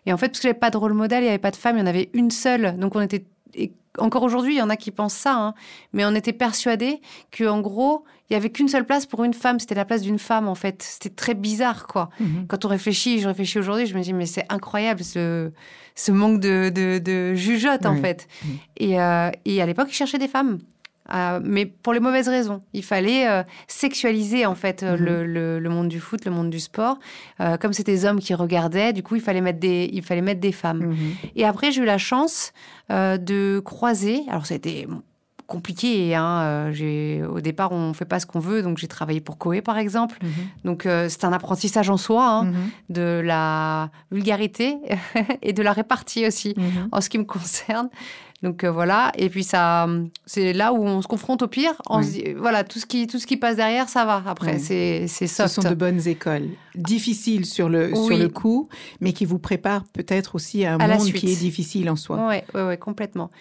Et 0.06 0.14
en 0.14 0.18
fait, 0.18 0.30
parce 0.30 0.40
que 0.40 0.44
j'avais 0.44 0.60
pas 0.60 0.72
de 0.72 0.78
rôle 0.78 0.94
modèle, 0.94 1.22
il 1.22 1.26
n'y 1.26 1.30
avait 1.30 1.38
pas 1.38 1.52
de 1.52 1.56
femme, 1.56 1.78
il 1.78 1.80
y 1.80 1.84
en 1.84 1.88
avait 1.88 2.10
une 2.14 2.32
seule. 2.32 2.78
Donc 2.78 2.96
on 2.96 3.02
était. 3.02 3.26
Et 3.54 3.74
encore 3.98 4.24
aujourd'hui, 4.24 4.56
il 4.56 4.58
y 4.58 4.62
en 4.62 4.70
a 4.70 4.78
qui 4.78 4.92
pensent 4.92 5.16
ça, 5.16 5.36
hein, 5.36 5.54
mais 5.94 6.06
on 6.06 6.16
était 6.16 6.34
persuadés 6.34 7.02
qu'en 7.36 7.60
gros, 7.60 8.06
il 8.30 8.34
y 8.34 8.36
avait 8.36 8.50
qu'une 8.52 8.68
seule 8.68 8.86
place 8.86 9.06
pour 9.06 9.24
une 9.24 9.34
femme, 9.34 9.60
c'était 9.60 9.76
la 9.76 9.86
place 9.86 10.02
d'une 10.02 10.20
femme 10.20 10.48
en 10.48 10.56
fait. 10.56 10.84
C'était 10.84 11.10
très 11.10 11.34
bizarre 11.34 11.88
quoi. 11.88 12.10
Mhm. 12.20 12.46
Quand 12.48 12.66
on 12.66 12.68
réfléchit, 12.68 13.20
je 13.20 13.28
réfléchis 13.28 13.58
aujourd'hui, 13.58 13.88
je 13.88 13.96
me 13.96 14.02
dis 14.02 14.14
mais 14.14 14.26
c'est 14.28 14.46
incroyable 14.50 15.04
ce, 15.04 15.52
ce 15.96 16.12
manque 16.12 16.40
de, 16.40 16.70
de, 16.70 17.00
de 17.00 17.34
jugeote 17.34 17.86
en 17.86 17.96
fait. 17.96 18.28
Mhm. 18.44 18.58
Et, 18.78 19.02
euh, 19.02 19.32
et, 19.46 19.62
à 19.62 19.66
l'époque, 19.66 19.88
ils 19.90 19.96
cherchaient 19.96 20.20
des 20.20 20.28
femmes. 20.28 20.60
Euh, 21.12 21.40
mais 21.44 21.66
pour 21.66 21.94
les 21.94 22.00
mauvaises 22.00 22.30
raisons. 22.30 22.62
Il 22.74 22.84
fallait 22.84 23.28
euh, 23.28 23.42
sexualiser 23.68 24.46
en 24.46 24.54
fait 24.54 24.84
mhm. 24.84 24.96
le, 24.96 25.60
le, 25.60 25.70
monde 25.70 25.88
du 25.88 26.00
foot, 26.00 26.24
le 26.24 26.32
monde 26.32 26.52
du 26.52 26.60
sport. 26.60 27.00
comme 27.60 27.74
c'était 27.74 27.94
des 27.94 28.06
hommes 28.06 28.20
qui 28.20 28.36
regardaient, 28.36 28.94
du 28.94 29.02
coup 29.02 29.16
il 29.16 29.22
fallait 29.22 29.42
mettre 29.42 29.60
des, 29.60 29.90
il 29.92 30.04
fallait 30.04 30.22
mettre 30.22 30.40
des 30.40 30.52
femmes. 30.52 30.96
Et 31.36 31.46
après 31.46 31.72
j'ai 31.72 31.82
eu 31.82 31.86
la 31.86 31.98
chance 31.98 32.54
de 32.90 33.60
croiser. 33.66 34.22
Alors 34.30 34.46
c'était 34.46 34.86
compliqué. 35.50 36.16
Hein. 36.16 36.42
Euh, 36.42 36.72
j'ai, 36.72 37.24
au 37.24 37.42
départ, 37.42 37.74
on 37.74 37.90
ne 37.90 37.94
fait 37.94 38.06
pas 38.06 38.22
ce 38.22 38.26
qu'on 38.26 38.40
veut, 38.40 38.62
donc 38.62 38.78
j'ai 38.78 38.88
travaillé 38.88 39.20
pour 39.20 39.38
Coé, 39.38 39.62
par 39.62 39.78
exemple. 39.78 40.18
Mhm. 40.22 40.30
Donc 40.64 40.86
euh, 40.86 41.08
c'est 41.10 41.26
un 41.26 41.34
apprentissage 41.34 41.90
en 41.90 41.98
soi, 41.98 42.26
hein, 42.26 42.44
mhm. 42.46 42.70
de 42.90 43.22
la 43.26 43.90
vulgarité 44.12 44.78
et 45.42 45.52
de 45.52 45.62
la 45.62 45.74
répartie 45.74 46.26
aussi. 46.26 46.54
Mhm. 46.56 46.88
En 46.94 47.02
ce 47.02 47.10
qui 47.10 47.18
me 47.18 47.26
concerne, 47.26 47.90
Donc 48.44 48.64
euh, 48.64 48.72
voilà, 48.72 49.12
et 49.18 49.30
puis 49.30 49.44
ça, 49.44 49.88
c'est 50.26 50.54
là 50.54 50.72
où 50.72 50.84
on 50.86 51.02
se 51.02 51.08
confronte 51.08 51.42
au 51.42 51.48
pire. 51.48 51.74
On 51.90 52.02
se 52.02 52.12
dit, 52.12 52.24
voilà, 52.38 52.64
tout 52.64 52.80
ce 52.80 52.86
qui, 52.86 53.08
tout 53.08 53.20
ce 53.20 53.28
qui 53.28 53.36
passe 53.36 53.58
derrière, 53.58 53.90
ça 53.90 54.06
va. 54.06 54.24
Après, 54.28 54.60
c'est, 54.60 55.08
c'est 55.08 55.28
soft. 55.28 55.50
Ce 55.50 55.62
sont 55.62 55.70
de 55.70 55.76
bonnes 55.76 56.08
écoles, 56.08 56.50
difficiles 56.76 57.46
sur 57.46 57.68
le 57.68 57.94
sur 57.96 58.18
le 58.18 58.30
coup, 58.30 58.70
mais 59.02 59.14
qui 59.14 59.26
vous 59.26 59.40
préparent 59.40 59.86
peut-être 59.94 60.36
aussi 60.36 60.64
à 60.64 60.76
un 60.76 60.78
monde 60.78 61.12
qui 61.12 61.32
est 61.32 61.40
difficile 61.40 61.90
en 61.90 61.96
soi. 61.96 62.28
Oui, 62.30 62.36
ouais, 62.54 62.64
ouais, 62.68 62.78
complètement. 62.78 63.32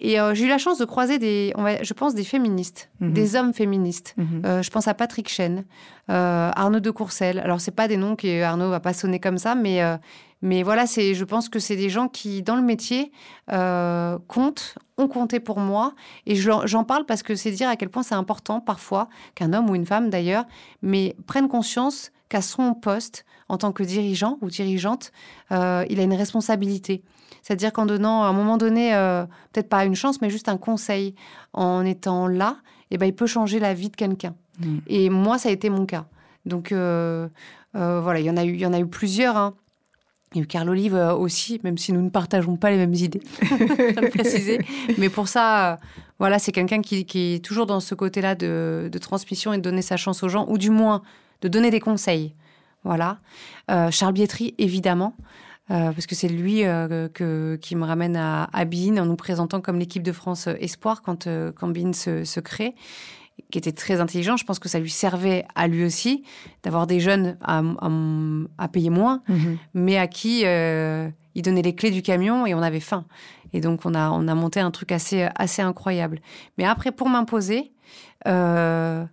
Et 0.00 0.20
euh, 0.20 0.34
j'ai 0.34 0.46
eu 0.46 0.48
la 0.48 0.58
chance 0.58 0.78
de 0.78 0.84
croiser 0.84 1.18
des, 1.18 1.54
je 1.82 1.92
pense, 1.94 2.14
des 2.14 2.24
féministes, 2.24 2.90
mhm. 3.00 3.12
des 3.12 3.36
hommes 3.36 3.54
féministes. 3.54 4.14
Mhm. 4.16 4.42
Euh, 4.44 4.62
je 4.62 4.70
pense 4.70 4.88
à 4.88 4.94
Patrick 4.94 5.28
Chen, 5.28 5.64
euh, 6.10 6.50
Arnaud 6.54 6.80
de 6.80 6.90
Courcelles. 6.90 7.38
Alors, 7.38 7.60
c'est 7.60 7.70
pas 7.70 7.86
des 7.86 7.96
noms 7.96 8.16
que 8.16 8.42
Arnaud 8.42 8.70
va 8.70 8.80
pas 8.80 8.92
sonner 8.92 9.20
comme 9.20 9.38
ça, 9.38 9.54
mais, 9.54 9.80
mais 10.42 10.62
voilà, 10.62 10.86
c'est, 10.86 11.14
je 11.14 11.24
pense 11.24 11.48
que 11.48 11.60
c'est 11.60 11.76
des 11.76 11.90
gens 11.90 12.08
qui, 12.08 12.42
dans 12.42 12.56
le 12.56 12.62
métier, 12.62 13.12
comptent, 13.48 14.74
ont 14.98 15.08
compté 15.08 15.38
pour 15.38 15.58
moi. 15.60 15.94
Et 16.26 16.34
j'en 16.34 16.84
parle 16.84 17.06
parce 17.06 17.22
que 17.22 17.36
c'est 17.36 17.52
dire 17.52 17.68
à 17.68 17.76
quel 17.76 17.88
point 17.88 18.02
c'est 18.02 18.16
important, 18.16 18.60
parfois, 18.60 19.08
qu'un 19.36 19.52
homme 19.52 19.70
ou 19.70 19.76
une 19.76 19.86
femme 19.86 20.10
d'ailleurs, 20.10 20.44
mais 20.82 21.14
prenne 21.26 21.48
conscience 21.48 22.10
qu'à 22.34 22.42
son 22.42 22.74
poste, 22.74 23.24
en 23.48 23.58
tant 23.58 23.70
que 23.70 23.84
dirigeant 23.84 24.38
ou 24.40 24.50
dirigeante, 24.50 25.12
il 25.50 25.56
a 25.56 26.02
une 26.02 26.14
responsabilité. 26.14 27.02
C'est-à-dire 27.44 27.74
qu'en 27.74 27.84
donnant 27.84 28.24
à 28.24 28.28
un 28.28 28.32
moment 28.32 28.56
donné, 28.56 28.94
euh, 28.94 29.26
peut-être 29.52 29.68
pas 29.68 29.84
une 29.84 29.94
chance, 29.94 30.22
mais 30.22 30.30
juste 30.30 30.48
un 30.48 30.56
conseil, 30.56 31.14
en 31.52 31.84
étant 31.84 32.26
là, 32.26 32.56
eh 32.90 32.96
ben, 32.96 33.04
il 33.04 33.14
peut 33.14 33.26
changer 33.26 33.58
la 33.58 33.74
vie 33.74 33.90
de 33.90 33.96
quelqu'un. 33.96 34.34
Mm. 34.60 34.78
Et 34.86 35.10
moi, 35.10 35.36
ça 35.36 35.50
a 35.50 35.52
été 35.52 35.68
mon 35.68 35.84
cas. 35.84 36.06
Donc 36.46 36.72
euh, 36.72 37.28
euh, 37.76 38.00
voilà, 38.00 38.20
il 38.20 38.26
y 38.26 38.30
en 38.30 38.38
a 38.38 38.44
eu, 38.44 38.54
il 38.54 38.60
y 38.60 38.66
en 38.66 38.72
a 38.72 38.80
eu 38.80 38.86
plusieurs. 38.86 39.36
Hein. 39.36 39.52
Il 40.32 40.38
y 40.38 40.40
a 40.40 40.44
eu 40.44 40.46
Carl 40.46 40.68
Olive 40.70 40.94
aussi, 40.94 41.60
même 41.64 41.76
si 41.76 41.92
nous 41.92 42.00
ne 42.00 42.08
partageons 42.08 42.56
pas 42.56 42.70
les 42.70 42.78
mêmes 42.78 42.94
idées, 42.94 43.20
le 43.42 44.08
préciser. 44.08 44.58
Mais 44.96 45.10
pour 45.10 45.28
ça, 45.28 45.78
voilà, 46.18 46.38
c'est 46.38 46.50
quelqu'un 46.50 46.80
qui, 46.80 47.06
est 47.14 47.44
toujours 47.44 47.66
dans 47.66 47.78
ce 47.78 47.94
côté-là 47.94 48.34
de, 48.34 48.88
de, 48.90 48.98
transmission 48.98 49.52
et 49.52 49.58
de 49.58 49.62
donner 49.62 49.82
sa 49.82 49.96
chance 49.96 50.22
aux 50.24 50.28
gens, 50.28 50.46
ou 50.48 50.58
du 50.58 50.70
moins 50.70 51.02
de 51.44 51.48
donner 51.48 51.70
des 51.70 51.80
conseils. 51.80 52.34
Voilà. 52.82 53.18
Charles 53.90 54.12
Bietri, 54.12 54.54
évidemment. 54.58 55.14
Euh, 55.70 55.92
parce 55.92 56.06
que 56.06 56.14
c'est 56.14 56.28
lui 56.28 56.64
euh, 56.64 57.08
que, 57.08 57.58
qui 57.60 57.74
me 57.74 57.84
ramène 57.84 58.16
à, 58.16 58.50
à 58.52 58.64
en 58.64 59.06
nous 59.06 59.16
présentant 59.16 59.62
comme 59.62 59.78
l'équipe 59.78 60.02
de 60.02 60.12
France 60.12 60.46
euh, 60.46 60.56
Espoir 60.60 61.00
quand, 61.00 61.26
quand 61.56 61.68
Bean 61.68 61.94
se, 61.94 62.24
se, 62.24 62.38
crée, 62.38 62.74
qui 63.50 63.56
était 63.56 63.72
très 63.72 63.98
intelligent. 64.00 64.36
Je 64.36 64.44
pense 64.44 64.58
que 64.58 64.68
ça 64.68 64.78
lui 64.78 64.90
servait 64.90 65.46
à 65.54 65.66
lui 65.66 65.84
aussi 65.84 66.22
d'avoir 66.62 66.86
des 66.86 67.00
jeunes 67.00 67.38
à, 67.40 67.62
à, 68.58 68.68
payer 68.68 68.90
moins, 68.90 69.22
mhm. 69.26 69.56
mais 69.72 69.96
à 69.96 70.06
qui 70.06 70.40
il 70.42 71.42
donnait 71.42 71.62
les 71.62 71.74
clés 71.74 71.90
du 71.90 72.02
camion 72.02 72.44
et 72.46 72.54
on 72.54 72.62
avait 72.62 72.80
faim. 72.80 73.06
Et 73.54 73.60
donc 73.60 73.86
on 73.86 73.94
a, 73.94 74.10
on 74.10 74.28
a 74.28 74.34
monté 74.34 74.60
un 74.60 74.70
truc 74.70 74.92
assez, 74.92 75.28
assez 75.34 75.62
incroyable. 75.62 76.20
Mais 76.58 76.64
après, 76.64 76.92
pour 76.92 77.08
m'imposer, 77.08 77.72
euh, 78.26 79.04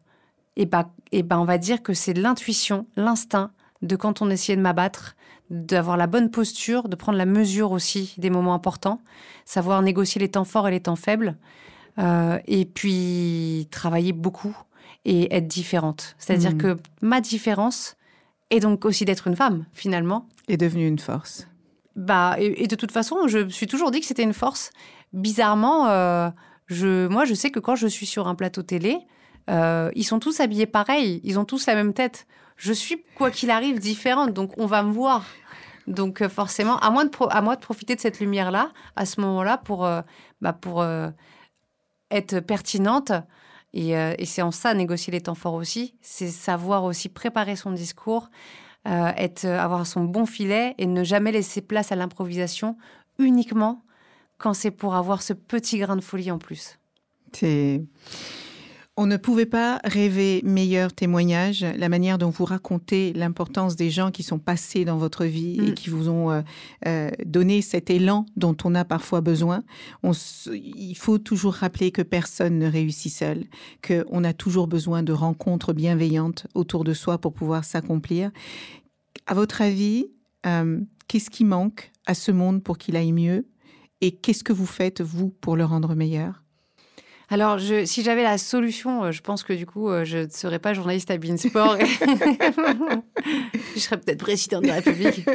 et 0.55 0.65
ben, 0.65 0.89
et 1.11 1.23
ben 1.23 1.39
on 1.39 1.45
va 1.45 1.57
dire 1.57 1.81
que 1.81 1.93
c'est 1.93 2.13
l'intuition, 2.13 2.85
l'instinct 2.95 3.51
de 3.81 3.95
quand 3.95 4.21
on 4.21 4.29
essayait 4.29 4.55
de 4.55 4.61
m'abattre, 4.61 5.15
d'avoir 5.49 5.97
la 5.97 6.07
bonne 6.07 6.29
posture, 6.29 6.87
de 6.87 6.95
prendre 6.95 7.17
la 7.17 7.25
mesure 7.25 7.71
aussi 7.71 8.13
des 8.17 8.29
moments 8.29 8.53
importants, 8.53 9.01
savoir 9.45 9.81
négocier 9.81 10.19
les 10.19 10.29
temps 10.29 10.45
forts 10.45 10.67
et 10.67 10.71
les 10.71 10.79
temps 10.81 10.95
faibles, 10.95 11.35
euh, 11.99 12.39
et 12.47 12.65
puis 12.65 13.67
travailler 13.71 14.13
beaucoup 14.13 14.55
et 15.03 15.35
être 15.35 15.47
différente. 15.47 16.15
C'est-à-dire 16.19 16.53
mmh. 16.53 16.57
que 16.57 16.77
ma 17.01 17.21
différence, 17.21 17.95
est 18.51 18.59
donc 18.59 18.85
aussi 18.85 19.05
d'être 19.05 19.27
une 19.27 19.35
femme, 19.35 19.65
finalement, 19.73 20.27
est 20.47 20.57
devenue 20.57 20.87
une 20.87 20.99
force. 20.99 21.47
Bah, 21.95 22.35
et, 22.37 22.67
de 22.67 22.75
toute 22.75 22.91
façon, 22.91 23.27
je 23.27 23.39
me 23.39 23.49
suis 23.49 23.67
toujours 23.67 23.91
dit 23.91 23.99
que 23.99 24.05
c'était 24.05 24.23
une 24.23 24.33
force. 24.33 24.71
Bizarrement, 25.13 25.87
euh, 25.89 26.29
je, 26.67 27.07
moi, 27.07 27.25
je 27.25 27.33
sais 27.33 27.49
que 27.49 27.59
quand 27.59 27.75
je 27.75 27.87
suis 27.87 28.05
sur 28.05 28.27
un 28.27 28.35
plateau 28.35 28.61
télé, 28.61 28.97
euh, 29.49 29.91
ils 29.95 30.03
sont 30.03 30.19
tous 30.19 30.39
habillés 30.39 30.65
pareil, 30.65 31.21
ils 31.23 31.39
ont 31.39 31.45
tous 31.45 31.65
la 31.65 31.75
même 31.75 31.93
tête. 31.93 32.27
Je 32.57 32.73
suis, 32.73 33.03
quoi 33.15 33.31
qu'il 33.31 33.49
arrive, 33.49 33.79
différente, 33.79 34.33
donc 34.33 34.53
on 34.57 34.65
va 34.65 34.83
me 34.83 34.91
voir. 34.91 35.25
Donc 35.87 36.21
euh, 36.21 36.29
forcément, 36.29 36.77
à 36.77 36.91
moi, 36.91 37.05
de 37.05 37.59
profiter 37.59 37.95
de 37.95 37.99
cette 37.99 38.19
lumière-là, 38.19 38.71
à 38.95 39.05
ce 39.05 39.19
moment-là, 39.21 39.57
pour, 39.57 39.85
euh, 39.85 40.01
bah, 40.41 40.53
pour 40.53 40.85
être 42.11 42.39
pertinente. 42.39 43.11
Et, 43.73 43.95
c'est 44.25 44.41
en 44.41 44.51
ça, 44.51 44.73
négocier 44.73 45.11
les 45.11 45.21
temps 45.21 45.35
forts 45.35 45.53
aussi, 45.53 45.95
c'est 46.01 46.27
savoir 46.27 46.83
aussi 46.83 47.07
préparer 47.07 47.55
son 47.55 47.71
discours, 47.71 48.29
être, 48.85 49.45
avoir 49.45 49.87
son 49.87 50.03
bon 50.03 50.25
filet 50.25 50.75
et 50.77 50.87
ne 50.87 51.05
jamais 51.05 51.31
laisser 51.31 51.61
place 51.61 51.93
à 51.93 51.95
l'improvisation 51.95 52.75
uniquement 53.17 53.85
quand 54.37 54.53
c'est 54.53 54.71
pour 54.71 54.95
avoir 54.95 55.21
ce 55.21 55.31
petit 55.31 55.77
grain 55.77 55.95
de 55.95 56.01
folie 56.01 56.31
en 56.31 56.37
plus. 56.37 56.79
C'est 57.31 57.81
on 58.97 59.05
ne 59.05 59.15
pouvait 59.17 59.45
pas 59.45 59.79
rêver 59.83 60.41
meilleur 60.43 60.93
témoignage, 60.93 61.65
la 61.77 61.87
manière 61.87 62.17
dont 62.17 62.29
vous 62.29 62.43
racontez 62.43 63.13
l'importance 63.13 63.75
des 63.75 63.89
gens 63.89 64.11
qui 64.11 64.21
sont 64.21 64.37
passés 64.37 64.83
dans 64.83 64.97
votre 64.97 65.23
vie 65.25 65.57
et 65.59 65.71
mm. 65.71 65.73
qui 65.75 65.89
vous 65.89 66.09
ont 66.09 66.29
euh, 66.29 66.41
euh, 66.87 67.09
donné 67.25 67.61
cet 67.61 67.89
élan 67.89 68.25
dont 68.35 68.55
on 68.65 68.75
a 68.75 68.83
parfois 68.83 69.21
besoin. 69.21 69.63
il 70.03 70.95
faut 70.95 71.17
toujours 71.17 71.53
rappeler 71.53 71.91
que 71.91 72.01
personne 72.01 72.59
ne 72.59 72.69
réussit 72.69 73.13
seul, 73.13 73.45
qu'on 73.85 74.23
a 74.25 74.33
toujours 74.33 74.67
besoin 74.67 75.03
de 75.03 75.13
rencontres 75.13 75.73
bienveillantes 75.73 76.47
autour 76.53 76.83
de 76.83 76.93
soi 76.93 77.17
pour 77.17 77.33
pouvoir 77.33 77.63
s'accomplir. 77.63 78.31
À 79.25 79.33
votre 79.33 79.61
avis, 79.61 80.07
euh, 80.45 80.81
qu'est-ce 81.07 81.29
qui 81.29 81.45
manque 81.45 81.91
à 82.05 82.13
ce 82.13 82.31
monde 82.31 82.61
pour 82.61 82.77
qu'il 82.77 82.97
aille 82.97 83.13
mieux 83.13 83.47
et 84.01 84.11
qu'est-ce 84.11 84.43
que 84.43 84.53
vous 84.53 84.65
faites, 84.65 85.01
vous, 85.01 85.29
pour 85.29 85.55
le 85.55 85.63
rendre 85.63 85.95
meilleur? 85.95 86.43
Alors, 87.31 87.57
je, 87.59 87.85
si 87.85 88.03
j'avais 88.03 88.23
la 88.23 88.37
solution, 88.37 89.05
euh, 89.05 89.11
je 89.13 89.21
pense 89.21 89.43
que 89.43 89.53
du 89.53 89.65
coup, 89.65 89.89
euh, 89.89 90.03
je 90.03 90.17
ne 90.17 90.29
serais 90.29 90.59
pas 90.59 90.73
journaliste 90.73 91.09
à 91.11 91.17
Beansport. 91.17 91.77
je 93.73 93.79
serais 93.79 93.97
peut-être 93.97 94.19
présidente 94.19 94.63
de 94.63 94.67
la 94.67 94.75
République. 94.75 95.25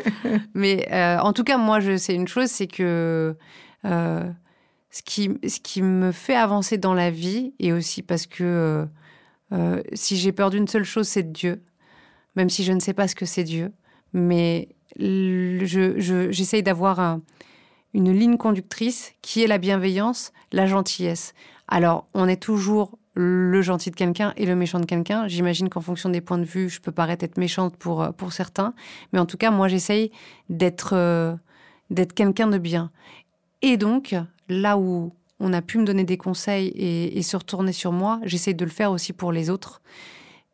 Mais 0.52 0.87
euh, 0.92 1.18
en 1.18 1.32
tout 1.32 1.42
cas, 1.42 1.56
moi, 1.56 1.80
je 1.80 1.96
sais 1.96 2.14
une 2.14 2.28
chose, 2.28 2.50
c'est 2.50 2.66
que 2.66 3.35
ce, 3.82 5.02
qui, 5.06 5.30
ce 5.48 5.59
qui 5.59 5.80
me 5.80 6.12
fait 6.12 6.37
avancer 6.37 6.76
dans 6.76 6.92
la 6.92 7.11
vie, 7.11 7.54
et 7.61 7.72
aussi 7.72 8.02
parce 8.02 8.26
que 8.26 8.87
si 9.94 10.18
j'ai 10.18 10.32
peur 10.32 10.50
d'une 10.50 10.68
seule 10.68 10.85
chose, 10.85 11.09
c'est 11.09 11.22
de 11.22 11.32
Dieu, 11.32 11.62
même 12.35 12.50
si 12.50 12.62
je 12.62 12.72
ne 12.72 12.80
sais 12.80 12.92
pas 12.92 13.09
ce 13.09 13.14
que 13.14 13.24
c'est 13.24 13.44
Dieu. 13.44 13.72
Mais 14.12 14.68
j'essaye 14.98 16.61
je, 16.61 16.64
d'avoir 16.64 17.20
une 17.94 18.12
ligne 18.12 18.37
conductrice 18.37 19.14
qui 19.22 19.42
est 19.42 19.46
la 19.46 19.56
bienveillance, 19.56 20.32
la 20.52 20.66
gentillesse. 20.66 21.32
Alors, 21.68 22.07
on 22.14 22.29
est 22.29 22.40
toujours 22.40 22.98
le 23.14 23.62
gentil 23.62 23.90
de 23.90 23.96
quelqu'un 23.96 24.35
et 24.37 24.44
le 24.44 24.55
méchant 24.55 24.79
de 24.79 24.85
quelqu'un. 24.85 25.26
J'imagine 25.26 25.68
qu'en 25.68 25.81
fonction 25.81 26.11
des 26.11 26.20
points 26.20 26.38
de 26.38 26.44
vue, 26.44 26.68
je 26.68 26.81
peux 26.81 26.92
paraître 26.92 27.24
être 27.24 27.38
méchante 27.38 27.76
pour, 27.76 28.02
euh, 28.02 28.11
pour 28.12 28.33
certains. 28.33 28.74
Mais 29.12 29.18
en 29.18 29.26
tout 29.26 29.38
cas, 29.38 29.50
moi, 29.50 29.68
j'essaye 29.68 30.12
d'être 30.50 30.90
euh, 30.92 31.35
d'être 31.90 32.12
quelqu'un 32.12 32.48
de 32.48 32.59
bien. 32.59 32.90
Et 33.62 33.76
donc, 33.76 34.14
là 34.48 34.76
où 34.76 35.12
on 35.40 35.52
a 35.52 35.62
pu 35.62 35.79
me 35.79 35.85
donner 35.85 36.05
des 36.05 36.16
conseils 36.16 36.68
et, 36.68 37.22
se 37.22 37.37
retourner 37.37 37.72
sur 37.72 37.92
moi, 37.92 38.20
j'essaye 38.24 38.55
de 38.55 38.64
le 38.64 38.70
faire 38.70 38.90
aussi 38.90 39.12
pour 39.12 39.33
les 39.33 39.50
autres. 39.50 39.83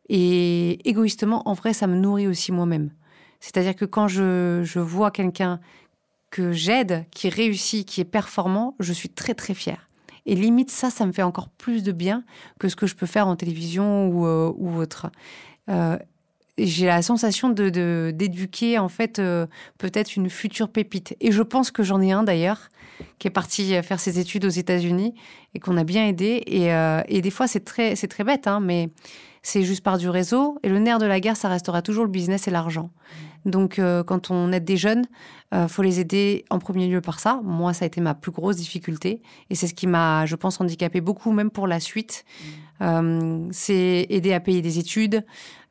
Et 0.09 0.87
égoïstement, 0.87 1.47
en 1.47 1.53
vrai, 1.53 1.73
ça 1.73 1.87
me 1.87 1.95
nourrit 1.95 2.27
aussi 2.27 2.51
moi-même. 2.51 2.91
C'est-à-dire 3.39 3.75
que 3.75 3.85
quand 3.85 4.07
je, 4.07 4.61
je 4.63 4.79
vois 4.79 5.11
quelqu'un 5.11 5.59
que 6.29 6.51
j'aide, 6.51 7.05
qui 7.11 7.29
réussit, 7.29 7.87
qui 7.87 8.01
est 8.01 8.05
performant, 8.05 8.75
je 8.79 8.93
suis 8.93 9.09
très 9.09 9.33
très 9.33 9.53
fière. 9.53 9.87
Et 10.25 10.35
limite, 10.35 10.71
ça, 10.71 10.89
ça 10.89 11.05
me 11.05 11.11
fait 11.11 11.23
encore 11.23 11.49
plus 11.49 11.83
de 11.83 11.91
bien 11.91 12.23
que 12.59 12.69
ce 12.69 12.75
que 12.75 12.87
je 12.87 12.95
peux 12.95 13.05
faire 13.05 13.27
en 13.27 13.35
télévision 13.35 14.07
ou, 14.07 14.25
euh, 14.25 14.51
autre. 14.77 15.11
Euh, 15.69 15.97
j'ai 16.57 16.85
la 16.85 17.01
sensation 17.01 17.49
de 17.49 18.11
d'éduquer 18.11 18.77
en 18.77 18.89
fait 18.89 19.19
euh, 19.19 19.47
peut-être 19.77 20.15
une 20.15 20.29
future 20.29 20.69
pépite. 20.69 21.15
Et 21.19 21.31
je 21.31 21.41
pense 21.41 21.71
que 21.71 21.83
j'en 21.83 22.01
ai 22.01 22.11
un 22.11 22.23
d'ailleurs 22.23 22.69
qui 23.17 23.27
est 23.27 23.31
parti 23.31 23.73
faire 23.81 23.99
ses 23.99 24.19
études 24.19 24.45
aux 24.45 24.49
États-Unis 24.49 25.15
et 25.55 25.59
qu'on 25.59 25.77
a 25.77 25.83
bien 25.83 26.05
aidé. 26.05 26.43
Et, 26.45 26.67
et 27.13 27.21
des 27.21 27.31
fois 27.31 27.47
c'est 27.47 27.65
très 27.65 27.95
c'est 27.95 28.07
très 28.07 28.23
bête, 28.23 28.45
hein, 28.47 28.59
mais 28.59 28.91
c'est 29.43 29.63
juste 29.63 29.83
par 29.83 29.97
du 29.97 30.09
réseau. 30.09 30.57
Et 30.63 30.69
le 30.69 30.79
nerf 30.79 30.99
de 30.99 31.05
la 31.05 31.19
guerre, 31.19 31.35
ça 31.35 31.49
restera 31.49 31.81
toujours 31.81 32.05
le 32.05 32.09
business 32.09 32.47
et 32.47 32.51
l'argent. 32.51 32.89
Donc, 33.45 33.77
euh, 33.77 34.01
quand 34.03 34.31
on 34.31 34.53
aide 34.53 34.63
des 34.63 34.77
jeunes, 34.77 35.03
euh, 35.53 35.67
faut 35.67 35.81
les 35.81 35.99
aider 35.99 36.45
en 36.49 36.59
premier 36.59 36.87
lieu 36.87 37.01
par 37.01 37.19
ça. 37.19 37.41
Moi, 37.43 37.73
ça 37.73 37.83
a 37.83 37.87
été 37.87 37.99
ma 37.99 38.15
plus 38.15 38.31
grosse 38.31 38.55
difficulté. 38.55 39.21
Et 39.49 39.55
c'est 39.55 39.67
ce 39.67 39.73
qui 39.73 39.85
m'a, 39.85 40.25
je 40.25 40.37
pense, 40.37 40.61
handicapé 40.61 41.01
beaucoup, 41.01 41.33
même 41.33 41.51
pour 41.51 41.67
la 41.67 41.81
suite. 41.81 42.23
Mmh. 42.25 42.45
Euh, 42.81 43.47
c'est 43.51 44.07
aider 44.09 44.33
à 44.33 44.39
payer 44.39 44.61
des 44.61 44.79
études, 44.79 45.25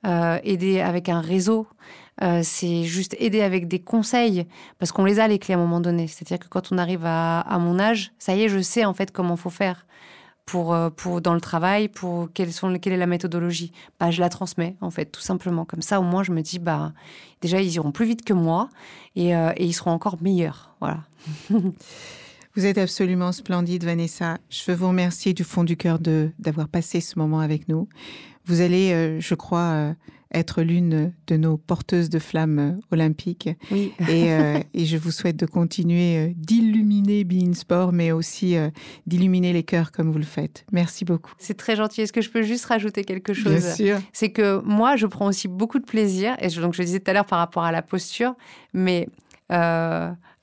euh, 0.07 0.39
aider 0.43 0.81
avec 0.81 1.09
un 1.09 1.21
réseau. 1.21 1.67
c'est 2.43 2.85
juste 2.85 3.17
aider 3.19 3.43
avec 3.43 3.67
des 3.67 3.81
conseils, 3.81 4.47
parce 4.79 4.93
qu'on 4.93 5.05
les 5.05 5.19
a 5.19 5.27
les 5.27 5.39
clés 5.39 5.55
à 5.55 5.57
un 5.57 5.61
moment 5.61 5.81
donné. 5.81 6.07
C'est-à-dire 6.07 6.39
que 6.39 6.49
quand 6.49 6.71
on 6.71 6.79
arrive 6.79 7.05
à, 7.05 7.59
mon 7.59 7.79
âge, 7.79 8.13
ça 8.19 8.35
y 8.35 8.43
est, 8.43 8.49
je 8.49 8.61
sais 8.61 8.85
en 8.85 8.95
fait 8.95 9.11
comment 9.11 9.37
faut 9.37 9.51
faire 9.51 9.87
pour, 10.47 10.75
euh, 10.75 10.91
pour 10.91 11.21
dans 11.21 11.35
le 11.35 11.41
travail, 11.41 11.89
pour 11.89 12.29
quelle, 12.33 12.53
sont, 12.53 12.79
quelle 12.79 12.93
est 12.93 12.99
la 12.99 13.07
méthodologie 13.07 13.73
bah, 14.01 14.11
Je 14.11 14.21
la 14.21 14.29
transmets, 14.29 14.77
en 14.81 14.91
fait, 14.91 15.07
tout 15.07 15.21
simplement. 15.21 15.65
Comme 15.65 15.83
ça, 15.83 16.01
au 16.01 16.03
moins, 16.03 16.23
je 16.23 16.33
me 16.33 16.43
dis, 16.43 16.59
bah, 16.59 16.93
déjà, 17.41 17.61
ils 17.61 17.73
iront 17.75 17.93
plus 17.93 18.07
vite 18.07 18.25
que 18.25 18.33
moi 18.33 18.69
et, 19.17 19.35
euh, 19.35 19.53
et 19.57 19.65
ils 19.65 19.73
seront 19.73 19.93
encore 19.93 20.19
meilleurs. 20.21 20.75
Voilà. 20.81 21.01
Vous 22.55 22.67
êtes 22.67 22.77
absolument 22.77 23.33
splendide, 23.33 23.85
Vanessa. 23.85 24.37
Je 24.51 24.63
veux 24.67 24.77
vous 24.77 24.89
remercier 24.89 25.33
du 25.33 25.43
fond 25.43 25.65
du 25.65 25.79
cœur 25.79 25.99
d'avoir 25.99 26.69
passé 26.69 27.01
ce 27.01 27.19
moment 27.19 27.41
avec 27.41 27.67
nous. 27.67 27.89
Vous 28.47 28.61
allez, 28.61 28.93
euh, 28.93 29.21
je 29.21 29.35
crois, 29.35 29.71
euh, 29.73 29.93
être 30.35 30.63
l'une 30.63 31.13
de 31.27 31.37
nos 31.37 31.57
porteuses 31.57 32.09
de 32.09 32.19
flammes 32.19 32.59
euh, 32.59 32.73
olympiques. 32.91 33.51
Oui. 33.71 33.93
Et, 34.09 34.29
et, 34.75 34.85
je 34.85 34.97
vous 34.97 35.11
souhaite 35.11 35.37
de 35.37 35.47
continuer 35.47 36.35
d'illuminer 36.37 37.25
Bein 37.25 37.53
Sport, 37.55 37.93
mais 37.93 38.13
aussi 38.13 38.57
d'illuminer 39.07 39.53
les 39.53 39.63
cœurs 39.63 39.93
comme 39.93 40.11
vous 40.11 40.19
le 40.19 40.25
faites. 40.25 40.65
Merci 40.73 41.05
beaucoup. 41.05 41.33
C'est 41.39 41.57
très 41.57 41.77
gentil. 41.77 42.01
Est-ce 42.03 42.13
que 42.13 42.23
je 42.23 42.31
peux 42.31 42.43
juste 42.43 42.65
rajouter 42.65 43.05
quelque 43.05 43.35
chose? 43.35 43.61
Bien 43.61 43.75
sûr. 43.75 43.99
C'est 44.13 44.31
que 44.31 44.61
moi, 44.65 44.97
je 44.97 45.07
prends 45.07 45.27
aussi 45.27 45.49
beaucoup 45.49 45.79
de 45.79 45.85
plaisir, 45.85 46.35
et 46.41 46.49
je, 46.49 46.61
donc 46.61 46.75
je 46.75 46.83
disais 46.83 47.01
tout 47.01 47.11
à 47.11 47.15
l'heure 47.15 47.27
par 47.27 47.39
rapport 47.39 47.65
à 47.65 47.73
la 47.73 47.83
posture, 47.83 48.35
mais 48.73 49.09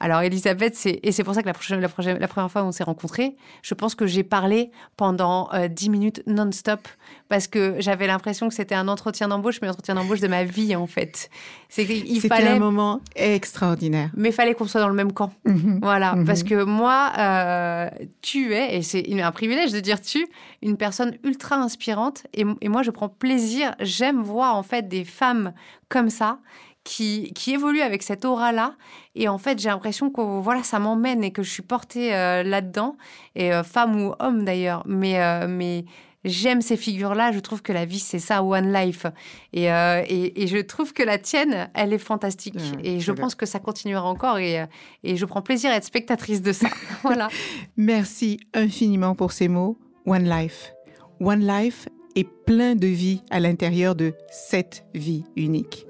alors, 0.01 0.21
Elisabeth, 0.21 0.75
c'est, 0.75 0.99
et 1.03 1.11
c'est 1.11 1.25
pour 1.25 1.33
ça 1.33 1.41
que 1.41 1.47
la, 1.47 1.53
prochaine, 1.53 1.81
la, 1.81 1.89
prochaine, 1.89 2.17
la 2.19 2.27
première 2.29 2.49
fois 2.49 2.63
où 2.63 2.65
on 2.65 2.71
s'est 2.71 2.85
rencontrés, 2.85 3.35
je 3.61 3.73
pense 3.73 3.95
que 3.95 4.07
j'ai 4.07 4.23
parlé 4.23 4.71
pendant 4.95 5.49
euh, 5.53 5.67
10 5.67 5.89
minutes 5.89 6.23
non-stop 6.25 6.87
parce 7.27 7.47
que 7.47 7.75
j'avais 7.79 8.07
l'impression 8.07 8.47
que 8.47 8.55
c'était 8.55 8.75
un 8.75 8.87
entretien 8.87 9.27
d'embauche, 9.27 9.59
mais 9.61 9.67
un 9.67 9.71
entretien 9.71 9.95
d'embauche 9.95 10.21
de 10.21 10.29
ma 10.29 10.45
vie, 10.45 10.73
en 10.73 10.87
fait. 10.87 11.29
C'est 11.67 11.85
qu'il 11.85 12.21
c'était 12.21 12.29
fallait. 12.29 12.47
un 12.47 12.59
moment 12.59 13.01
extraordinaire. 13.17 14.09
Mais 14.15 14.29
il 14.29 14.33
fallait 14.33 14.53
qu'on 14.53 14.67
soit 14.67 14.79
dans 14.79 14.87
le 14.87 14.95
même 14.95 15.11
camp. 15.11 15.33
Mm-hmm. 15.45 15.79
Voilà. 15.81 16.15
Mm-hmm. 16.15 16.25
Parce 16.25 16.43
que 16.43 16.63
moi, 16.63 17.11
euh, 17.17 17.89
tu 18.21 18.53
es, 18.53 18.77
et 18.77 18.81
c'est 18.83 19.21
un 19.21 19.31
privilège 19.33 19.73
de 19.73 19.81
dire 19.81 19.99
tu, 19.99 20.25
une 20.61 20.77
personne 20.77 21.17
ultra 21.25 21.57
inspirante. 21.57 22.23
Et, 22.33 22.45
et 22.61 22.69
moi, 22.69 22.83
je 22.83 22.91
prends 22.91 23.09
plaisir, 23.09 23.75
j'aime 23.81 24.21
voir, 24.23 24.55
en 24.55 24.63
fait, 24.63 24.87
des 24.87 25.03
femmes 25.03 25.51
comme 25.89 26.09
ça 26.09 26.39
qui, 26.83 27.33
qui 27.33 27.53
évolue 27.53 27.81
avec 27.81 28.03
cette 28.03 28.25
aura-là. 28.25 28.75
Et 29.15 29.27
en 29.27 29.37
fait, 29.37 29.59
j'ai 29.59 29.69
l'impression 29.69 30.09
que 30.09 30.21
voilà, 30.21 30.63
ça 30.63 30.79
m'emmène 30.79 31.23
et 31.23 31.31
que 31.31 31.43
je 31.43 31.49
suis 31.49 31.63
portée 31.63 32.15
euh, 32.15 32.43
là-dedans, 32.43 32.95
et 33.35 33.53
euh, 33.53 33.63
femme 33.63 34.01
ou 34.01 34.13
homme 34.19 34.43
d'ailleurs. 34.45 34.83
Mais, 34.85 35.21
euh, 35.21 35.47
mais 35.47 35.85
j'aime 36.23 36.61
ces 36.61 36.77
figures-là. 36.77 37.31
Je 37.31 37.39
trouve 37.39 37.61
que 37.61 37.73
la 37.73 37.85
vie, 37.85 37.99
c'est 37.99 38.19
ça, 38.19 38.43
one 38.43 38.71
life. 38.73 39.05
Et, 39.53 39.65
et, 39.65 40.43
et, 40.43 40.47
je 40.47 40.57
trouve 40.57 40.93
que 40.93 41.03
la 41.03 41.17
tienne, 41.17 41.69
elle 41.73 41.93
est 41.93 41.99
fantastique. 41.99 42.55
et 42.83 42.99
je 42.99 43.11
pense 43.11 43.35
que 43.35 43.45
ça 43.45 43.59
continuera 43.59 44.07
encore. 44.07 44.37
Et, 44.37 44.65
et 45.03 45.15
je 45.15 45.25
prends 45.25 45.41
plaisir 45.41 45.71
à 45.71 45.75
être 45.75 45.85
spectatrice 45.85 46.41
de 46.41 46.53
ça. 46.53 46.69
voilà. 47.03 47.29
Merci 47.77 48.39
infiniment 48.53 49.15
pour 49.15 49.31
ces 49.31 49.47
mots. 49.47 49.77
One 50.05 50.29
life. 50.29 50.73
One 51.19 51.45
life 51.45 51.87
est 52.15 52.27
plein 52.45 52.75
de 52.75 52.87
vie 52.87 53.21
à 53.29 53.39
l'intérieur 53.39 53.95
de 53.95 54.13
cette 54.29 54.85
vie 54.93 55.23
unique 55.35 55.85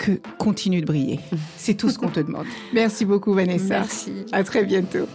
que 0.00 0.12
continue 0.38 0.80
de 0.80 0.86
briller. 0.86 1.20
C'est 1.58 1.74
tout 1.74 1.90
ce 1.90 1.98
qu'on 1.98 2.08
te 2.08 2.20
demande. 2.20 2.46
Merci 2.72 3.04
beaucoup, 3.04 3.34
Vanessa. 3.34 3.80
Merci. 3.80 4.12
À 4.32 4.42
très 4.42 4.64
bientôt. 4.64 5.06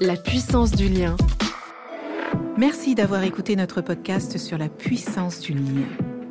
La 0.00 0.16
puissance 0.16 0.72
du 0.72 0.88
lien. 0.88 1.16
Merci 2.58 2.96
d'avoir 2.96 3.22
écouté 3.22 3.54
notre 3.54 3.82
podcast 3.82 4.36
sur 4.36 4.58
la 4.58 4.68
puissance 4.68 5.38
du 5.38 5.52
lien. 5.52 5.86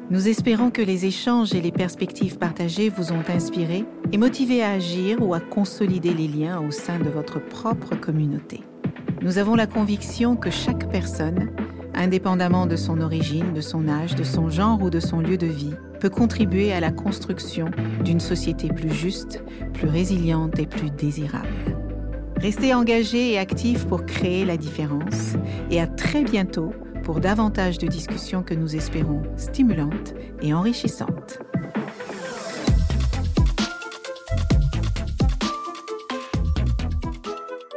Nous 0.09 0.27
espérons 0.27 0.71
que 0.71 0.81
les 0.81 1.05
échanges 1.05 1.55
et 1.55 1.61
les 1.61 1.71
perspectives 1.71 2.37
partagées 2.37 2.89
vous 2.89 3.13
ont 3.13 3.23
inspiré 3.29 3.85
et 4.11 4.17
motivé 4.17 4.61
à 4.61 4.71
agir 4.71 5.21
ou 5.21 5.33
à 5.33 5.39
consolider 5.39 6.13
les 6.13 6.27
liens 6.27 6.59
au 6.59 6.69
sein 6.69 6.99
de 6.99 7.07
votre 7.07 7.39
propre 7.39 7.95
communauté. 7.95 8.61
Nous 9.21 9.37
avons 9.37 9.55
la 9.55 9.67
conviction 9.67 10.35
que 10.35 10.49
chaque 10.49 10.89
personne 10.91 11.51
indépendamment 11.93 12.65
de 12.65 12.75
son 12.75 13.01
origine, 13.01 13.53
de 13.53 13.61
son 13.61 13.87
âge, 13.87 14.15
de 14.15 14.23
son 14.23 14.49
genre 14.49 14.81
ou 14.81 14.89
de 14.89 14.99
son 14.99 15.19
lieu 15.19 15.37
de 15.37 15.47
vie, 15.47 15.75
peut 15.99 16.09
contribuer 16.09 16.73
à 16.73 16.79
la 16.79 16.91
construction 16.91 17.69
d'une 18.03 18.19
société 18.19 18.69
plus 18.69 18.93
juste, 18.93 19.43
plus 19.73 19.87
résiliente 19.87 20.57
et 20.59 20.65
plus 20.65 20.89
désirable. 20.89 21.47
Restez 22.37 22.73
engagés 22.73 23.33
et 23.33 23.37
actifs 23.37 23.85
pour 23.85 24.05
créer 24.05 24.45
la 24.45 24.57
différence 24.57 25.35
et 25.69 25.79
à 25.79 25.85
très 25.85 26.23
bientôt 26.23 26.73
pour 27.03 27.19
davantage 27.19 27.77
de 27.77 27.87
discussions 27.87 28.41
que 28.41 28.55
nous 28.55 28.75
espérons 28.75 29.21
stimulantes 29.35 30.15
et 30.41 30.53
enrichissantes. 30.53 31.39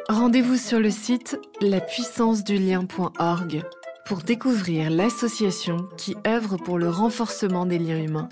Rendez-vous 0.08 0.56
sur 0.56 0.80
le 0.80 0.90
site 0.90 1.38
lapuissancedulien.org 1.60 3.62
pour 4.05 4.18
découvrir 4.18 4.90
l'association 4.90 5.88
qui 5.96 6.14
œuvre 6.26 6.57
pour 6.59 6.78
le 6.78 6.90
renforcement 6.90 7.64
des 7.64 7.78
liens 7.78 8.02
humains. 8.02 8.28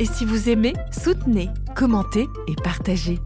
Et 0.00 0.04
si 0.04 0.24
vous 0.24 0.48
aimez, 0.48 0.72
soutenez, 0.90 1.48
commentez 1.76 2.26
et 2.48 2.56
partagez. 2.56 3.20